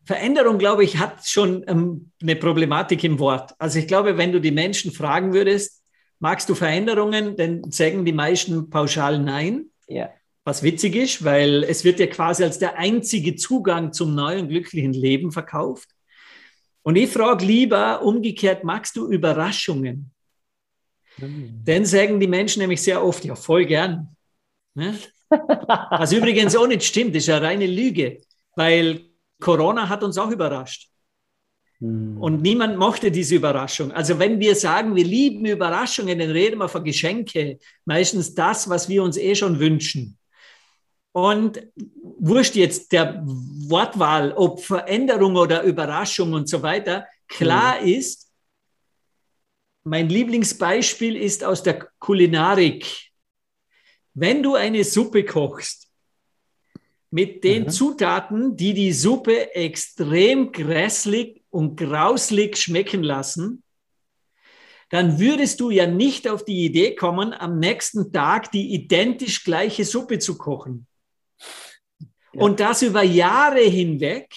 Veränderung, 0.07 0.59
glaube 0.59 0.85
ich, 0.85 0.99
hat 0.99 1.27
schon 1.27 1.65
ähm, 1.67 2.13
eine 2.23 2.37
Problematik 2.37 3.03
im 3.03 3.19
Wort. 3.19 3.55
Also 3.59 3.81
ich 3.81 3.89
glaube, 3.89 4.17
wenn 4.17 4.31
du 4.31 4.41
die 4.41 4.53
Menschen 4.53 4.93
fragen 4.93 5.33
würdest, 5.35 5.83
magst 6.21 6.49
du 6.49 6.55
Veränderungen, 6.55 7.37
dann 7.37 7.71
sagen 7.73 8.05
die 8.05 8.13
meisten 8.13 8.71
pauschal 8.71 9.19
nein. 9.19 9.67
Ja. 9.89 10.11
Was 10.45 10.63
witzig 10.63 10.95
ist, 10.95 11.25
weil 11.25 11.65
es 11.65 11.83
wird 11.83 11.99
ja 11.99 12.07
quasi 12.07 12.45
als 12.45 12.61
der 12.61 12.79
einzige 12.79 13.35
Zugang 13.35 13.93
zum 13.93 14.15
neuen 14.15 14.49
glücklichen 14.49 14.93
Leben 14.93 15.33
verkauft. 15.33 15.89
Und 16.83 16.95
ich 16.95 17.11
frage 17.11 17.45
lieber 17.45 18.03
umgekehrt, 18.03 18.63
magst 18.63 18.95
du 18.95 19.11
Überraschungen? 19.11 20.13
Mhm. 21.19 21.63
Dann 21.65 21.85
sagen 21.85 22.21
die 22.21 22.29
Menschen 22.29 22.61
nämlich 22.61 22.81
sehr 22.81 23.05
oft, 23.05 23.25
ja, 23.25 23.35
voll 23.35 23.67
gern. 23.67 24.15
Ne? 24.75 24.97
Was 25.29 26.13
übrigens 26.13 26.55
auch 26.55 26.69
nicht 26.69 26.85
stimmt, 26.85 27.17
ist 27.17 27.29
eine 27.29 27.45
reine 27.45 27.67
Lüge, 27.67 28.21
weil 28.55 29.06
Corona 29.41 29.89
hat 29.89 30.03
uns 30.03 30.19
auch 30.19 30.31
überrascht. 30.31 30.89
Hm. 31.81 32.21
Und 32.21 32.43
niemand 32.43 32.79
mochte 32.79 33.11
diese 33.11 33.35
Überraschung. 33.35 33.93
Also 33.93 34.19
wenn 34.19 34.41
wir 34.41 34.55
sagen, 34.55 34.97
wir 34.97 35.05
lieben 35.05 35.45
Überraschungen, 35.47 36.19
dann 36.19 36.31
reden 36.31 36.59
wir 36.59 36.69
von 36.69 36.85
Geschenke. 36.85 37.59
Meistens 37.85 38.35
das, 38.35 38.69
was 38.69 38.89
wir 38.89 39.03
uns 39.03 39.17
eh 39.17 39.35
schon 39.35 39.59
wünschen. 39.59 40.19
Und 41.13 41.67
wurscht 42.19 42.57
jetzt 42.57 42.93
der 42.93 43.23
Wortwahl, 43.25 44.33
ob 44.33 44.63
Veränderung 44.63 45.37
oder 45.37 45.63
Überraschung 45.63 46.35
und 46.35 46.49
so 46.49 46.63
weiter, 46.63 47.07
klar 47.27 47.81
mhm. 47.81 47.89
ist, 47.89 48.27
mein 49.83 50.09
Lieblingsbeispiel 50.09 51.17
ist 51.17 51.45
aus 51.45 51.63
der 51.63 51.89
Kulinarik. 52.01 53.11
Wenn 54.15 54.43
du 54.43 54.57
eine 54.57 54.83
Suppe 54.83 55.25
kochst, 55.25 55.86
mit 57.17 57.45
den 57.45 57.63
mhm. 57.63 57.71
Zutaten, 57.71 58.57
die 58.59 58.75
die 58.75 58.93
Suppe 58.93 59.55
extrem 59.55 60.53
grässlich 60.53 61.43
und 61.49 61.79
grauslig 61.79 62.59
schmecken 62.59 63.03
lassen, 63.03 63.63
dann 64.91 65.19
würdest 65.19 65.61
du 65.61 65.71
ja 65.71 65.87
nicht 65.87 66.29
auf 66.29 66.45
die 66.45 66.67
Idee 66.67 66.95
kommen, 66.95 67.33
am 67.33 67.59
nächsten 67.59 68.13
Tag 68.13 68.53
die 68.53 68.75
identisch 68.75 69.45
gleiche 69.45 69.87
Suppe 69.87 70.19
zu 70.19 70.37
kochen. 70.37 70.87
Ja. 72.35 72.43
Und 72.43 72.61
das 72.61 72.83
über 72.83 73.03
Jahre 73.03 73.63
hinweg, 73.63 74.35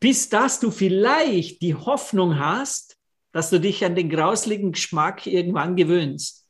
bis 0.00 0.30
dass 0.30 0.60
du 0.60 0.70
vielleicht 0.70 1.60
die 1.60 1.74
Hoffnung 1.74 2.38
hast, 2.38 2.96
dass 3.32 3.50
du 3.50 3.60
dich 3.60 3.84
an 3.84 3.96
den 3.96 4.08
grausligen 4.08 4.72
Geschmack 4.72 5.26
irgendwann 5.26 5.76
gewöhnst. 5.76 6.46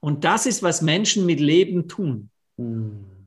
Und 0.00 0.24
das 0.24 0.44
ist, 0.44 0.62
was 0.62 0.82
Menschen 0.82 1.24
mit 1.24 1.40
Leben 1.40 1.88
tun. 1.88 2.28
Mhm. 2.58 3.17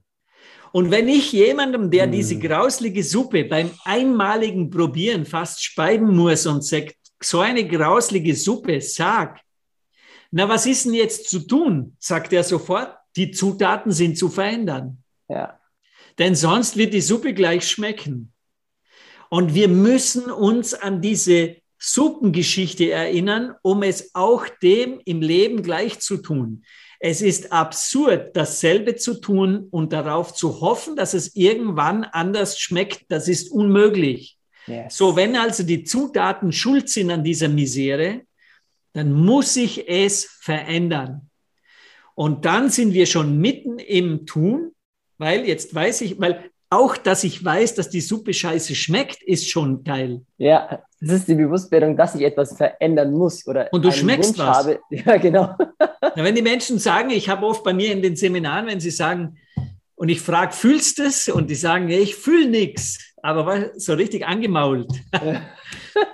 Und 0.72 0.90
wenn 0.90 1.08
ich 1.08 1.32
jemandem, 1.32 1.92
der 1.92 2.08
mhm. 2.08 2.12
diese 2.12 2.40
grauslige 2.40 3.04
Suppe 3.04 3.46
beim 3.46 3.72
einmaligen 3.84 4.70
Probieren 4.70 5.26
fast 5.26 5.64
speiden 5.64 6.16
muss 6.16 6.46
und 6.46 6.64
sagt, 6.64 6.96
so 7.22 7.40
eine 7.40 7.68
grauslige 7.68 8.36
Suppe, 8.36 8.82
sag, 8.82 9.42
na, 10.32 10.48
was 10.48 10.66
ist 10.66 10.86
denn 10.86 10.94
jetzt 10.94 11.30
zu 11.30 11.40
tun? 11.40 11.96
Sagt 12.00 12.32
er 12.32 12.44
sofort, 12.44 12.98
die 13.18 13.32
Zutaten 13.32 13.92
sind 13.92 14.18
zu 14.18 14.30
verändern. 14.30 15.04
Ja. 15.28 15.60
Denn 16.18 16.36
sonst 16.36 16.78
wird 16.78 16.94
die 16.94 17.02
Suppe 17.02 17.34
gleich 17.34 17.68
schmecken. 17.68 18.32
Und 19.30 19.54
wir 19.54 19.68
müssen 19.68 20.32
uns 20.32 20.74
an 20.74 21.02
diese 21.02 21.58
Suppengeschichte 21.78 22.92
erinnern, 22.92 23.56
um 23.62 23.84
es 23.84 24.14
auch 24.14 24.48
dem 24.62 25.02
im 25.04 25.22
Leben 25.22 25.64
gleich 25.64 26.00
zu 26.00 26.18
tun. 26.18 26.64
Es 27.04 27.24
ist 27.24 27.52
absurd, 27.52 28.38
dasselbe 28.38 28.96
zu 28.96 29.20
tun 29.20 29.68
und 29.72 29.92
darauf 29.92 30.36
zu 30.36 30.62
hoffen, 30.62 30.96
dass 30.96 31.16
es 31.16 31.36
irgendwann 31.36 32.04
anders 32.04 32.60
schmeckt. 32.60 33.06
Das 33.10 33.28
ist 33.28 33.52
unmöglich. 33.52 34.38
Yes. 34.68 34.98
So, 34.98 35.16
wenn 35.16 35.36
also 35.36 35.64
die 35.64 35.84
Zutaten 35.84 36.52
schuld 36.52 36.90
sind 36.90 37.10
an 37.10 37.24
dieser 37.24 37.50
Misere, 37.50 38.22
dann 38.94 39.12
muss 39.12 39.56
sich 39.56 39.90
es 39.90 40.26
verändern. 40.26 41.28
Und 42.14 42.46
dann 42.46 42.70
sind 42.70 42.94
wir 42.94 43.08
schon 43.08 43.40
mitten 43.40 43.80
im 43.80 44.28
Tun, 44.28 44.74
weil 45.18 45.48
jetzt 45.48 45.74
weiß 45.74 46.02
ich, 46.02 46.20
weil 46.20 46.52
auch, 46.70 46.98
dass 46.98 47.24
ich 47.24 47.44
weiß, 47.44 47.74
dass 47.74 47.90
die 47.90 48.02
Suppe 48.02 48.32
scheiße 48.32 48.76
schmeckt, 48.76 49.24
ist 49.24 49.50
schon 49.50 49.84
geil. 49.84 50.22
Ja, 50.38 50.84
das 51.02 51.18
ist 51.18 51.28
die 51.28 51.36
Bewusstwerdung, 51.36 51.98
dass 51.98 52.14
ich 52.14 52.22
etwas 52.22 52.56
verändern 52.56 53.12
muss 53.12 53.48
oder 53.48 53.68
und 53.74 53.84
du 53.84 53.92
schmeckst 53.92 54.38
Wunsch 54.38 54.40
was. 54.40 54.58
Habe. 54.58 54.80
Ja, 54.92 55.18
genau. 55.18 55.56
Ja, 55.80 56.24
wenn 56.24 56.36
die 56.36 56.44
Menschen 56.44 56.78
sagen, 56.78 57.10
ich 57.10 57.28
habe 57.28 57.46
oft 57.46 57.64
bei 57.64 57.74
mir 57.74 57.92
in 57.92 58.04
den 58.04 58.16
Seminaren, 58.16 58.68
wenn 58.68 58.80
sie 58.80 58.92
sagen, 58.92 59.38
und 59.96 60.10
ich 60.10 60.22
frage, 60.22 60.54
fühlst 60.54 61.00
du 61.00 61.04
es? 61.04 61.28
Und 61.30 61.50
die 61.50 61.56
sagen, 61.56 61.90
ja, 61.90 61.98
ich 62.00 62.16
fühle 62.16 62.48
nichts, 62.48 63.14
aber 63.22 63.46
war 63.46 63.80
so 63.80 63.94
richtig 63.94 64.26
angemault. 64.26 64.92
Ja. 65.24 65.42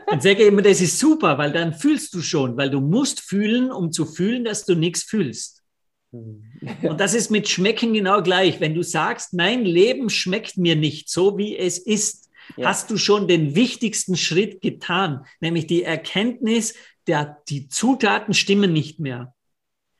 Dann 0.07 0.21
sage 0.21 0.43
ich 0.43 0.47
immer, 0.47 0.61
das 0.61 0.81
ist 0.81 0.99
super, 0.99 1.37
weil 1.37 1.51
dann 1.51 1.73
fühlst 1.73 2.13
du 2.13 2.21
schon, 2.21 2.57
weil 2.57 2.69
du 2.69 2.79
musst 2.79 3.21
fühlen, 3.21 3.71
um 3.71 3.91
zu 3.91 4.05
fühlen, 4.05 4.43
dass 4.43 4.65
du 4.65 4.75
nichts 4.75 5.03
fühlst. 5.03 5.63
Und 6.11 6.99
das 6.99 7.13
ist 7.13 7.31
mit 7.31 7.47
Schmecken 7.47 7.93
genau 7.93 8.21
gleich. 8.21 8.59
Wenn 8.59 8.73
du 8.73 8.83
sagst, 8.83 9.33
mein 9.33 9.65
Leben 9.65 10.09
schmeckt 10.09 10.57
mir 10.57 10.75
nicht 10.75 11.09
so, 11.09 11.37
wie 11.37 11.57
es 11.57 11.77
ist, 11.77 12.26
ja. 12.55 12.69
hast 12.69 12.89
du 12.89 12.97
schon 12.97 13.27
den 13.27 13.55
wichtigsten 13.55 14.15
Schritt 14.15 14.61
getan, 14.61 15.25
nämlich 15.39 15.67
die 15.67 15.83
Erkenntnis, 15.83 16.75
der, 17.07 17.41
die 17.49 17.67
Zutaten 17.67 18.33
stimmen 18.33 18.73
nicht 18.73 18.99
mehr. 18.99 19.33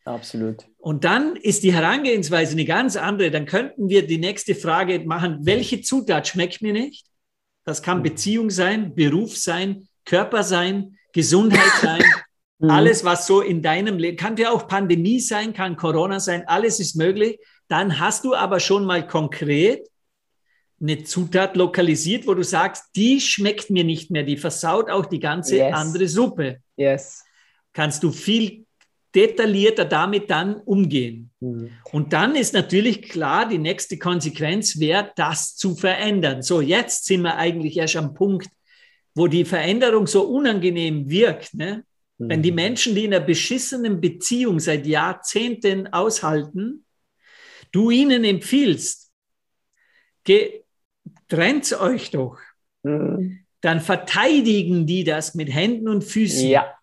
Absolut. 0.06 0.66
Und 0.78 1.04
dann 1.04 1.36
ist 1.36 1.64
die 1.64 1.74
Herangehensweise 1.74 2.54
eine 2.54 2.66
ganz 2.66 2.96
andere. 2.96 3.30
Dann 3.30 3.46
könnten 3.46 3.90
wir 3.90 4.08
die 4.08 4.18
nächste 4.18 4.56
Frage 4.56 5.00
machen, 5.00 5.40
welche 5.42 5.82
Zutat 5.82 6.28
schmeckt 6.28 6.62
mir 6.62 6.74
nicht? 6.74 7.08
Das 7.66 7.82
kann 7.82 8.00
mhm. 8.00 8.04
Beziehung 8.04 8.50
sein, 8.50 8.96
Beruf 8.96 9.36
sein, 9.36 9.90
Körper 10.06 10.44
sein, 10.44 10.98
Gesundheit 11.12 11.72
sein, 11.82 12.04
Mhm. 12.60 12.70
Alles, 12.70 13.04
was 13.04 13.28
so 13.28 13.42
in 13.42 13.62
deinem 13.62 13.98
Leben, 13.98 14.18
kann 14.18 14.38
ja 14.38 14.52
auch 14.52 14.68
Pandemie 14.68 15.20
sein, 15.20 15.54
kann 15.54 15.76
Corona 15.76 16.20
sein, 16.20 16.48
alles 16.48 16.80
ist 16.80 16.96
möglich. 16.96 17.40
Dann 17.68 18.00
hast 18.00 18.24
du 18.24 18.34
aber 18.34 18.60
schon 18.60 18.86
mal 18.86 19.06
konkret 19.06 19.88
eine 20.80 21.04
Zutat 21.04 21.56
lokalisiert, 21.56 22.28
wo 22.28 22.34
du 22.34 22.44
sagst, 22.44 22.86
die 22.96 23.20
schmeckt 23.20 23.70
mir 23.70 23.84
nicht 23.84 24.12
mehr, 24.12 24.24
die 24.24 24.38
versaut 24.38 24.90
auch 24.90 25.06
die 25.06 25.20
ganze 25.20 25.58
yes. 25.58 25.74
andere 25.74 26.08
Suppe. 26.08 26.60
Yes. 26.76 27.24
Kannst 27.74 28.04
du 28.04 28.12
viel 28.12 28.66
detaillierter 29.16 29.86
damit 29.86 30.30
dann 30.30 30.56
umgehen. 30.56 31.32
Mhm. 31.40 31.72
Und 31.92 32.14
dann 32.14 32.36
ist 32.36 32.54
natürlich 32.54 33.02
klar, 33.04 33.48
die 33.48 33.58
nächste 33.58 33.98
Konsequenz 33.98 34.80
wäre, 34.80 35.12
das 35.16 35.56
zu 35.56 35.76
verändern. 35.76 36.44
So, 36.44 36.62
jetzt 36.62 37.06
sind 37.06 37.22
wir 37.22 37.36
eigentlich 37.36 37.78
erst 37.78 37.96
am 37.96 38.14
Punkt, 38.14 38.50
wo 39.16 39.28
die 39.28 39.46
Veränderung 39.46 40.06
so 40.06 40.24
unangenehm 40.24 41.10
wirkt. 41.10 41.56
Ne? 41.56 41.84
Wenn 42.20 42.44
die 42.44 42.52
mhm. 42.52 42.56
Menschen, 42.56 42.96
die 42.96 43.06
in 43.06 43.14
einer 43.14 43.26
beschissenen 43.26 44.00
Beziehung 44.00 44.60
seit 44.60 44.86
Jahrzehnten 44.86 45.88
aushalten, 45.88 46.86
du 47.72 47.90
ihnen 47.90 48.24
empfiehlst, 48.24 49.12
trennt 51.28 51.72
euch 51.80 52.12
doch, 52.12 52.38
mhm. 52.84 53.40
dann 53.62 53.82
verteidigen 53.82 54.86
die 54.86 55.04
das 55.04 55.36
mit 55.36 55.54
Händen 55.54 55.88
und 55.88 56.04
Füßen. 56.04 56.48
Ja. 56.48 56.74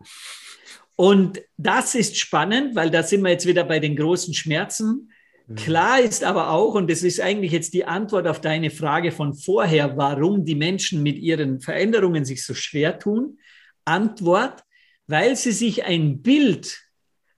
Und 0.97 1.43
das 1.57 1.95
ist 1.95 2.17
spannend, 2.17 2.77
weil 2.77 2.91
da 2.91 3.03
sind 3.03 3.23
wir 3.23 3.31
jetzt 3.31 3.47
wieder 3.47 3.65
bei 3.65 3.81
den 3.81 3.97
großen 3.97 4.33
Schmerzen. 4.35 5.11
Mhm. 5.47 5.55
Klar 5.57 6.01
ist 6.01 6.25
aber 6.25 6.51
auch, 6.51 6.75
und 6.75 6.91
das 6.91 7.03
ist 7.03 7.21
eigentlich 7.21 7.53
jetzt 7.53 7.75
die 7.75 7.85
Antwort 7.85 8.27
auf 8.27 8.41
deine 8.41 8.71
Frage 8.71 9.11
von 9.11 9.35
vorher, 9.35 9.97
warum 9.97 10.45
die 10.45 10.55
Menschen 10.55 11.03
mit 11.03 11.19
ihren 11.19 11.61
Veränderungen 11.61 12.25
sich 12.25 12.45
so 12.45 12.55
schwer 12.55 12.99
tun. 12.99 13.39
Antwort, 13.85 14.63
weil 15.07 15.37
sie 15.37 15.53
sich 15.53 15.85
ein 15.85 16.23
Bild 16.23 16.81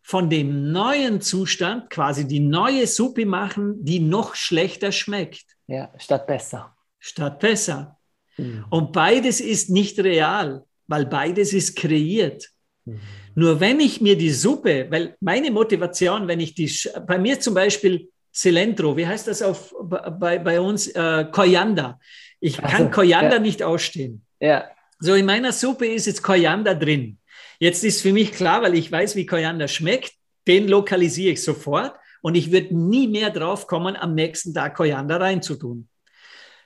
von 0.03 0.31
dem 0.31 0.71
neuen 0.71 1.21
Zustand, 1.21 1.91
quasi 1.91 2.29
die 2.29 2.39
neue 2.39 2.87
Suppe 2.87 3.27
machen, 3.27 3.85
die 3.85 3.99
noch 3.99 4.37
schlechter 4.37 4.93
schmeckt. 4.93 5.45
Ja, 5.67 5.93
statt 5.99 6.29
besser. 6.29 6.76
Statt 7.07 7.39
besser. 7.39 7.97
Mhm. 8.37 8.65
Und 8.69 8.93
beides 8.93 9.41
ist 9.41 9.71
nicht 9.71 9.97
real, 10.01 10.65
weil 10.89 11.07
beides 11.07 11.53
ist 11.53 11.77
kreiert. 11.77 12.51
Mhm. 12.85 12.99
Nur 13.37 13.61
wenn 13.61 13.79
ich 13.79 14.01
mir 14.01 14.19
die 14.19 14.31
Suppe, 14.31 14.87
weil 14.91 15.17
meine 15.21 15.53
Motivation, 15.53 16.27
wenn 16.27 16.41
ich 16.41 16.55
die, 16.55 16.69
bei 17.07 17.17
mir 17.17 17.39
zum 17.39 17.55
Beispiel 17.55 18.09
Cilantro, 18.35 18.97
wie 18.97 19.07
heißt 19.07 19.29
das 19.29 19.41
auf, 19.41 19.73
bei, 19.81 20.41
bei 20.41 20.61
uns? 20.61 20.89
Äh, 20.89 21.27
Koriander. 21.31 22.01
Ich 22.41 22.57
kann 22.57 22.87
also, 22.87 22.91
Koriander 22.91 23.37
ja. 23.37 23.39
nicht 23.39 23.63
ausstehen. 23.63 24.23
Ja. 24.41 24.65
So 24.99 25.15
in 25.15 25.27
meiner 25.27 25.53
Suppe 25.53 25.87
ist 25.87 26.07
jetzt 26.07 26.25
Koriander 26.25 26.75
drin. 26.75 27.19
Jetzt 27.61 27.85
ist 27.85 28.03
für 28.03 28.13
mich 28.13 28.33
klar, 28.33 28.63
weil 28.63 28.75
ich 28.75 28.91
weiß, 28.91 29.15
wie 29.15 29.27
Koriander 29.27 29.69
schmeckt, 29.69 30.13
den 30.49 30.67
lokalisiere 30.67 31.35
ich 31.35 31.43
sofort 31.43 31.95
und 32.21 32.35
ich 32.35 32.51
würde 32.51 32.77
nie 32.77 33.07
mehr 33.07 33.31
drauf 33.31 33.69
kommen, 33.69 33.95
am 33.95 34.15
nächsten 34.15 34.53
Tag 34.53 34.75
Koriander 34.75 35.21
reinzutun. 35.21 35.89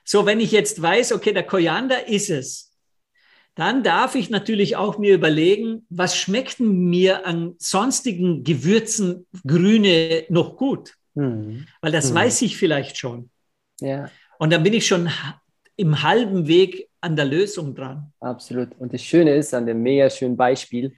So, 0.03 0.25
wenn 0.25 0.39
ich 0.39 0.51
jetzt 0.51 0.81
weiß, 0.81 1.13
okay, 1.13 1.33
der 1.33 1.43
Koriander 1.43 2.07
ist 2.07 2.29
es, 2.29 2.71
dann 3.55 3.83
darf 3.83 4.15
ich 4.15 4.29
natürlich 4.29 4.75
auch 4.75 4.97
mir 4.97 5.13
überlegen, 5.13 5.85
was 5.89 6.15
schmeckt 6.15 6.59
mir 6.59 7.25
an 7.25 7.55
sonstigen 7.57 8.43
Gewürzen 8.43 9.27
grüne 9.45 10.23
noch 10.29 10.55
gut? 10.55 10.95
Mhm. 11.15 11.67
Weil 11.81 11.91
das 11.91 12.11
mhm. 12.11 12.15
weiß 12.15 12.41
ich 12.43 12.57
vielleicht 12.57 12.97
schon. 12.97 13.29
Ja. 13.81 14.09
Und 14.39 14.51
dann 14.51 14.63
bin 14.63 14.73
ich 14.73 14.87
schon 14.87 15.09
im 15.75 16.01
halben 16.01 16.47
Weg 16.47 16.89
an 17.01 17.15
der 17.15 17.25
Lösung 17.25 17.75
dran. 17.75 18.13
Absolut. 18.19 18.69
Und 18.79 18.93
das 18.93 19.03
Schöne 19.03 19.35
ist 19.35 19.53
an 19.53 19.65
dem 19.65 19.81
mega 19.81 20.09
schönen 20.09 20.37
Beispiel, 20.37 20.95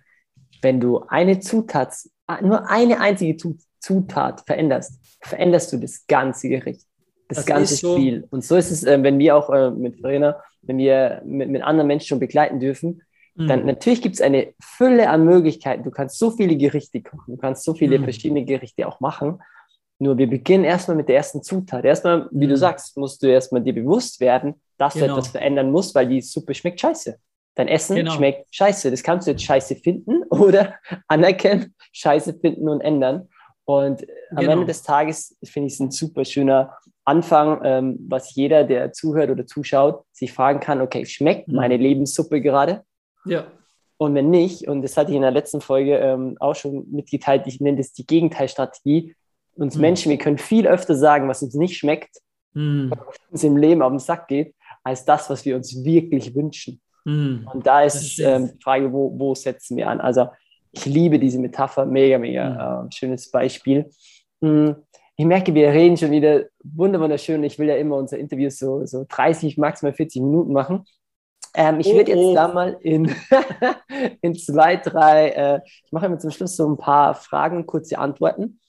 wenn 0.61 0.79
du 0.79 0.99
eine 1.07 1.39
Zutat, 1.39 1.95
nur 2.41 2.69
eine 2.69 2.99
einzige 2.99 3.37
Zutat 3.79 4.43
veränderst, 4.45 4.99
veränderst 5.21 5.73
du 5.73 5.77
das 5.77 6.05
ganze 6.07 6.49
Gericht, 6.49 6.85
das, 7.27 7.37
das 7.37 7.45
ganze 7.45 7.77
Spiel. 7.77 8.21
So. 8.21 8.27
Und 8.31 8.43
so 8.43 8.55
ist 8.55 8.71
es, 8.71 8.83
äh, 8.83 9.01
wenn 9.01 9.19
wir 9.19 9.35
auch 9.35 9.49
äh, 9.49 9.71
mit 9.71 9.99
Verena 9.99 10.37
wenn 10.63 10.77
wir 10.77 11.21
mit, 11.25 11.49
mit 11.49 11.61
anderen 11.61 11.87
Menschen 11.87 12.07
schon 12.07 12.19
begleiten 12.19 12.59
dürfen, 12.59 13.03
mhm. 13.35 13.47
dann 13.47 13.65
natürlich 13.65 14.01
gibt 14.01 14.15
es 14.15 14.21
eine 14.21 14.53
Fülle 14.59 15.09
an 15.09 15.25
Möglichkeiten. 15.25 15.83
Du 15.83 15.91
kannst 15.91 16.17
so 16.17 16.31
viele 16.31 16.55
Gerichte 16.55 17.01
kochen, 17.01 17.35
du 17.35 17.37
kannst 17.37 17.63
so 17.63 17.73
viele 17.73 17.99
mhm. 17.99 18.03
verschiedene 18.03 18.45
Gerichte 18.45 18.87
auch 18.87 18.99
machen. 18.99 19.41
Nur 19.99 20.17
wir 20.17 20.27
beginnen 20.27 20.63
erstmal 20.63 20.97
mit 20.97 21.07
der 21.07 21.17
ersten 21.17 21.43
Zutat. 21.43 21.85
Erstmal, 21.85 22.27
wie 22.31 22.45
mhm. 22.45 22.51
du 22.51 22.57
sagst, 22.57 22.97
musst 22.97 23.21
du 23.21 23.27
erstmal 23.27 23.61
dir 23.61 23.73
bewusst 23.73 24.19
werden, 24.19 24.55
dass 24.77 24.95
genau. 24.95 25.07
du 25.07 25.13
etwas 25.13 25.27
verändern 25.29 25.71
musst, 25.71 25.93
weil 25.95 26.07
die 26.07 26.21
Suppe 26.21 26.53
schmeckt 26.53 26.81
scheiße. 26.81 27.17
Dein 27.55 27.67
Essen 27.67 27.95
genau. 27.95 28.11
schmeckt 28.11 28.47
scheiße. 28.49 28.89
Das 28.89 29.03
kannst 29.03 29.27
du 29.27 29.31
jetzt 29.31 29.43
scheiße 29.43 29.75
finden 29.75 30.23
oder 30.29 30.75
anerkennen, 31.07 31.75
scheiße 31.91 32.39
finden 32.39 32.67
und 32.67 32.81
ändern. 32.81 33.29
Und 33.65 34.05
am 34.31 34.37
genau. 34.37 34.51
Ende 34.53 34.65
des 34.65 34.81
Tages 34.81 35.37
finde 35.43 35.67
ich 35.67 35.75
es 35.75 35.79
ein 35.79 35.91
super 35.91 36.25
schöner 36.25 36.75
Anfang, 37.05 37.59
ähm, 37.63 37.99
was 38.07 38.33
jeder, 38.35 38.63
der 38.63 38.93
zuhört 38.93 39.29
oder 39.29 39.45
zuschaut, 39.45 40.03
sich 40.11 40.31
fragen 40.31 40.59
kann, 40.59 40.81
okay, 40.81 41.05
schmeckt 41.05 41.47
mhm. 41.47 41.55
meine 41.55 41.77
Lebenssuppe 41.77 42.41
gerade? 42.41 42.83
Ja. 43.25 43.45
Und 43.97 44.15
wenn 44.15 44.29
nicht, 44.29 44.67
und 44.67 44.81
das 44.81 44.97
hatte 44.97 45.11
ich 45.11 45.15
in 45.15 45.21
der 45.21 45.31
letzten 45.31 45.61
Folge 45.61 45.97
ähm, 45.97 46.37
auch 46.39 46.55
schon 46.55 46.89
mitgeteilt, 46.91 47.43
ich 47.45 47.59
nenne 47.59 47.77
das 47.77 47.93
die 47.93 48.05
Gegenteilstrategie. 48.05 49.15
Uns 49.55 49.75
mhm. 49.75 49.81
Menschen, 49.81 50.09
wir 50.09 50.17
können 50.17 50.37
viel 50.37 50.67
öfter 50.67 50.95
sagen, 50.95 51.27
was 51.27 51.43
uns 51.43 51.53
nicht 51.55 51.77
schmeckt, 51.77 52.17
mhm. 52.53 52.91
was 52.91 53.17
uns 53.29 53.43
im 53.43 53.57
Leben 53.57 53.81
auf 53.81 53.91
den 53.91 53.99
Sack 53.99 54.27
geht, 54.27 54.55
als 54.83 55.05
das, 55.05 55.29
was 55.29 55.45
wir 55.45 55.55
uns 55.55 55.83
wirklich 55.83 56.33
wünschen. 56.35 56.81
Mhm. 57.05 57.47
Und 57.53 57.67
da 57.67 57.83
ist 57.83 58.19
ähm, 58.19 58.51
die 58.53 58.63
Frage, 58.63 58.91
wo, 58.91 59.13
wo 59.17 59.35
setzen 59.35 59.77
wir 59.77 59.89
an? 59.89 59.99
Also 59.99 60.27
ich 60.71 60.85
liebe 60.85 61.19
diese 61.19 61.37
Metapher, 61.37 61.85
mega, 61.85 62.17
mega 62.17 62.81
mhm. 62.81 62.87
äh, 62.87 62.91
schönes 62.91 63.29
Beispiel. 63.29 63.89
Mhm 64.39 64.77
ich 65.15 65.25
merke, 65.25 65.53
wir 65.53 65.69
reden 65.69 65.97
schon 65.97 66.11
wieder 66.11 66.45
wunderschön. 66.63 67.43
Ich 67.43 67.59
will 67.59 67.67
ja 67.67 67.75
immer 67.75 67.97
unsere 67.97 68.19
Interviews 68.19 68.57
so, 68.57 68.85
so 68.85 69.05
30, 69.07 69.57
maximal 69.57 69.93
40 69.93 70.21
Minuten 70.21 70.53
machen. 70.53 70.85
Ähm, 71.55 71.79
ich 71.79 71.87
oh, 71.87 71.95
würde 71.95 72.11
jetzt 72.11 72.19
oh. 72.19 72.33
da 72.33 72.47
mal 72.47 72.77
in, 72.81 73.13
in 74.21 74.35
zwei, 74.35 74.77
drei, 74.77 75.29
äh, 75.29 75.59
ich 75.85 75.91
mache 75.91 76.07
immer 76.07 76.17
zum 76.17 76.31
Schluss 76.31 76.55
so 76.55 76.67
ein 76.67 76.77
paar 76.77 77.13
Fragen, 77.13 77.67
kurze 77.67 77.99
Antworten. 77.99 78.59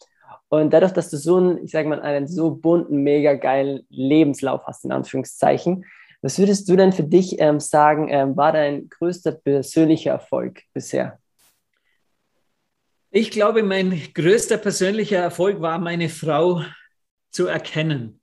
Und 0.49 0.72
dadurch, 0.72 0.92
dass 0.92 1.11
du 1.11 1.16
so 1.16 1.36
einen, 1.36 1.64
ich 1.64 1.70
sage 1.70 1.88
mal, 1.88 2.03
einen 2.03 2.28
so 2.28 2.51
bunten, 2.51 3.03
mega 3.03 3.34
geilen 3.34 3.80
Lebenslauf 3.88 4.66
hast, 4.66 4.84
in 4.84 4.92
Anführungszeichen, 4.92 5.84
was 6.20 6.38
würdest 6.38 6.68
du 6.68 6.76
denn 6.76 6.92
für 6.92 7.05
dich 7.05 7.40
ähm, 7.40 7.59
sagen, 7.59 8.09
ähm, 8.11 8.36
war 8.36 8.53
dein 8.53 8.88
größter 8.88 9.32
persönlicher 9.32 10.12
Erfolg 10.12 10.62
bisher? 10.72 11.18
Ich 13.16 13.30
glaube, 13.30 13.62
mein 13.62 13.96
größter 14.12 14.58
persönlicher 14.58 15.18
Erfolg 15.18 15.60
war, 15.60 15.78
meine 15.78 16.08
Frau 16.08 16.62
zu 17.30 17.46
erkennen, 17.46 18.20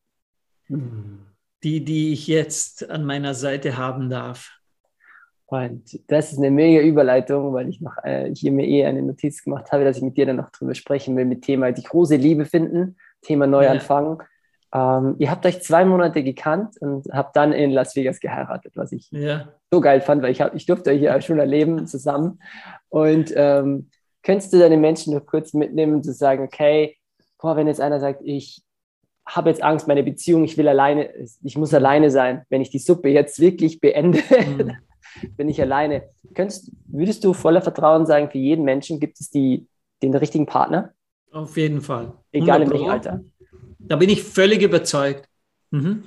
mhm. 0.68 1.28
die, 1.64 1.86
die 1.86 2.12
ich 2.12 2.28
jetzt 2.28 2.90
an 2.90 3.06
meiner 3.06 3.34
Seite 3.34 3.78
haben 3.78 4.10
darf. 4.10 4.52
Und 5.46 5.98
das 6.08 6.34
ist 6.34 6.40
eine 6.40 6.52
mega 6.52 6.82
Überleitung, 6.82 7.54
weil 7.54 7.70
ich 7.70 7.80
noch 7.80 8.04
äh, 8.04 8.36
hier 8.36 8.52
mir 8.52 8.68
eh 8.68 8.86
eine 8.86 9.02
Notiz 9.02 9.42
gemacht 9.46 9.72
habe, 9.72 9.86
dass 9.86 9.96
ich 9.96 10.04
mit 10.04 10.18
dir 10.18 10.26
dann 10.26 10.36
noch 10.36 10.50
drüber 10.50 10.76
sprechen 10.76 11.16
will, 11.16 11.24
mit 11.24 11.44
Thema 11.44 11.72
die 11.72 11.84
große 11.84 12.18
Liebe 12.18 12.44
finden, 12.44 12.98
Thema 13.22 13.48
Neuanfang. 13.48 14.22
Ja. 14.74 14.98
Ähm, 14.98 15.16
ihr 15.20 15.32
habt 15.32 15.46
euch 15.46 15.62
zwei 15.62 15.86
Monate 15.86 16.22
gekannt 16.22 16.76
und 16.82 17.08
habt 17.14 17.38
dann 17.38 17.54
in 17.54 17.72
Las 17.72 17.96
Vegas 17.96 18.20
geheiratet, 18.20 18.74
was 18.76 18.92
ich 18.92 19.10
ja. 19.12 19.54
so 19.72 19.80
geil 19.80 20.02
fand, 20.02 20.22
weil 20.22 20.34
ich, 20.34 20.42
hab, 20.42 20.54
ich 20.54 20.66
durfte 20.66 20.90
euch 20.90 21.02
ja 21.02 21.22
schon 21.22 21.40
erleben 21.40 21.88
zusammen. 21.88 22.42
Und 22.90 23.32
ähm, 23.38 23.88
Könntest 24.24 24.54
du 24.54 24.60
deine 24.60 24.78
Menschen 24.78 25.14
noch 25.14 25.26
kurz 25.26 25.54
mitnehmen 25.54 26.04
zu 26.04 26.14
sagen, 26.14 26.44
okay, 26.44 26.98
boah, 27.40 27.56
wenn 27.56 27.68
jetzt 27.68 27.82
einer 27.82 28.00
sagt, 28.00 28.22
ich 28.24 28.62
habe 29.26 29.50
jetzt 29.50 29.64
Angst, 29.64 29.88
meine 29.88 30.04
Beziehung, 30.04 30.44
ich 30.44 30.58
will 30.58 30.68
alleine, 30.68 31.12
ich 31.44 31.58
muss 31.58 31.74
alleine 31.74 32.12
sein, 32.12 32.44
wenn 32.50 32.62
ich 32.62 32.70
die 32.70 32.80
Suppe 32.80 33.10
jetzt 33.10 33.40
wirklich 33.40 33.80
beende, 33.80 34.22
mhm. 34.30 34.74
bin 35.38 35.50
ich 35.50 35.62
alleine. 35.62 36.04
Könntest, 36.34 36.72
würdest 36.86 37.24
du 37.24 37.34
voller 37.34 37.62
Vertrauen 37.62 38.06
sagen, 38.06 38.30
für 38.30 38.38
jeden 38.38 38.64
Menschen 38.64 39.00
gibt 39.00 39.20
es 39.20 39.30
die, 39.30 39.68
den 40.02 40.14
richtigen 40.16 40.46
Partner? 40.46 40.94
Auf 41.32 41.56
jeden 41.58 41.82
Fall. 41.82 42.14
Egal 42.32 42.64
in 42.64 42.72
welchem 42.72 42.90
Alter. 42.90 43.22
Da 43.80 43.96
bin 43.96 44.10
ich 44.10 44.24
völlig 44.24 44.62
überzeugt. 44.62 45.28
Mhm. 45.72 46.04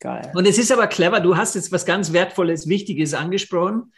Geil. 0.00 0.32
Und 0.34 0.46
es 0.46 0.58
ist 0.58 0.72
aber 0.72 0.86
clever, 0.86 1.20
du 1.20 1.36
hast 1.36 1.54
jetzt 1.54 1.72
was 1.72 1.86
ganz 1.86 2.12
Wertvolles, 2.12 2.68
Wichtiges 2.68 3.14
angesprochen. 3.14 3.92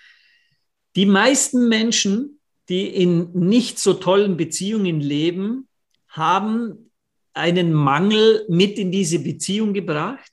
Die 0.95 1.07
meisten 1.07 1.69
Menschen 1.69 2.41
die 2.69 2.89
in 2.89 3.31
nicht 3.33 3.79
so 3.79 3.95
tollen 3.95 4.37
Beziehungen 4.37 5.01
leben, 5.01 5.69
haben 6.09 6.91
einen 7.33 7.73
Mangel 7.73 8.45
mit 8.49 8.79
in 8.79 8.91
diese 8.91 9.19
Beziehung 9.19 9.73
gebracht, 9.75 10.33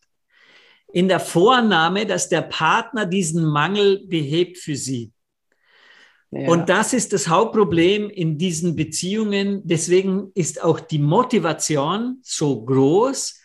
in 0.92 1.08
der 1.08 1.20
Vornahme, 1.20 2.06
dass 2.06 2.30
der 2.30 2.42
Partner 2.42 3.06
diesen 3.06 3.46
Mangel 3.46 4.06
behebt 4.08 4.58
für 4.58 4.76
sie. 4.76 5.12
Ja. 6.32 6.50
Und 6.50 6.70
das 6.70 6.94
ist 6.94 7.14
das 7.14 7.28
Hauptproblem 7.28 8.10
in 8.10 8.38
diesen 8.38 8.76
Beziehungen. 8.76 9.62
Deswegen 9.66 10.32
ist 10.34 10.64
auch 10.64 10.80
die 10.80 11.00
Motivation 11.00 12.20
so 12.24 12.64
groß, 12.64 13.40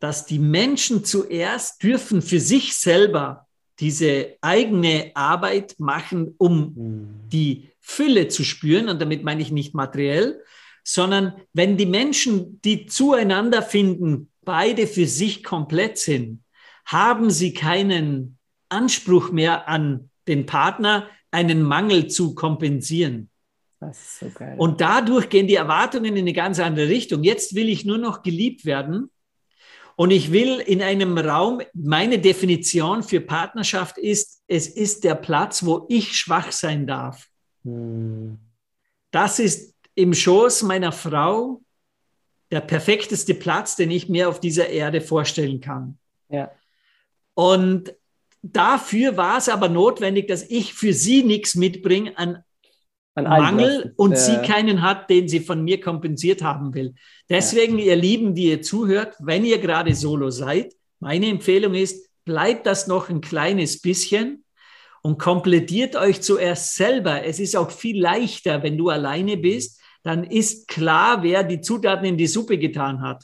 dass 0.00 0.26
die 0.26 0.38
Menschen 0.38 1.04
zuerst 1.04 1.82
dürfen 1.82 2.20
für 2.20 2.40
sich 2.40 2.74
selber 2.74 3.46
diese 3.78 4.36
eigene 4.40 5.12
Arbeit 5.14 5.76
machen, 5.78 6.34
um 6.38 6.74
mhm. 6.74 7.28
die 7.30 7.70
Fülle 7.88 8.26
zu 8.26 8.42
spüren, 8.42 8.88
und 8.88 9.00
damit 9.00 9.22
meine 9.22 9.40
ich 9.40 9.52
nicht 9.52 9.72
materiell, 9.72 10.42
sondern 10.82 11.34
wenn 11.52 11.76
die 11.76 11.86
Menschen, 11.86 12.60
die 12.62 12.86
zueinander 12.86 13.62
finden, 13.62 14.32
beide 14.42 14.88
für 14.88 15.06
sich 15.06 15.44
komplett 15.44 15.96
sind, 15.96 16.42
haben 16.84 17.30
sie 17.30 17.54
keinen 17.54 18.38
Anspruch 18.68 19.30
mehr 19.30 19.68
an 19.68 20.10
den 20.26 20.46
Partner, 20.46 21.08
einen 21.30 21.62
Mangel 21.62 22.08
zu 22.08 22.34
kompensieren. 22.34 23.30
So 23.80 24.32
und 24.56 24.80
dadurch 24.80 25.28
gehen 25.28 25.46
die 25.46 25.54
Erwartungen 25.54 26.16
in 26.16 26.24
eine 26.24 26.32
ganz 26.32 26.58
andere 26.58 26.88
Richtung. 26.88 27.22
Jetzt 27.22 27.54
will 27.54 27.68
ich 27.68 27.84
nur 27.84 27.98
noch 27.98 28.22
geliebt 28.22 28.64
werden 28.64 29.10
und 29.94 30.10
ich 30.10 30.32
will 30.32 30.58
in 30.58 30.82
einem 30.82 31.16
Raum, 31.16 31.62
meine 31.72 32.18
Definition 32.18 33.04
für 33.04 33.20
Partnerschaft 33.20 33.96
ist, 33.96 34.42
es 34.48 34.66
ist 34.66 35.04
der 35.04 35.14
Platz, 35.14 35.64
wo 35.64 35.86
ich 35.88 36.16
schwach 36.16 36.50
sein 36.50 36.88
darf. 36.88 37.28
Das 39.10 39.38
ist 39.38 39.74
im 39.94 40.14
Schoß 40.14 40.62
meiner 40.62 40.92
Frau 40.92 41.62
der 42.50 42.60
perfekteste 42.60 43.34
Platz, 43.34 43.76
den 43.76 43.90
ich 43.90 44.08
mir 44.08 44.28
auf 44.28 44.40
dieser 44.40 44.68
Erde 44.68 45.00
vorstellen 45.00 45.60
kann. 45.60 45.98
Ja. 46.28 46.50
Und 47.34 47.94
dafür 48.42 49.16
war 49.16 49.38
es 49.38 49.48
aber 49.48 49.68
notwendig, 49.68 50.28
dass 50.28 50.48
ich 50.48 50.74
für 50.74 50.92
sie 50.92 51.24
nichts 51.24 51.54
mitbringe 51.54 52.16
an 52.16 52.42
Mangel 53.14 53.94
und 53.96 54.12
ja. 54.12 54.16
sie 54.16 54.36
keinen 54.46 54.82
hat, 54.82 55.08
den 55.08 55.26
sie 55.26 55.40
von 55.40 55.64
mir 55.64 55.80
kompensiert 55.80 56.42
haben 56.42 56.74
will. 56.74 56.94
Deswegen, 57.30 57.78
ja. 57.78 57.86
ihr 57.86 57.96
Lieben, 57.96 58.34
die 58.34 58.50
ihr 58.50 58.62
zuhört, 58.62 59.16
wenn 59.18 59.44
ihr 59.44 59.58
gerade 59.58 59.94
solo 59.94 60.30
seid, 60.30 60.74
meine 61.00 61.28
Empfehlung 61.28 61.74
ist, 61.74 62.10
bleibt 62.24 62.66
das 62.66 62.86
noch 62.86 63.08
ein 63.08 63.20
kleines 63.20 63.80
bisschen 63.80 64.44
und 65.06 65.20
komplettiert 65.20 65.94
euch 65.94 66.20
zuerst 66.20 66.74
selber. 66.74 67.24
Es 67.24 67.38
ist 67.38 67.54
auch 67.54 67.70
viel 67.70 68.02
leichter, 68.02 68.64
wenn 68.64 68.76
du 68.76 68.88
alleine 68.88 69.36
bist, 69.36 69.80
dann 70.02 70.24
ist 70.24 70.66
klar, 70.66 71.22
wer 71.22 71.44
die 71.44 71.60
Zutaten 71.60 72.06
in 72.06 72.16
die 72.16 72.26
Suppe 72.26 72.58
getan 72.58 73.00
hat. 73.02 73.22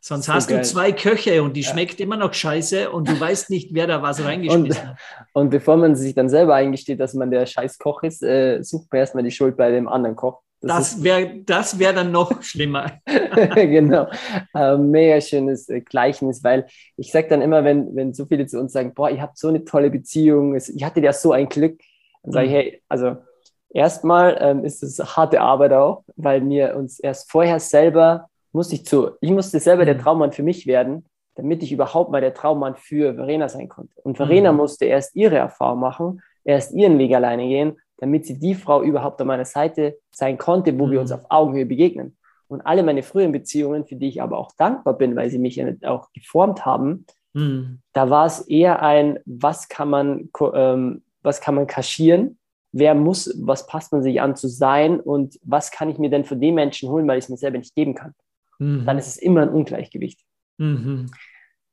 Sonst 0.00 0.24
so 0.24 0.32
hast 0.32 0.48
geil. 0.48 0.60
du 0.60 0.64
zwei 0.64 0.92
Köche 0.92 1.42
und 1.42 1.54
die 1.54 1.60
ja. 1.60 1.70
schmeckt 1.70 2.00
immer 2.00 2.16
noch 2.16 2.32
scheiße 2.32 2.90
und 2.90 3.08
du 3.08 3.20
weißt 3.20 3.50
nicht, 3.50 3.74
wer 3.74 3.86
da 3.86 4.00
was 4.00 4.24
reingeschmissen 4.24 4.84
und, 4.84 4.88
hat. 4.88 4.96
Und 5.34 5.50
bevor 5.50 5.76
man 5.76 5.94
sich 5.94 6.14
dann 6.14 6.30
selber 6.30 6.54
eingesteht, 6.54 6.98
dass 6.98 7.12
man 7.12 7.30
der 7.30 7.44
scheiß 7.44 7.76
Koch 7.76 8.02
ist, 8.02 8.22
äh, 8.22 8.62
sucht 8.62 8.90
man 8.90 9.00
erstmal 9.00 9.24
die 9.24 9.30
Schuld 9.30 9.54
bei 9.58 9.70
dem 9.70 9.86
anderen 9.86 10.16
Koch. 10.16 10.40
Das, 10.60 10.94
das 10.94 11.04
wäre 11.04 11.38
das 11.46 11.78
wär 11.78 11.92
dann 11.92 12.10
noch 12.10 12.42
schlimmer. 12.42 12.92
genau. 13.54 14.08
Äh, 14.54 14.76
mega 14.76 15.20
schönes 15.20 15.68
äh, 15.68 15.80
Gleichnis, 15.80 16.42
weil 16.42 16.66
ich 16.96 17.12
sage 17.12 17.28
dann 17.28 17.42
immer, 17.42 17.64
wenn, 17.64 17.94
wenn 17.94 18.12
so 18.12 18.26
viele 18.26 18.46
zu 18.46 18.58
uns 18.58 18.72
sagen, 18.72 18.92
boah, 18.94 19.10
ihr 19.10 19.22
habt 19.22 19.38
so 19.38 19.48
eine 19.48 19.64
tolle 19.64 19.90
Beziehung, 19.90 20.56
ich 20.56 20.84
hatte 20.84 21.00
ja 21.00 21.12
so 21.12 21.32
ein 21.32 21.48
Glück, 21.48 21.80
dann 22.22 22.32
sage 22.32 22.46
ich, 22.46 22.52
mhm. 22.52 22.56
hey, 22.56 22.82
also 22.88 23.16
erstmal 23.70 24.36
ähm, 24.40 24.64
ist 24.64 24.82
es 24.82 24.98
harte 25.16 25.40
Arbeit 25.40 25.72
auch, 25.72 26.04
weil 26.16 26.46
wir 26.48 26.76
uns 26.76 26.98
erst 26.98 27.30
vorher 27.30 27.60
selber 27.60 28.28
musste 28.52 28.74
ich 28.74 28.84
zu, 28.84 29.10
ich 29.20 29.30
musste 29.30 29.60
selber 29.60 29.84
der 29.84 29.94
mhm. 29.94 30.00
Traummann 30.00 30.32
für 30.32 30.42
mich 30.42 30.66
werden, 30.66 31.04
damit 31.36 31.62
ich 31.62 31.70
überhaupt 31.70 32.10
mal 32.10 32.20
der 32.20 32.34
Traummann 32.34 32.74
für 32.74 33.14
Verena 33.14 33.48
sein 33.48 33.68
konnte. 33.68 33.92
Und 34.02 34.16
Verena 34.16 34.50
mhm. 34.50 34.58
musste 34.58 34.86
erst 34.86 35.14
ihre 35.14 35.36
Erfahrung 35.36 35.80
machen, 35.80 36.22
erst 36.44 36.72
ihren 36.72 36.98
Weg 36.98 37.14
alleine 37.14 37.46
gehen, 37.46 37.76
damit 37.98 38.26
sie 38.26 38.38
die 38.38 38.54
Frau 38.54 38.82
überhaupt 38.82 39.20
an 39.20 39.26
meiner 39.26 39.44
Seite 39.44 39.98
sein 40.10 40.38
konnte, 40.38 40.78
wo 40.78 40.86
mhm. 40.86 40.90
wir 40.90 41.00
uns 41.00 41.10
mhm. 41.10 41.16
auf 41.16 41.26
Augenhöhe 41.28 41.66
begegnen. 41.66 42.16
Und 42.48 42.62
alle 42.62 42.82
meine 42.82 43.02
früheren 43.02 43.32
Beziehungen, 43.32 43.84
für 43.84 43.96
die 43.96 44.08
ich 44.08 44.22
aber 44.22 44.38
auch 44.38 44.52
dankbar 44.56 44.94
bin, 44.94 45.14
weil 45.16 45.28
sie 45.30 45.38
mich 45.38 45.62
auch 45.84 46.10
geformt 46.12 46.64
haben, 46.64 47.04
mhm. 47.34 47.80
da 47.92 48.08
war 48.08 48.26
es 48.26 48.40
eher 48.40 48.82
ein, 48.82 49.18
was 49.26 49.68
kann 49.68 49.90
man, 49.90 50.30
ähm, 50.54 51.02
was 51.22 51.40
kann 51.42 51.54
man 51.54 51.66
kaschieren, 51.66 52.38
wer 52.72 52.94
muss, 52.94 53.34
was 53.38 53.66
passt 53.66 53.92
man 53.92 54.02
sich 54.02 54.20
an 54.20 54.34
zu 54.34 54.48
sein 54.48 54.98
und 54.98 55.38
was 55.42 55.70
kann 55.70 55.90
ich 55.90 55.98
mir 55.98 56.08
denn 56.08 56.24
von 56.24 56.40
den 56.40 56.54
Menschen 56.54 56.88
holen, 56.88 57.06
weil 57.06 57.18
ich 57.18 57.24
es 57.24 57.28
mir 57.28 57.36
selber 57.36 57.58
nicht 57.58 57.74
geben 57.74 57.94
kann 57.94 58.14
mhm. 58.58 58.84
dann 58.84 58.98
ist 58.98 59.08
es 59.08 59.16
immer 59.16 59.42
ein 59.42 59.50
Ungleichgewicht. 59.50 60.20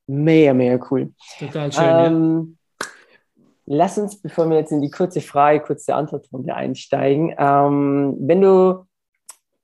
Mega, 0.06 0.54
mega 0.54 0.86
cool. 0.90 1.12
Total 1.38 1.72
schön. 1.72 1.84
Ähm, 1.84 2.58
ja. 2.58 2.65
Lass 3.66 3.98
uns, 3.98 4.20
bevor 4.20 4.48
wir 4.48 4.56
jetzt 4.56 4.70
in 4.70 4.80
die 4.80 4.90
kurze 4.90 5.20
Frage, 5.20 5.60
kurze 5.60 5.94
Antwortrunde 5.94 6.54
einsteigen, 6.54 7.34
ähm, 7.36 8.16
wenn 8.20 8.40
du, 8.40 8.86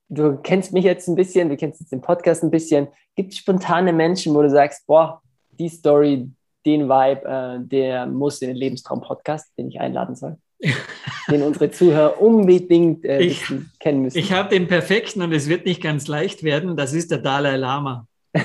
du 0.09 0.39
kennst 0.43 0.73
mich 0.73 0.85
jetzt 0.85 1.09
ein 1.09 1.15
bisschen, 1.15 1.49
du 1.49 1.57
kennst 1.57 1.81
jetzt 1.81 1.93
den 1.93 2.01
Podcast 2.01 2.43
ein 2.43 2.51
bisschen, 2.51 2.89
gibt 3.15 3.33
es 3.33 3.39
spontane 3.39 3.93
Menschen, 3.93 4.35
wo 4.35 4.43
du 4.43 4.51
sagst, 4.51 4.87
boah, 4.89 5.23
die 5.53 5.69
Story, 5.69 6.29
den 6.67 6.89
Vibe, 6.89 7.25
äh, 7.25 7.67
der 7.67 8.07
muss 8.07 8.43
in 8.43 8.49
den 8.49 8.57
Lebenstraum-Podcast, 8.57 9.57
den 9.57 9.69
ich 9.69 9.81
einladen 9.81 10.17
soll? 10.17 10.37
den 11.31 11.43
unsere 11.43 11.71
Zuhörer 11.71 12.21
unbedingt 12.21 13.05
äh, 13.05 13.21
ich, 13.21 13.45
kennen 13.79 14.03
müssen. 14.03 14.19
Ich 14.19 14.33
habe 14.33 14.49
den 14.49 14.67
perfekten 14.69 15.23
und 15.23 15.33
es 15.33 15.49
wird 15.49 15.65
nicht 15.65 15.83
ganz 15.83 16.09
leicht 16.09 16.43
werden. 16.43 16.77
Das 16.77 16.93
ist 16.93 17.11
der 17.11 17.19
Dalai 17.19 17.57
Lama. 17.57 18.07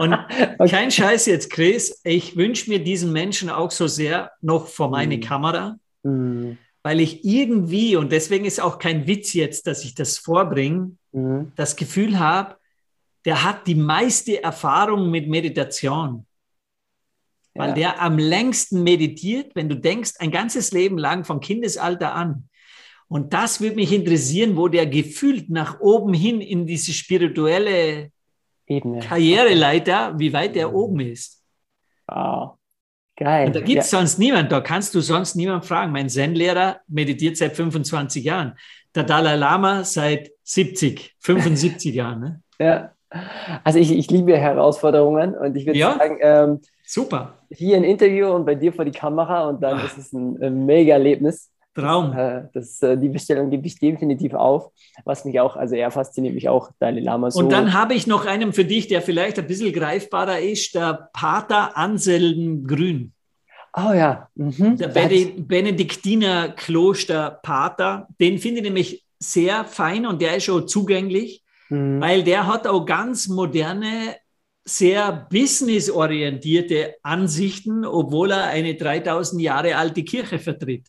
und 0.00 0.12
okay. 0.58 0.68
kein 0.68 0.90
Scheiß 0.90 1.26
jetzt, 1.26 1.50
Chris. 1.50 2.00
Ich 2.04 2.36
wünsche 2.36 2.70
mir 2.70 2.82
diesen 2.82 3.12
Menschen 3.12 3.50
auch 3.50 3.70
so 3.70 3.86
sehr 3.86 4.32
noch 4.40 4.66
vor 4.68 4.90
meine 4.90 5.18
mm. 5.18 5.20
Kamera, 5.20 5.78
mm. 6.02 6.52
weil 6.82 7.00
ich 7.00 7.24
irgendwie, 7.24 7.96
und 7.96 8.12
deswegen 8.12 8.44
ist 8.44 8.60
auch 8.60 8.78
kein 8.78 9.06
Witz 9.06 9.32
jetzt, 9.34 9.66
dass 9.66 9.84
ich 9.84 9.94
das 9.94 10.18
vorbringe, 10.18 10.92
mm. 11.12 11.52
das 11.56 11.76
Gefühl 11.76 12.18
habe, 12.18 12.56
der 13.24 13.44
hat 13.44 13.66
die 13.66 13.74
meiste 13.74 14.42
Erfahrung 14.42 15.10
mit 15.10 15.28
Meditation 15.28 16.24
weil 17.58 17.70
ja. 17.70 17.74
der 17.74 18.02
am 18.02 18.18
längsten 18.18 18.84
meditiert, 18.84 19.56
wenn 19.56 19.68
du 19.68 19.74
denkst, 19.74 20.12
ein 20.20 20.30
ganzes 20.30 20.70
Leben 20.70 20.96
lang 20.96 21.24
von 21.24 21.40
Kindesalter 21.40 22.14
an. 22.14 22.48
Und 23.08 23.32
das 23.32 23.60
würde 23.60 23.74
mich 23.74 23.92
interessieren, 23.92 24.56
wo 24.56 24.68
der 24.68 24.86
gefühlt 24.86 25.50
nach 25.50 25.80
oben 25.80 26.14
hin 26.14 26.40
in 26.40 26.66
diese 26.66 26.92
spirituelle 26.92 28.12
Ebene. 28.68 29.00
Karriereleiter, 29.00 30.18
wie 30.18 30.32
weit 30.32 30.54
der 30.54 30.72
oben 30.72 31.00
ist. 31.00 31.42
Wow. 32.06 32.58
Geil. 33.16 33.48
Und 33.48 33.56
da 33.56 33.60
gibt 33.60 33.82
es 33.82 33.90
ja. 33.90 33.98
sonst 33.98 34.18
niemand, 34.18 34.52
da 34.52 34.60
kannst 34.60 34.94
du 34.94 35.00
sonst 35.00 35.34
niemand 35.34 35.66
fragen. 35.66 35.90
Mein 35.90 36.08
Zen-Lehrer 36.08 36.80
meditiert 36.86 37.36
seit 37.36 37.56
25 37.56 38.24
Jahren. 38.24 38.56
Der 38.94 39.02
Dalai 39.02 39.34
Lama 39.34 39.82
seit 39.82 40.30
70, 40.44 41.16
75 41.18 41.94
Jahren. 41.94 42.20
Ne? 42.20 42.42
Ja. 42.60 42.92
Also 43.64 43.78
ich, 43.78 43.90
ich 43.90 44.10
liebe 44.10 44.36
Herausforderungen 44.36 45.34
und 45.34 45.56
ich 45.56 45.66
würde 45.66 45.78
ja? 45.78 45.96
sagen, 45.96 46.18
ähm, 46.20 46.60
super. 46.84 47.38
Hier 47.50 47.76
ein 47.76 47.84
Interview 47.84 48.28
und 48.28 48.44
bei 48.44 48.54
dir 48.54 48.72
vor 48.72 48.84
die 48.84 48.92
Kamera 48.92 49.48
und 49.48 49.62
dann 49.62 49.78
Ach. 49.78 49.86
ist 49.86 49.98
es 49.98 50.12
ein, 50.12 50.40
ein 50.42 50.66
mega 50.66 50.92
Erlebnis. 50.92 51.50
Traum. 51.82 52.12
Das, 52.12 52.42
äh, 52.42 52.48
das, 52.52 52.82
äh, 52.82 52.96
die 52.98 53.08
Bestellung 53.08 53.50
gebe 53.50 53.66
ich 53.66 53.78
definitiv 53.78 54.34
auf, 54.34 54.70
was 55.04 55.24
mich 55.24 55.40
auch, 55.40 55.56
also 55.56 55.74
er 55.74 55.90
fasziniert 55.90 56.34
mich 56.34 56.48
auch, 56.48 56.70
Dalai 56.78 57.00
Lama 57.00 57.30
so. 57.30 57.40
Und 57.40 57.50
dann 57.50 57.72
habe 57.72 57.94
ich 57.94 58.06
noch 58.06 58.26
einen 58.26 58.52
für 58.52 58.64
dich, 58.64 58.88
der 58.88 59.02
vielleicht 59.02 59.38
ein 59.38 59.46
bisschen 59.46 59.72
greifbarer 59.72 60.38
ist, 60.40 60.74
der 60.74 61.10
Pater 61.12 61.76
Anselm 61.76 62.66
Grün. 62.66 63.12
Oh 63.76 63.92
ja. 63.92 64.28
Mhm. 64.34 64.76
Der 64.76 64.88
Benediktiner 64.88 66.48
Kloster 66.50 67.38
Pater, 67.42 68.08
den 68.20 68.38
finde 68.38 68.58
ich 68.58 68.64
nämlich 68.64 69.04
sehr 69.18 69.64
fein 69.64 70.06
und 70.06 70.22
der 70.22 70.36
ist 70.36 70.44
schon 70.44 70.66
zugänglich 70.66 71.44
mhm. 71.68 72.00
weil 72.00 72.22
der 72.22 72.46
hat 72.46 72.66
auch 72.66 72.84
ganz 72.84 73.28
moderne, 73.28 74.16
sehr 74.64 75.26
businessorientierte 75.30 76.96
Ansichten, 77.02 77.84
obwohl 77.86 78.32
er 78.32 78.44
eine 78.44 78.74
3000 78.74 79.40
Jahre 79.40 79.76
alte 79.76 80.04
Kirche 80.04 80.38
vertritt. 80.38 80.86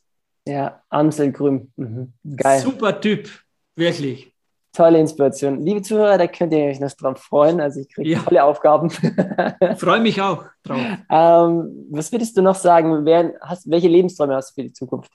Ja, 0.50 0.82
Amsel 0.90 1.32
Grün. 1.32 1.72
Mhm. 1.76 2.14
Geil. 2.36 2.60
Super 2.62 3.00
Typ, 3.00 3.30
wirklich. 3.76 4.34
Tolle 4.74 5.00
Inspiration. 5.00 5.64
Liebe 5.64 5.82
Zuhörer, 5.82 6.18
da 6.18 6.28
könnt 6.28 6.54
ihr 6.54 6.66
euch 6.66 6.80
noch 6.80 6.92
drauf 6.92 7.20
freuen. 7.22 7.60
Also 7.60 7.82
ich 7.82 7.90
kriege 7.90 8.10
ja. 8.10 8.20
tolle 8.20 8.44
Aufgaben. 8.44 8.90
Freue 9.78 10.00
mich 10.00 10.22
auch 10.22 10.46
drauf. 10.64 10.82
Ähm, 11.10 11.88
was 11.92 12.12
würdest 12.12 12.36
du 12.38 12.42
noch 12.42 12.56
sagen? 12.56 13.06
Wer, 13.06 13.34
hast, 13.42 13.70
welche 13.70 13.88
Lebensträume 13.88 14.36
hast 14.36 14.52
du 14.52 14.62
für 14.62 14.68
die 14.68 14.74
Zukunft? 14.74 15.12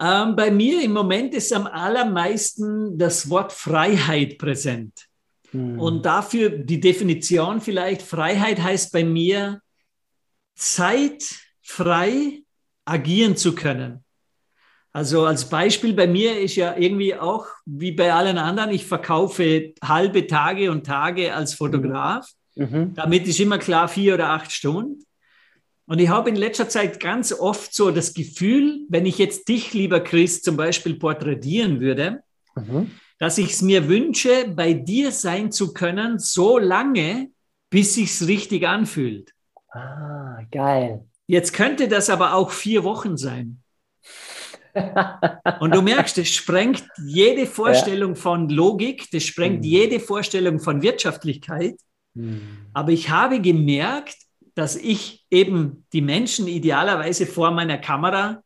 Ähm, 0.00 0.36
bei 0.36 0.50
mir 0.50 0.82
im 0.82 0.92
Moment 0.92 1.34
ist 1.34 1.52
am 1.52 1.66
allermeisten 1.66 2.98
das 2.98 3.28
Wort 3.28 3.52
Freiheit 3.52 4.38
präsent. 4.38 5.06
Mhm. 5.52 5.78
Und 5.78 6.06
dafür 6.06 6.50
die 6.50 6.80
Definition 6.80 7.60
vielleicht, 7.60 8.02
Freiheit 8.02 8.62
heißt 8.62 8.92
bei 8.92 9.04
mir, 9.04 9.60
zeitfrei 10.54 12.42
agieren 12.84 13.36
zu 13.36 13.54
können. 13.54 14.04
Also 14.92 15.24
als 15.24 15.48
Beispiel 15.48 15.92
bei 15.92 16.08
mir 16.08 16.40
ist 16.40 16.56
ja 16.56 16.76
irgendwie 16.76 17.14
auch, 17.14 17.46
wie 17.64 17.92
bei 17.92 18.12
allen 18.12 18.38
anderen, 18.38 18.70
ich 18.70 18.84
verkaufe 18.84 19.72
halbe 19.82 20.26
Tage 20.26 20.70
und 20.70 20.84
Tage 20.84 21.34
als 21.34 21.54
Fotograf. 21.54 22.28
Mhm. 22.56 22.94
Damit 22.94 23.26
ist 23.28 23.38
immer 23.38 23.58
klar 23.58 23.88
vier 23.88 24.14
oder 24.14 24.30
acht 24.30 24.50
Stunden. 24.50 25.04
Und 25.86 25.98
ich 25.98 26.08
habe 26.08 26.30
in 26.30 26.36
letzter 26.36 26.68
Zeit 26.68 27.00
ganz 27.00 27.32
oft 27.32 27.74
so 27.74 27.90
das 27.90 28.14
Gefühl, 28.14 28.80
wenn 28.88 29.06
ich 29.06 29.18
jetzt 29.18 29.48
dich, 29.48 29.72
lieber 29.74 30.00
Chris, 30.00 30.42
zum 30.42 30.56
Beispiel 30.56 30.94
porträtieren 30.94 31.80
würde, 31.80 32.22
mhm. 32.54 32.90
dass 33.18 33.38
ich 33.38 33.52
es 33.52 33.62
mir 33.62 33.88
wünsche, 33.88 34.48
bei 34.54 34.72
dir 34.72 35.10
sein 35.12 35.52
zu 35.52 35.72
können, 35.72 36.18
so 36.18 36.58
lange, 36.58 37.30
bis 37.70 37.94
sich's 37.94 38.26
richtig 38.26 38.66
anfühlt. 38.66 39.32
Ah, 39.72 40.40
geil. 40.50 41.04
Jetzt 41.26 41.52
könnte 41.52 41.86
das 41.86 42.10
aber 42.10 42.34
auch 42.34 42.50
vier 42.50 42.82
Wochen 42.82 43.16
sein. 43.16 43.60
Und 45.60 45.74
du 45.74 45.82
merkst, 45.82 46.18
das 46.18 46.28
sprengt 46.28 46.84
jede 47.04 47.46
Vorstellung 47.46 48.14
ja. 48.14 48.20
von 48.20 48.48
Logik, 48.48 49.10
das 49.10 49.24
sprengt 49.24 49.58
mhm. 49.60 49.64
jede 49.64 50.00
Vorstellung 50.00 50.60
von 50.60 50.82
Wirtschaftlichkeit. 50.82 51.76
Mhm. 52.14 52.66
Aber 52.72 52.92
ich 52.92 53.10
habe 53.10 53.40
gemerkt, 53.40 54.16
dass 54.54 54.76
ich 54.76 55.24
eben 55.30 55.86
die 55.92 56.02
Menschen 56.02 56.46
idealerweise 56.46 57.26
vor 57.26 57.50
meiner 57.50 57.78
Kamera 57.78 58.42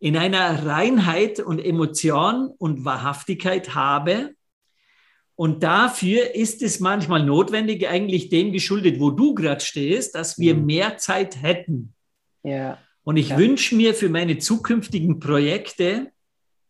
in 0.00 0.16
einer 0.16 0.64
Reinheit 0.64 1.40
und 1.40 1.58
Emotion 1.58 2.48
und 2.58 2.84
Wahrhaftigkeit 2.84 3.74
habe. 3.74 4.34
Und 5.34 5.62
dafür 5.62 6.34
ist 6.34 6.62
es 6.62 6.80
manchmal 6.80 7.24
notwendig, 7.24 7.88
eigentlich 7.88 8.28
dem 8.28 8.52
geschuldet, 8.52 9.00
wo 9.00 9.10
du 9.10 9.34
gerade 9.34 9.60
stehst, 9.60 10.14
dass 10.14 10.38
wir 10.38 10.54
mhm. 10.54 10.66
mehr 10.66 10.96
Zeit 10.98 11.42
hätten. 11.42 11.94
Ja. 12.42 12.78
Und 13.08 13.16
ich 13.16 13.30
ja. 13.30 13.38
wünsche 13.38 13.74
mir 13.74 13.94
für 13.94 14.10
meine 14.10 14.36
zukünftigen 14.36 15.18
Projekte, 15.18 16.12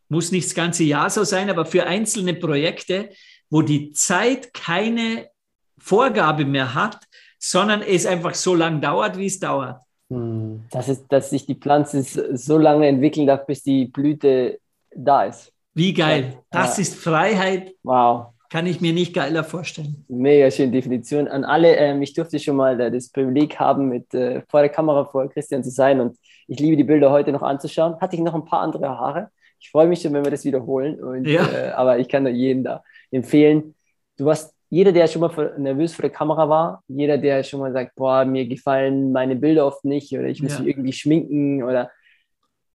muss 0.08 0.30
nicht 0.30 0.46
das 0.46 0.54
ganze 0.54 0.84
Jahr 0.84 1.10
so 1.10 1.24
sein, 1.24 1.50
aber 1.50 1.66
für 1.66 1.84
einzelne 1.84 2.32
Projekte, 2.32 3.10
wo 3.50 3.60
die 3.60 3.90
Zeit 3.90 4.54
keine 4.54 5.30
Vorgabe 5.78 6.44
mehr 6.44 6.74
hat, 6.74 7.00
sondern 7.40 7.82
es 7.82 8.06
einfach 8.06 8.36
so 8.36 8.54
lange 8.54 8.78
dauert, 8.78 9.18
wie 9.18 9.26
es 9.26 9.40
dauert. 9.40 9.80
Hm. 10.10 10.62
Das 10.70 10.88
ist, 10.88 11.06
dass 11.08 11.30
sich 11.30 11.44
die 11.44 11.56
Pflanze 11.56 12.04
so 12.36 12.56
lange 12.56 12.86
entwickeln 12.86 13.26
darf, 13.26 13.44
bis 13.44 13.64
die 13.64 13.86
Blüte 13.86 14.60
da 14.94 15.24
ist. 15.24 15.52
Wie 15.74 15.92
geil. 15.92 16.38
Das 16.52 16.76
ja. 16.76 16.82
ist 16.82 16.94
Freiheit. 16.94 17.74
Wow. 17.82 18.34
Kann 18.50 18.66
ich 18.66 18.80
mir 18.80 18.94
nicht 18.94 19.14
geiler 19.14 19.44
vorstellen. 19.44 20.04
Mega 20.08 20.50
schöne 20.50 20.72
Definition. 20.72 21.28
An 21.28 21.44
alle, 21.44 21.76
ähm, 21.76 22.00
ich 22.00 22.14
durfte 22.14 22.38
schon 22.38 22.56
mal 22.56 22.80
äh, 22.80 22.90
das 22.90 23.10
Privileg 23.10 23.58
haben, 23.60 23.88
mit 23.88 24.14
äh, 24.14 24.42
vor 24.48 24.60
der 24.60 24.70
Kamera 24.70 25.04
vor 25.04 25.28
Christian 25.28 25.62
zu 25.62 25.70
sein 25.70 26.00
und 26.00 26.16
ich 26.46 26.58
liebe 26.58 26.76
die 26.76 26.84
Bilder 26.84 27.10
heute 27.10 27.30
noch 27.30 27.42
anzuschauen. 27.42 28.00
Hatte 28.00 28.16
ich 28.16 28.22
noch 28.22 28.34
ein 28.34 28.46
paar 28.46 28.60
andere 28.60 28.88
Haare. 28.88 29.30
Ich 29.60 29.70
freue 29.70 29.86
mich 29.86 30.00
schon, 30.00 30.14
wenn 30.14 30.24
wir 30.24 30.30
das 30.30 30.44
wiederholen. 30.44 31.02
Und, 31.02 31.26
ja. 31.26 31.46
äh, 31.46 31.70
aber 31.72 31.98
ich 31.98 32.08
kann 32.08 32.22
nur 32.22 32.32
jeden 32.32 32.64
da 32.64 32.82
empfehlen. 33.10 33.74
Du 34.16 34.24
warst 34.24 34.54
jeder, 34.70 34.92
der 34.92 35.06
schon 35.08 35.20
mal 35.20 35.54
nervös 35.58 35.94
vor 35.94 36.02
der 36.02 36.10
Kamera 36.10 36.48
war, 36.48 36.82
jeder, 36.88 37.18
der 37.18 37.42
schon 37.42 37.60
mal 37.60 37.72
sagt, 37.72 37.94
boah, 37.96 38.24
mir 38.24 38.46
gefallen 38.46 39.12
meine 39.12 39.36
Bilder 39.36 39.66
oft 39.66 39.84
nicht 39.84 40.12
oder 40.12 40.28
ich 40.28 40.42
muss 40.42 40.54
ja. 40.54 40.60
mich 40.60 40.68
irgendwie 40.68 40.92
schminken 40.92 41.62
oder 41.62 41.90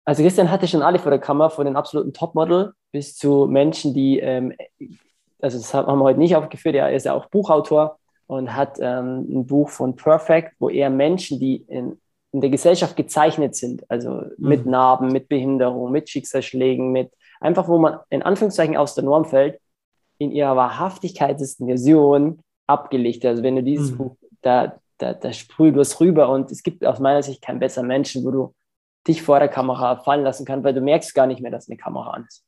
also 0.05 0.23
Christian 0.23 0.51
hatte 0.51 0.67
schon 0.67 0.83
alle 0.83 0.99
vor 0.99 1.11
der 1.11 1.21
Kamera, 1.21 1.51
von 1.51 1.67
den 1.67 1.77
absoluten 1.77 2.13
Topmodel 2.13 2.73
bis 2.91 3.17
zu 3.17 3.47
Menschen, 3.47 3.95
die 3.95 4.19
ähm, 4.19 4.53
also 5.43 5.59
das 5.59 5.73
haben 5.75 5.99
wir 5.99 6.05
heute 6.05 6.19
nicht 6.19 6.37
aufgeführt, 6.37 6.75
er 6.75 6.93
ist 6.93 7.07
ja 7.07 7.15
auch 7.15 7.27
Buchautor 7.27 7.99
und 8.27 8.55
hat 8.55 8.79
ähm, 8.81 9.27
ein 9.29 9.47
Buch 9.47 9.69
von 9.69 9.97
Perfect, 9.97 10.55
wo 10.59 10.69
er 10.69 10.91
Menschen, 10.91 11.41
die 11.41 11.57
in, 11.69 12.01
in 12.33 12.41
der 12.41 12.51
Gesellschaft 12.51 12.97
gezeichnet 12.97 13.57
sind, 13.57 13.89
also 13.91 14.11
mhm. 14.11 14.33
mit 14.39 14.67
Narben, 14.67 15.09
mit 15.09 15.29
Behinderung, 15.29 15.91
mit 15.91 16.09
Schicksalsschlägen, 16.09 16.93
mit 16.93 17.13
einfach, 17.41 17.69
wo 17.69 17.79
man 17.79 17.99
in 18.09 18.23
Anführungszeichen 18.23 18.77
aus 18.77 18.95
der 18.95 19.05
Norm 19.05 19.25
fällt, 19.25 19.61
in 20.19 20.31
ihrer 20.31 20.55
wahrhaftigkeitsten 20.55 21.67
Version 21.67 22.41
abgelichtet. 22.67 23.31
Also 23.31 23.43
wenn 23.43 23.57
du 23.57 23.63
dieses 23.63 23.93
mhm. 23.93 23.97
Buch, 23.97 24.17
da, 24.43 24.79
da, 24.99 25.15
da 25.15 25.33
sprüht 25.33 25.77
was 25.77 26.01
rüber 26.01 26.29
und 26.29 26.51
es 26.53 26.63
gibt 26.63 26.85
aus 26.85 27.01
meiner 27.01 27.23
Sicht 27.23 27.43
keinen 27.43 27.59
besseren 27.59 27.89
Menschen, 27.89 28.25
wo 28.25 28.31
du 28.31 28.55
dich 29.09 29.23
vor 29.23 29.39
der 29.39 29.49
Kamera 29.49 29.97
fallen 29.97 30.23
lassen 30.23 30.45
kannst, 30.45 30.65
weil 30.65 30.75
du 30.75 30.83
merkst 30.83 31.15
gar 31.15 31.27
nicht 31.27 31.41
mehr, 31.41 31.51
dass 31.51 31.69
eine 31.69 31.79
Kamera 31.79 32.11
an 32.11 32.27
ist. 32.29 32.45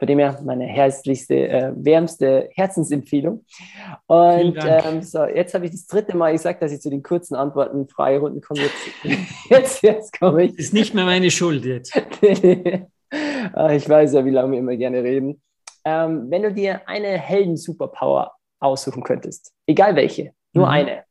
Von 0.00 0.06
dem 0.06 0.18
her 0.18 0.40
meine 0.42 0.64
herzlichste, 0.64 1.46
äh, 1.46 1.72
wärmste 1.76 2.48
Herzensempfehlung. 2.54 3.44
Und 4.06 4.56
ähm, 4.58 5.02
so, 5.02 5.26
jetzt 5.26 5.52
habe 5.52 5.66
ich 5.66 5.72
das 5.72 5.86
dritte 5.86 6.16
Mal 6.16 6.32
gesagt, 6.32 6.62
dass 6.62 6.72
ich 6.72 6.80
zu 6.80 6.88
den 6.88 7.02
kurzen 7.02 7.34
Antworten 7.34 7.86
Freirunden 7.86 8.40
komme. 8.40 8.62
Jetzt, 8.62 9.20
jetzt, 9.50 9.82
jetzt 9.82 10.18
komme 10.18 10.44
ich. 10.44 10.58
Ist 10.58 10.72
nicht 10.72 10.94
mehr 10.94 11.04
meine 11.04 11.30
Schuld 11.30 11.64
jetzt. 11.64 11.94
Ah, 13.54 13.72
ich 13.72 13.88
weiß 13.88 14.12
ja, 14.12 14.24
wie 14.24 14.30
lange 14.30 14.52
wir 14.52 14.60
immer 14.60 14.76
gerne 14.76 15.02
reden. 15.02 15.42
Ähm, 15.84 16.30
wenn 16.30 16.44
du 16.44 16.54
dir 16.54 16.86
eine 16.86 17.18
Helden-Superpower 17.18 18.32
aussuchen 18.60 19.02
könntest, 19.02 19.52
egal 19.66 19.96
welche, 19.96 20.32
nur 20.52 20.66
mhm. 20.66 20.72
eine, 20.72 21.04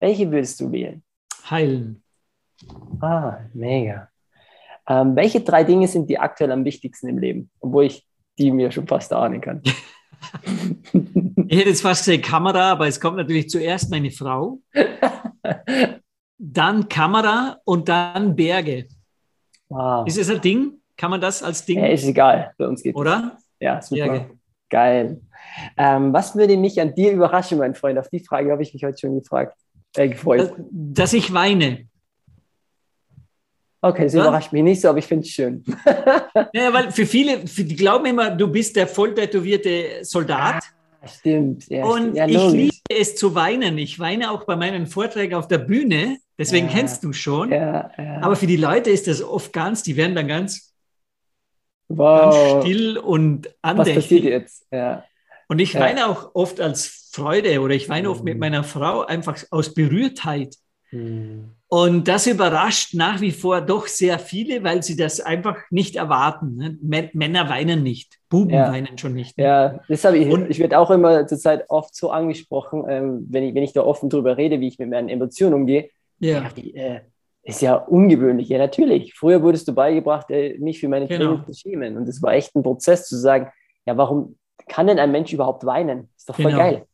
welche 0.00 0.28
würdest 0.32 0.58
du 0.58 0.72
wählen? 0.72 1.04
Heilen. 1.48 2.02
Ah, 3.00 3.38
mega. 3.54 4.08
Ähm, 4.88 5.14
welche 5.14 5.42
drei 5.42 5.62
Dinge 5.62 5.86
sind 5.86 6.10
die 6.10 6.18
aktuell 6.18 6.50
am 6.50 6.64
wichtigsten 6.64 7.06
im 7.06 7.18
Leben? 7.18 7.50
Obwohl 7.60 7.84
ich 7.84 8.07
die 8.38 8.50
mir 8.50 8.70
schon 8.70 8.86
fast 8.86 9.12
ahnen 9.12 9.40
kann. 9.40 9.62
ich 10.92 11.58
hätte 11.58 11.70
jetzt 11.70 11.82
fast 11.82 12.04
gesagt 12.04 12.24
Kamera, 12.24 12.72
aber 12.72 12.86
es 12.86 13.00
kommt 13.00 13.16
natürlich 13.16 13.48
zuerst 13.48 13.90
meine 13.90 14.10
Frau, 14.10 14.60
dann 16.38 16.88
Kamera 16.88 17.58
und 17.64 17.88
dann 17.88 18.34
Berge. 18.34 18.88
Wow. 19.68 20.06
Ist 20.06 20.18
es 20.18 20.30
ein 20.30 20.40
Ding? 20.40 20.80
Kann 20.96 21.10
man 21.10 21.20
das 21.20 21.42
als 21.42 21.64
Ding? 21.64 21.78
Ja, 21.78 21.86
ist 21.86 22.04
egal, 22.04 22.52
bei 22.58 22.66
uns 22.66 22.82
geht 22.82 22.96
Oder? 22.96 23.32
Das. 23.34 23.44
Ja, 23.60 23.82
super. 23.82 24.04
Berge. 24.06 24.30
Geil. 24.70 25.20
Ähm, 25.76 26.12
was 26.12 26.36
würde 26.36 26.56
mich 26.56 26.80
an 26.80 26.94
dir 26.94 27.12
überraschen, 27.12 27.58
mein 27.58 27.74
Freund? 27.74 27.98
Auf 27.98 28.08
die 28.08 28.20
Frage 28.20 28.50
habe 28.52 28.62
ich 28.62 28.74
mich 28.74 28.84
heute 28.84 28.98
schon 28.98 29.18
gefragt, 29.18 29.56
äh, 29.96 30.08
gefreut. 30.08 30.52
Dass 30.70 31.12
ich 31.12 31.32
weine. 31.32 31.87
Okay, 33.80 34.04
das 34.04 34.14
ja? 34.14 34.22
überrascht 34.22 34.52
mich 34.52 34.62
nicht 34.62 34.80
so, 34.80 34.88
aber 34.88 34.98
ich 34.98 35.06
finde 35.06 35.24
es 35.24 35.30
schön. 35.30 35.64
ja, 36.52 36.72
weil 36.72 36.90
für 36.90 37.06
viele, 37.06 37.46
für, 37.46 37.62
die 37.62 37.76
glauben 37.76 38.06
immer, 38.06 38.30
du 38.30 38.48
bist 38.48 38.74
der 38.74 38.88
voll 38.88 39.14
tätowierte 39.14 40.02
Soldat. 40.02 40.64
Ah, 41.00 41.06
stimmt. 41.06 41.68
Ja, 41.68 41.84
und 41.84 42.16
ja, 42.16 42.26
ich 42.26 42.50
liebe 42.50 42.74
es 42.88 43.14
zu 43.14 43.36
weinen. 43.36 43.78
Ich 43.78 44.00
weine 44.00 44.32
auch 44.32 44.44
bei 44.44 44.56
meinen 44.56 44.86
Vorträgen 44.86 45.34
auf 45.34 45.46
der 45.46 45.58
Bühne. 45.58 46.18
Deswegen 46.38 46.66
ja, 46.66 46.72
kennst 46.72 47.04
du 47.04 47.12
schon. 47.12 47.52
Aber 47.52 48.34
für 48.34 48.46
die 48.48 48.56
Leute 48.56 48.90
ist 48.90 49.06
das 49.06 49.22
oft 49.22 49.52
ganz, 49.52 49.84
die 49.84 49.96
werden 49.96 50.16
dann 50.16 50.26
ganz, 50.26 50.74
wow. 51.88 52.32
ganz 52.32 52.64
still 52.64 52.98
und 52.98 53.48
andächtig. 53.62 53.96
Was 53.96 54.02
passiert 54.02 54.24
jetzt? 54.24 54.66
Ja. 54.72 55.04
Und 55.48 55.60
ich 55.60 55.74
weine 55.76 56.08
auch 56.08 56.34
oft 56.34 56.60
als 56.60 57.10
Freude 57.12 57.60
oder 57.60 57.74
ich 57.74 57.88
weine 57.88 58.10
oft 58.10 58.22
mit 58.22 58.34
mhm. 58.34 58.40
meiner 58.40 58.64
Frau 58.64 59.04
einfach 59.04 59.42
aus 59.50 59.72
Berührtheit. 59.72 60.56
Mhm. 60.90 61.52
Und 61.70 62.08
das 62.08 62.26
überrascht 62.26 62.94
nach 62.94 63.20
wie 63.20 63.30
vor 63.30 63.60
doch 63.60 63.86
sehr 63.88 64.18
viele, 64.18 64.64
weil 64.64 64.82
sie 64.82 64.96
das 64.96 65.20
einfach 65.20 65.58
nicht 65.70 65.96
erwarten. 65.96 66.56
Ne? 66.56 67.10
Männer 67.12 67.50
weinen 67.50 67.82
nicht, 67.82 68.18
Buben 68.30 68.54
ja. 68.54 68.72
weinen 68.72 68.96
schon 68.96 69.12
nicht. 69.12 69.36
Ne? 69.36 69.44
Ja, 69.44 69.80
deshalb, 69.86 70.16
ich, 70.16 70.28
und, 70.28 70.48
ich 70.48 70.60
werde 70.60 70.78
auch 70.78 70.90
immer 70.90 71.26
zurzeit 71.26 71.66
oft 71.68 71.94
so 71.94 72.10
angesprochen, 72.10 72.84
ähm, 72.88 73.26
wenn, 73.28 73.44
ich, 73.44 73.54
wenn 73.54 73.62
ich 73.62 73.74
da 73.74 73.82
offen 73.82 74.08
drüber 74.08 74.38
rede, 74.38 74.60
wie 74.60 74.68
ich 74.68 74.78
mit 74.78 74.88
meinen 74.88 75.10
Emotionen 75.10 75.52
umgehe. 75.52 75.90
Ja. 76.20 76.42
ja 76.42 76.48
die, 76.56 76.74
äh, 76.74 77.00
ist 77.42 77.60
ja 77.60 77.74
ungewöhnlich. 77.74 78.48
Ja, 78.48 78.58
natürlich. 78.58 79.14
Früher 79.14 79.42
wurdest 79.42 79.68
du 79.68 79.74
beigebracht, 79.74 80.30
äh, 80.30 80.56
mich 80.58 80.80
für 80.80 80.88
meine 80.88 81.06
genau. 81.06 81.36
Tränen 81.36 81.44
zu 81.46 81.52
schämen. 81.54 81.96
Und 81.98 82.08
es 82.08 82.22
war 82.22 82.32
echt 82.32 82.54
ein 82.54 82.62
Prozess 82.62 83.06
zu 83.08 83.16
sagen, 83.16 83.50
ja, 83.84 83.96
warum 83.96 84.36
kann 84.68 84.86
denn 84.86 84.98
ein 84.98 85.10
Mensch 85.10 85.32
überhaupt 85.34 85.66
weinen? 85.66 86.08
Ist 86.16 86.28
doch 86.28 86.34
voll 86.34 86.46
genau. 86.46 86.58
geil. 86.58 86.84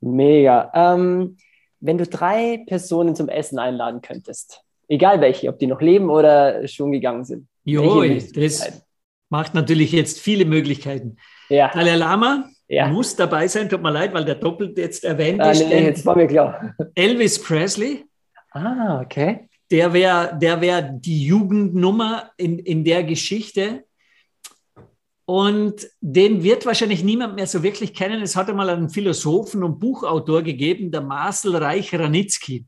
Mega. 0.00 0.70
Ähm, 0.74 1.36
wenn 1.80 1.98
du 1.98 2.06
drei 2.06 2.62
Personen 2.66 3.16
zum 3.16 3.28
Essen 3.28 3.58
einladen 3.58 4.02
könntest, 4.02 4.62
egal 4.88 5.20
welche, 5.20 5.48
ob 5.48 5.58
die 5.58 5.66
noch 5.66 5.80
leben 5.80 6.10
oder 6.10 6.66
schon 6.68 6.92
gegangen 6.92 7.24
sind. 7.24 7.48
Jo, 7.64 8.04
das 8.34 8.82
macht 9.28 9.54
natürlich 9.54 9.92
jetzt 9.92 10.20
viele 10.20 10.44
Möglichkeiten. 10.44 11.16
Ja. 11.48 11.70
Dalai 11.72 11.96
Lama 11.96 12.44
ja. 12.68 12.88
muss 12.88 13.16
dabei 13.16 13.48
sein, 13.48 13.68
tut 13.68 13.82
mir 13.82 13.90
leid, 13.90 14.14
weil 14.14 14.24
der 14.24 14.36
doppelt 14.36 14.78
jetzt 14.78 15.04
erwähnt 15.04 15.40
ah, 15.40 15.50
ist. 15.50 15.66
Nee, 15.66 15.84
jetzt 15.84 16.06
war 16.06 16.16
mir 16.16 16.26
klar. 16.26 16.74
Elvis 16.94 17.42
Presley. 17.42 18.04
Ah, 18.52 19.00
okay. 19.02 19.48
Der 19.70 19.92
wäre 19.92 20.36
der 20.40 20.60
wär 20.60 20.82
die 20.82 21.24
Jugendnummer 21.24 22.30
in, 22.36 22.58
in 22.58 22.84
der 22.84 23.04
Geschichte. 23.04 23.84
Und 25.30 25.86
den 26.00 26.42
wird 26.42 26.66
wahrscheinlich 26.66 27.04
niemand 27.04 27.36
mehr 27.36 27.46
so 27.46 27.62
wirklich 27.62 27.94
kennen. 27.94 28.20
Es 28.20 28.34
hat 28.34 28.50
einmal 28.50 28.68
einen 28.68 28.90
Philosophen 28.90 29.62
und 29.62 29.78
Buchautor 29.78 30.42
gegeben, 30.42 30.90
der 30.90 31.02
Marcel 31.02 31.54
Reich-Ranitzky. 31.54 32.66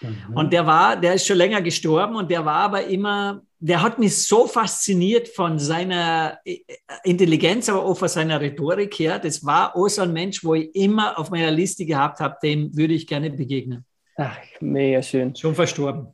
Mhm. 0.00 0.34
Und 0.34 0.50
der 0.54 0.66
war, 0.66 0.98
der 0.98 1.12
ist 1.12 1.26
schon 1.26 1.36
länger 1.36 1.60
gestorben 1.60 2.16
und 2.16 2.30
der 2.30 2.46
war 2.46 2.60
aber 2.60 2.84
immer, 2.84 3.42
der 3.58 3.82
hat 3.82 3.98
mich 3.98 4.26
so 4.26 4.46
fasziniert 4.46 5.28
von 5.28 5.58
seiner 5.58 6.38
äh, 6.46 6.60
Intelligenz, 7.04 7.68
aber 7.68 7.84
auch 7.84 7.98
von 7.98 8.08
seiner 8.08 8.40
Rhetorik 8.40 8.98
her. 8.98 9.18
Das 9.18 9.44
war 9.44 9.76
auch 9.76 9.88
so 9.88 10.00
ein 10.00 10.14
Mensch, 10.14 10.42
wo 10.42 10.54
ich 10.54 10.74
immer 10.74 11.18
auf 11.18 11.28
meiner 11.28 11.50
Liste 11.50 11.84
gehabt 11.84 12.20
habe, 12.20 12.36
dem 12.42 12.74
würde 12.74 12.94
ich 12.94 13.06
gerne 13.06 13.28
begegnen. 13.28 13.84
Ach, 14.16 14.38
mega 14.60 15.02
schön. 15.02 15.36
Schon 15.36 15.54
verstorben. 15.54 16.06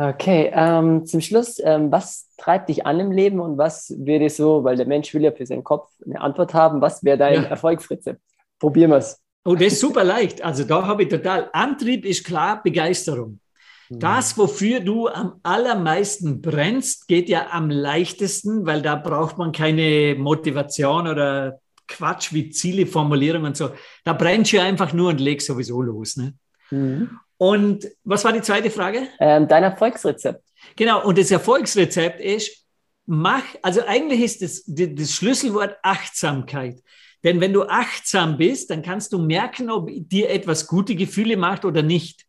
Okay, 0.00 0.48
ähm, 0.54 1.06
zum 1.06 1.20
Schluss, 1.20 1.60
ähm, 1.60 1.90
was 1.90 2.28
treibt 2.36 2.68
dich 2.68 2.86
an 2.86 3.00
im 3.00 3.10
Leben 3.10 3.40
und 3.40 3.58
was 3.58 3.92
wäre 3.98 4.30
so, 4.30 4.62
weil 4.62 4.76
der 4.76 4.86
Mensch 4.86 5.12
will 5.12 5.22
ja 5.22 5.32
für 5.32 5.44
seinen 5.44 5.64
Kopf 5.64 5.90
eine 6.06 6.20
Antwort 6.20 6.54
haben, 6.54 6.80
was 6.80 7.02
wäre 7.02 7.18
dein 7.18 7.42
ja. 7.42 7.48
Erfolgsrezept? 7.48 8.20
Probieren 8.60 8.92
wir 8.92 8.98
es. 8.98 9.20
Oh, 9.44 9.56
das 9.56 9.72
ist 9.72 9.80
super 9.80 10.04
leicht. 10.04 10.40
Also 10.40 10.62
da 10.62 10.86
habe 10.86 11.02
ich 11.02 11.08
total, 11.08 11.50
Antrieb 11.52 12.04
ist 12.04 12.24
klar, 12.24 12.62
Begeisterung. 12.62 13.40
Mhm. 13.88 13.98
Das, 13.98 14.38
wofür 14.38 14.78
du 14.78 15.08
am 15.08 15.40
allermeisten 15.42 16.40
brennst, 16.40 17.08
geht 17.08 17.28
ja 17.28 17.48
am 17.50 17.68
leichtesten, 17.68 18.66
weil 18.66 18.82
da 18.82 18.94
braucht 18.94 19.36
man 19.36 19.50
keine 19.50 20.14
Motivation 20.16 21.08
oder 21.08 21.58
Quatsch 21.88 22.32
wie 22.32 22.50
Ziele, 22.50 22.86
Formulierungen 22.86 23.48
und 23.48 23.56
so. 23.56 23.70
Da 24.04 24.12
brennst 24.12 24.52
du 24.52 24.62
einfach 24.62 24.92
nur 24.92 25.08
und 25.08 25.20
legst 25.20 25.48
sowieso 25.48 25.82
los. 25.82 26.16
Ne? 26.16 26.34
Mhm. 26.70 27.18
Und 27.38 27.88
was 28.02 28.24
war 28.24 28.32
die 28.32 28.42
zweite 28.42 28.70
Frage? 28.70 29.08
Ähm, 29.20 29.46
dein 29.48 29.62
Erfolgsrezept. 29.62 30.42
Genau, 30.76 31.04
und 31.04 31.16
das 31.16 31.30
Erfolgsrezept 31.30 32.20
ist, 32.20 32.64
mach, 33.06 33.44
also 33.62 33.80
eigentlich 33.86 34.20
ist 34.20 34.42
das, 34.42 34.64
das 34.66 35.12
Schlüsselwort 35.12 35.76
Achtsamkeit. 35.82 36.82
Denn 37.24 37.40
wenn 37.40 37.52
du 37.52 37.62
achtsam 37.62 38.36
bist, 38.36 38.70
dann 38.70 38.82
kannst 38.82 39.12
du 39.12 39.18
merken, 39.18 39.70
ob 39.70 39.88
dir 39.90 40.30
etwas 40.30 40.66
gute 40.66 40.94
Gefühle 40.94 41.36
macht 41.36 41.64
oder 41.64 41.82
nicht. 41.82 42.26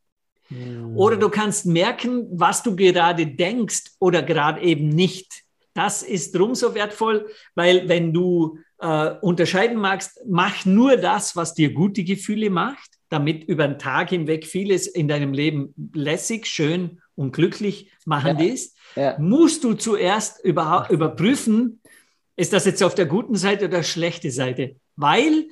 Hm. 0.47 0.95
Oder 0.95 1.17
du 1.17 1.29
kannst 1.29 1.65
merken, 1.65 2.27
was 2.31 2.63
du 2.63 2.75
gerade 2.75 3.25
denkst 3.25 3.91
oder 3.99 4.21
gerade 4.21 4.61
eben 4.61 4.89
nicht. 4.89 5.43
Das 5.73 6.03
ist 6.03 6.35
drum 6.35 6.55
so 6.55 6.75
wertvoll, 6.75 7.29
weil 7.55 7.87
wenn 7.87 8.13
du 8.13 8.59
äh, 8.79 9.11
unterscheiden 9.21 9.77
magst, 9.77 10.19
mach 10.27 10.65
nur 10.65 10.97
das, 10.97 11.35
was 11.35 11.53
dir 11.53 11.73
gute 11.73 12.03
Gefühle 12.03 12.49
macht 12.49 12.98
damit 13.09 13.43
über 13.43 13.67
den 13.67 13.79
Tag 13.79 14.09
hinweg 14.09 14.45
vieles 14.45 14.87
in 14.87 15.07
deinem 15.07 15.33
Leben 15.33 15.73
lässig, 15.93 16.47
schön 16.47 17.01
und 17.15 17.33
glücklich 17.33 17.91
machen 18.05 18.39
ja. 18.39 18.45
ist, 18.45 18.77
ja. 18.95 19.17
musst 19.19 19.63
du 19.63 19.73
zuerst 19.73 20.43
überhaupt 20.43 20.91
überprüfen, 20.91 21.81
ist 22.35 22.53
das 22.53 22.65
jetzt 22.65 22.81
auf 22.83 22.95
der 22.95 23.05
guten 23.05 23.35
Seite 23.35 23.65
oder 23.65 23.83
schlechte 23.83 24.31
Seite? 24.31 24.77
Weil, 24.95 25.47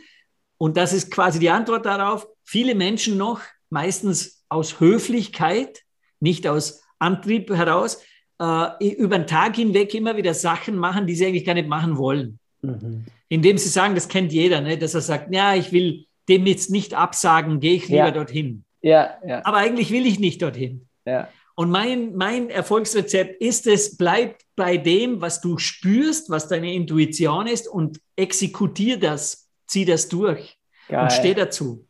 und 0.57 0.77
das 0.77 0.93
ist 0.93 1.11
quasi 1.11 1.39
die 1.39 1.49
Antwort 1.49 1.85
darauf, 1.85 2.27
viele 2.45 2.75
Menschen 2.75 3.17
noch, 3.17 3.41
meistens 3.69 4.45
aus 4.47 4.79
Höflichkeit, 4.79 5.81
nicht 6.21 6.47
aus 6.47 6.83
Antrieb 6.99 7.49
heraus, 7.49 8.01
äh, 8.39 8.87
über 8.93 9.17
den 9.19 9.27
Tag 9.27 9.57
hinweg 9.57 9.93
immer 9.93 10.15
wieder 10.15 10.33
Sachen 10.33 10.77
machen, 10.77 11.07
die 11.07 11.15
sie 11.15 11.25
eigentlich 11.25 11.45
gar 11.45 11.55
nicht 11.55 11.67
machen 11.67 11.97
wollen. 11.97 12.39
Mhm. 12.61 13.05
Indem 13.29 13.57
sie 13.57 13.69
sagen, 13.69 13.95
das 13.95 14.07
kennt 14.07 14.31
jeder, 14.31 14.61
ne? 14.61 14.77
dass 14.77 14.93
er 14.93 15.01
sagt, 15.01 15.33
ja, 15.33 15.55
ich 15.55 15.73
will 15.73 16.06
dem 16.29 16.45
jetzt 16.45 16.69
nicht 16.69 16.93
absagen, 16.93 17.59
gehe 17.59 17.75
ich 17.75 17.87
lieber 17.87 18.05
ja. 18.05 18.11
dorthin. 18.11 18.63
Ja, 18.81 19.17
ja. 19.25 19.43
Aber 19.45 19.57
eigentlich 19.57 19.91
will 19.91 20.05
ich 20.05 20.19
nicht 20.19 20.41
dorthin. 20.41 20.87
Ja. 21.05 21.29
Und 21.55 21.71
mein, 21.71 22.15
mein 22.15 22.51
Erfolgsrezept 22.51 23.41
ist 23.41 23.65
es, 23.65 23.97
bleib 23.97 24.37
bei 24.55 24.77
dem, 24.77 25.21
was 25.21 25.41
du 25.41 25.57
spürst, 25.57 26.29
was 26.29 26.47
deine 26.47 26.71
Intuition 26.73 27.47
ist 27.47 27.67
und 27.67 27.99
exekutier 28.15 28.99
das, 28.99 29.49
zieh 29.65 29.85
das 29.85 30.07
durch 30.07 30.59
Geil. 30.87 31.01
und 31.01 31.11
steh 31.11 31.33
dazu. 31.33 31.87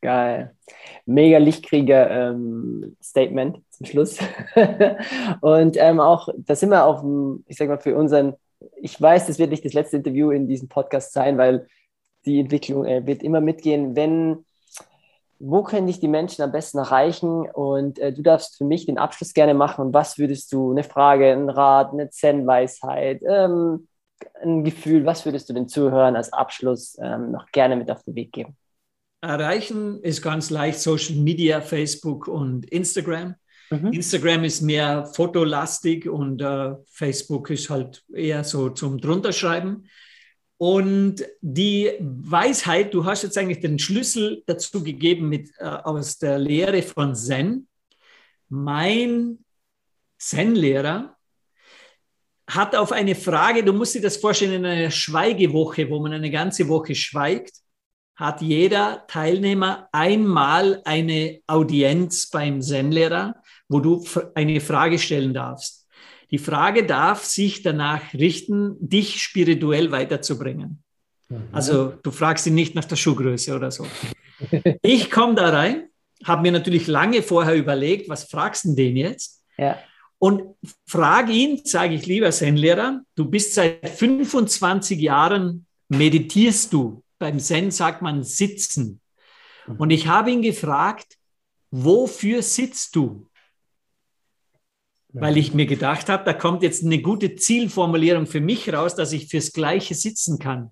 Geil. 0.00 0.56
Mega 1.04 1.36
Lichtkrieger-Statement 1.36 3.56
ähm, 3.56 3.64
zum 3.68 3.86
Schluss. 3.86 4.16
und 5.42 5.76
ähm, 5.78 6.00
auch, 6.00 6.30
da 6.38 6.56
sind 6.56 6.70
wir 6.70 6.86
auf, 6.86 7.04
ich 7.46 7.58
sag 7.58 7.68
mal, 7.68 7.78
für 7.78 7.94
unseren, 7.96 8.32
ich 8.80 8.98
weiß, 8.98 9.26
das 9.26 9.38
wird 9.38 9.50
nicht 9.50 9.66
das 9.66 9.74
letzte 9.74 9.98
Interview 9.98 10.30
in 10.30 10.48
diesem 10.48 10.68
Podcast 10.68 11.12
sein, 11.12 11.36
weil 11.36 11.66
die 12.24 12.40
Entwicklung 12.40 12.84
äh, 12.84 13.06
wird 13.06 13.22
immer 13.22 13.40
mitgehen, 13.40 13.96
wenn 13.96 14.44
wo 15.42 15.62
können 15.62 15.86
dich 15.86 16.00
die 16.00 16.08
Menschen 16.08 16.42
am 16.42 16.52
besten 16.52 16.78
erreichen? 16.78 17.48
Und 17.50 17.98
äh, 17.98 18.12
du 18.12 18.22
darfst 18.22 18.58
für 18.58 18.64
mich 18.64 18.84
den 18.84 18.98
Abschluss 18.98 19.32
gerne 19.32 19.54
machen. 19.54 19.86
Und 19.86 19.94
was 19.94 20.18
würdest 20.18 20.52
du, 20.52 20.70
eine 20.70 20.84
Frage, 20.84 21.32
ein 21.32 21.48
Rat, 21.48 21.92
eine 21.92 22.10
Zen-Weisheit, 22.10 23.22
ähm, 23.26 23.88
ein 24.42 24.64
Gefühl, 24.64 25.06
was 25.06 25.24
würdest 25.24 25.48
du 25.48 25.54
den 25.54 25.66
Zuhörern 25.66 26.14
als 26.14 26.30
Abschluss 26.32 26.98
ähm, 27.02 27.32
noch 27.32 27.46
gerne 27.52 27.76
mit 27.76 27.90
auf 27.90 28.02
den 28.02 28.14
Weg 28.14 28.32
geben? 28.32 28.54
Erreichen 29.22 30.02
ist 30.02 30.20
ganz 30.20 30.50
leicht 30.50 30.78
Social 30.78 31.16
Media, 31.16 31.62
Facebook 31.62 32.28
und 32.28 32.66
Instagram. 32.66 33.34
Mhm. 33.70 33.92
Instagram 33.92 34.44
ist 34.44 34.60
mehr 34.60 35.06
fotolastig 35.06 36.08
und 36.08 36.42
äh, 36.42 36.74
Facebook 36.90 37.48
ist 37.50 37.70
halt 37.70 38.02
eher 38.12 38.44
so 38.44 38.70
zum 38.70 38.98
drunterschreiben. 38.98 39.88
Und 40.62 41.24
die 41.40 41.90
Weisheit, 42.00 42.92
du 42.92 43.06
hast 43.06 43.22
jetzt 43.22 43.38
eigentlich 43.38 43.60
den 43.60 43.78
Schlüssel 43.78 44.42
dazu 44.44 44.84
gegeben 44.84 45.30
mit, 45.30 45.50
äh, 45.56 45.64
aus 45.64 46.18
der 46.18 46.38
Lehre 46.38 46.82
von 46.82 47.14
Zen. 47.14 47.66
Mein 48.50 49.38
Zen-Lehrer 50.18 51.16
hat 52.46 52.76
auf 52.76 52.92
eine 52.92 53.14
Frage, 53.14 53.64
du 53.64 53.72
musst 53.72 53.94
dir 53.94 54.02
das 54.02 54.18
vorstellen, 54.18 54.52
in 54.52 54.66
einer 54.66 54.90
Schweigewoche, 54.90 55.88
wo 55.88 55.98
man 55.98 56.12
eine 56.12 56.30
ganze 56.30 56.68
Woche 56.68 56.94
schweigt, 56.94 57.54
hat 58.14 58.42
jeder 58.42 59.06
Teilnehmer 59.06 59.88
einmal 59.92 60.82
eine 60.84 61.40
Audienz 61.46 62.28
beim 62.28 62.60
Zen-Lehrer, 62.60 63.34
wo 63.66 63.80
du 63.80 64.04
eine 64.34 64.60
Frage 64.60 64.98
stellen 64.98 65.32
darfst. 65.32 65.79
Die 66.30 66.38
Frage 66.38 66.86
darf 66.86 67.24
sich 67.24 67.62
danach 67.62 68.14
richten, 68.14 68.76
dich 68.80 69.20
spirituell 69.22 69.90
weiterzubringen. 69.90 70.82
Mhm. 71.28 71.48
Also 71.52 71.94
du 72.02 72.10
fragst 72.10 72.46
ihn 72.46 72.54
nicht 72.54 72.74
nach 72.74 72.84
der 72.84 72.96
Schuhgröße 72.96 73.54
oder 73.54 73.70
so. 73.70 73.86
Ich 74.80 75.10
komme 75.10 75.34
da 75.34 75.50
rein, 75.50 75.90
habe 76.24 76.40
mir 76.40 76.52
natürlich 76.52 76.86
lange 76.86 77.22
vorher 77.22 77.54
überlegt, 77.54 78.08
was 78.08 78.24
fragst 78.24 78.64
du 78.64 78.74
den 78.74 78.96
jetzt? 78.96 79.44
Ja. 79.58 79.78
Und 80.18 80.54
frage 80.86 81.32
ihn, 81.32 81.60
sage 81.64 81.94
ich 81.94 82.06
lieber 82.06 82.30
Zen-Lehrer, 82.30 83.02
du 83.16 83.26
bist 83.26 83.52
seit 83.52 83.86
25 83.86 84.98
Jahren, 84.98 85.66
meditierst 85.88 86.72
du. 86.72 87.02
Beim 87.18 87.38
Zen 87.38 87.70
sagt 87.70 88.00
man 88.00 88.24
sitzen. 88.24 89.00
Mhm. 89.66 89.76
Und 89.76 89.90
ich 89.90 90.06
habe 90.06 90.30
ihn 90.30 90.40
gefragt, 90.40 91.18
wofür 91.70 92.42
sitzt 92.42 92.96
du? 92.96 93.28
Weil 95.12 95.36
ich 95.36 95.54
mir 95.54 95.66
gedacht 95.66 96.08
habe, 96.08 96.24
da 96.24 96.32
kommt 96.32 96.62
jetzt 96.62 96.84
eine 96.84 97.00
gute 97.00 97.34
Zielformulierung 97.34 98.26
für 98.26 98.40
mich 98.40 98.72
raus, 98.72 98.94
dass 98.94 99.12
ich 99.12 99.28
fürs 99.28 99.52
Gleiche 99.52 99.94
sitzen 99.94 100.38
kann. 100.38 100.70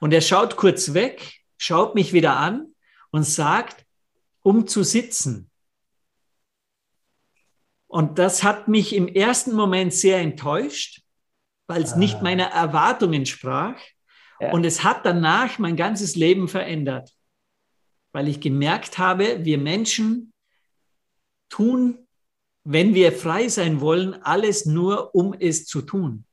Und 0.00 0.12
er 0.12 0.20
schaut 0.20 0.56
kurz 0.56 0.94
weg, 0.94 1.40
schaut 1.56 1.94
mich 1.94 2.12
wieder 2.12 2.36
an 2.36 2.74
und 3.10 3.24
sagt, 3.24 3.84
um 4.42 4.66
zu 4.66 4.82
sitzen. 4.82 5.50
Und 7.86 8.18
das 8.18 8.42
hat 8.42 8.68
mich 8.68 8.94
im 8.94 9.08
ersten 9.08 9.54
Moment 9.54 9.94
sehr 9.94 10.18
enttäuscht, 10.18 11.02
weil 11.66 11.82
es 11.82 11.94
ah. 11.94 11.98
nicht 11.98 12.22
meiner 12.22 12.46
Erwartung 12.46 13.14
entsprach. 13.14 13.80
Ja. 14.40 14.52
Und 14.52 14.64
es 14.64 14.84
hat 14.84 15.04
danach 15.04 15.58
mein 15.58 15.76
ganzes 15.76 16.14
Leben 16.14 16.48
verändert, 16.48 17.10
weil 18.12 18.28
ich 18.28 18.40
gemerkt 18.40 18.98
habe, 18.98 19.44
wir 19.44 19.58
Menschen 19.58 20.32
tun 21.48 22.07
wenn 22.70 22.92
wir 22.92 23.12
frei 23.12 23.48
sein 23.48 23.80
wollen, 23.80 24.12
alles 24.22 24.66
nur, 24.66 25.14
um 25.14 25.32
es 25.32 25.64
zu 25.64 25.80
tun. 25.80 26.26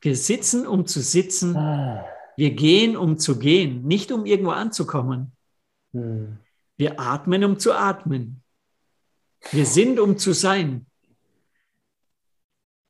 Wir 0.00 0.14
sitzen, 0.14 0.64
um 0.64 0.86
zu 0.86 1.00
sitzen. 1.00 1.56
Ah. 1.56 2.06
Wir 2.36 2.52
gehen, 2.52 2.96
um 2.96 3.18
zu 3.18 3.36
gehen, 3.36 3.82
nicht 3.82 4.12
um 4.12 4.24
irgendwo 4.24 4.52
anzukommen. 4.52 5.32
Hm. 5.92 6.38
Wir 6.76 7.00
atmen, 7.00 7.42
um 7.42 7.58
zu 7.58 7.72
atmen. 7.72 8.44
Wir 9.50 9.66
sind, 9.66 9.98
um 9.98 10.16
zu 10.18 10.32
sein. 10.34 10.86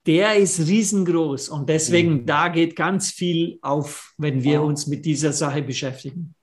Der 0.04 0.36
ist 0.36 0.60
riesengroß 0.60 1.48
und 1.48 1.70
deswegen, 1.70 2.10
hm. 2.10 2.26
da 2.26 2.48
geht 2.48 2.76
ganz 2.76 3.10
viel 3.10 3.58
auf, 3.62 4.12
wenn 4.18 4.42
wir 4.42 4.60
uns 4.60 4.86
mit 4.86 5.06
dieser 5.06 5.32
Sache 5.32 5.62
beschäftigen 5.62 6.35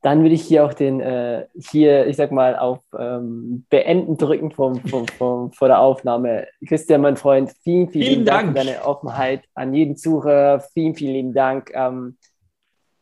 dann 0.00 0.22
würde 0.22 0.34
ich 0.34 0.42
hier 0.42 0.64
auch 0.64 0.74
den, 0.74 1.00
äh, 1.00 1.46
hier, 1.54 2.06
ich 2.06 2.16
sag 2.16 2.30
mal, 2.30 2.56
auf 2.56 2.80
ähm, 2.96 3.66
Beenden 3.68 4.16
drücken 4.16 4.52
vom, 4.52 4.80
vom, 4.86 5.08
vom, 5.08 5.52
vor 5.52 5.68
der 5.68 5.80
Aufnahme. 5.80 6.46
Christian, 6.66 7.00
mein 7.00 7.16
Freund, 7.16 7.52
vielen, 7.64 7.88
vielen, 7.88 8.06
vielen 8.06 8.24
Dank, 8.24 8.54
Dank 8.54 8.58
für 8.58 8.64
deine 8.64 8.84
Offenheit 8.84 9.44
an 9.54 9.74
jeden 9.74 9.96
Zuhörer. 9.96 10.60
Vielen, 10.60 10.94
vielen 10.94 11.14
lieben 11.14 11.32
Dank. 11.32 11.72
Ähm, 11.74 12.16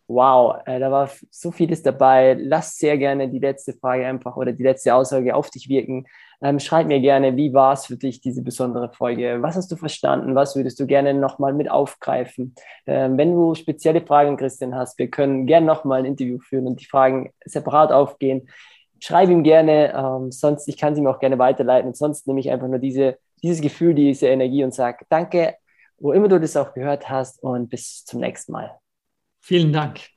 wow, 0.08 0.56
äh, 0.64 0.78
da 0.78 0.90
war 0.90 1.10
so 1.30 1.50
vieles 1.50 1.82
dabei. 1.82 2.34
Lass 2.38 2.76
sehr 2.76 2.96
gerne 2.96 3.28
die 3.28 3.40
letzte 3.40 3.74
Frage 3.74 4.06
einfach 4.06 4.36
oder 4.36 4.52
die 4.52 4.62
letzte 4.62 4.94
Aussage 4.94 5.34
auf 5.34 5.50
dich 5.50 5.68
wirken. 5.68 6.06
Ähm, 6.42 6.58
schreib 6.58 6.86
mir 6.86 7.00
gerne, 7.00 7.36
wie 7.36 7.52
war 7.54 7.72
es 7.72 7.86
für 7.86 7.96
dich, 7.96 8.20
diese 8.20 8.42
besondere 8.42 8.92
Folge? 8.92 9.38
Was 9.40 9.56
hast 9.56 9.70
du 9.72 9.76
verstanden? 9.76 10.34
Was 10.34 10.54
würdest 10.56 10.78
du 10.78 10.86
gerne 10.86 11.14
nochmal 11.14 11.54
mit 11.54 11.70
aufgreifen? 11.70 12.54
Ähm, 12.86 13.16
wenn 13.16 13.32
du 13.32 13.54
spezielle 13.54 14.00
Fragen, 14.00 14.36
Christian, 14.36 14.74
hast, 14.74 14.98
wir 14.98 15.08
können 15.08 15.46
gerne 15.46 15.66
nochmal 15.66 16.00
ein 16.00 16.04
Interview 16.04 16.38
führen 16.38 16.66
und 16.66 16.80
die 16.80 16.86
Fragen 16.86 17.32
separat 17.44 17.92
aufgehen. 17.92 18.48
Schreib 19.00 19.28
ihm 19.28 19.42
gerne, 19.42 19.94
ähm, 19.94 20.32
sonst, 20.32 20.68
ich 20.68 20.76
kann 20.76 20.94
sie 20.94 21.00
ihm 21.00 21.06
auch 21.06 21.18
gerne 21.18 21.38
weiterleiten. 21.38 21.94
Sonst 21.94 22.26
nehme 22.26 22.40
ich 22.40 22.50
einfach 22.50 22.68
nur 22.68 22.78
diese, 22.78 23.18
dieses 23.42 23.60
Gefühl, 23.60 23.94
diese 23.94 24.26
Energie 24.28 24.64
und 24.64 24.74
sage, 24.74 25.04
danke, 25.08 25.54
wo 25.98 26.12
immer 26.12 26.28
du 26.28 26.38
das 26.38 26.56
auch 26.56 26.74
gehört 26.74 27.08
hast 27.08 27.42
und 27.42 27.68
bis 27.68 28.04
zum 28.04 28.20
nächsten 28.20 28.52
Mal. 28.52 28.78
Vielen 29.40 29.72
Dank. 29.72 30.15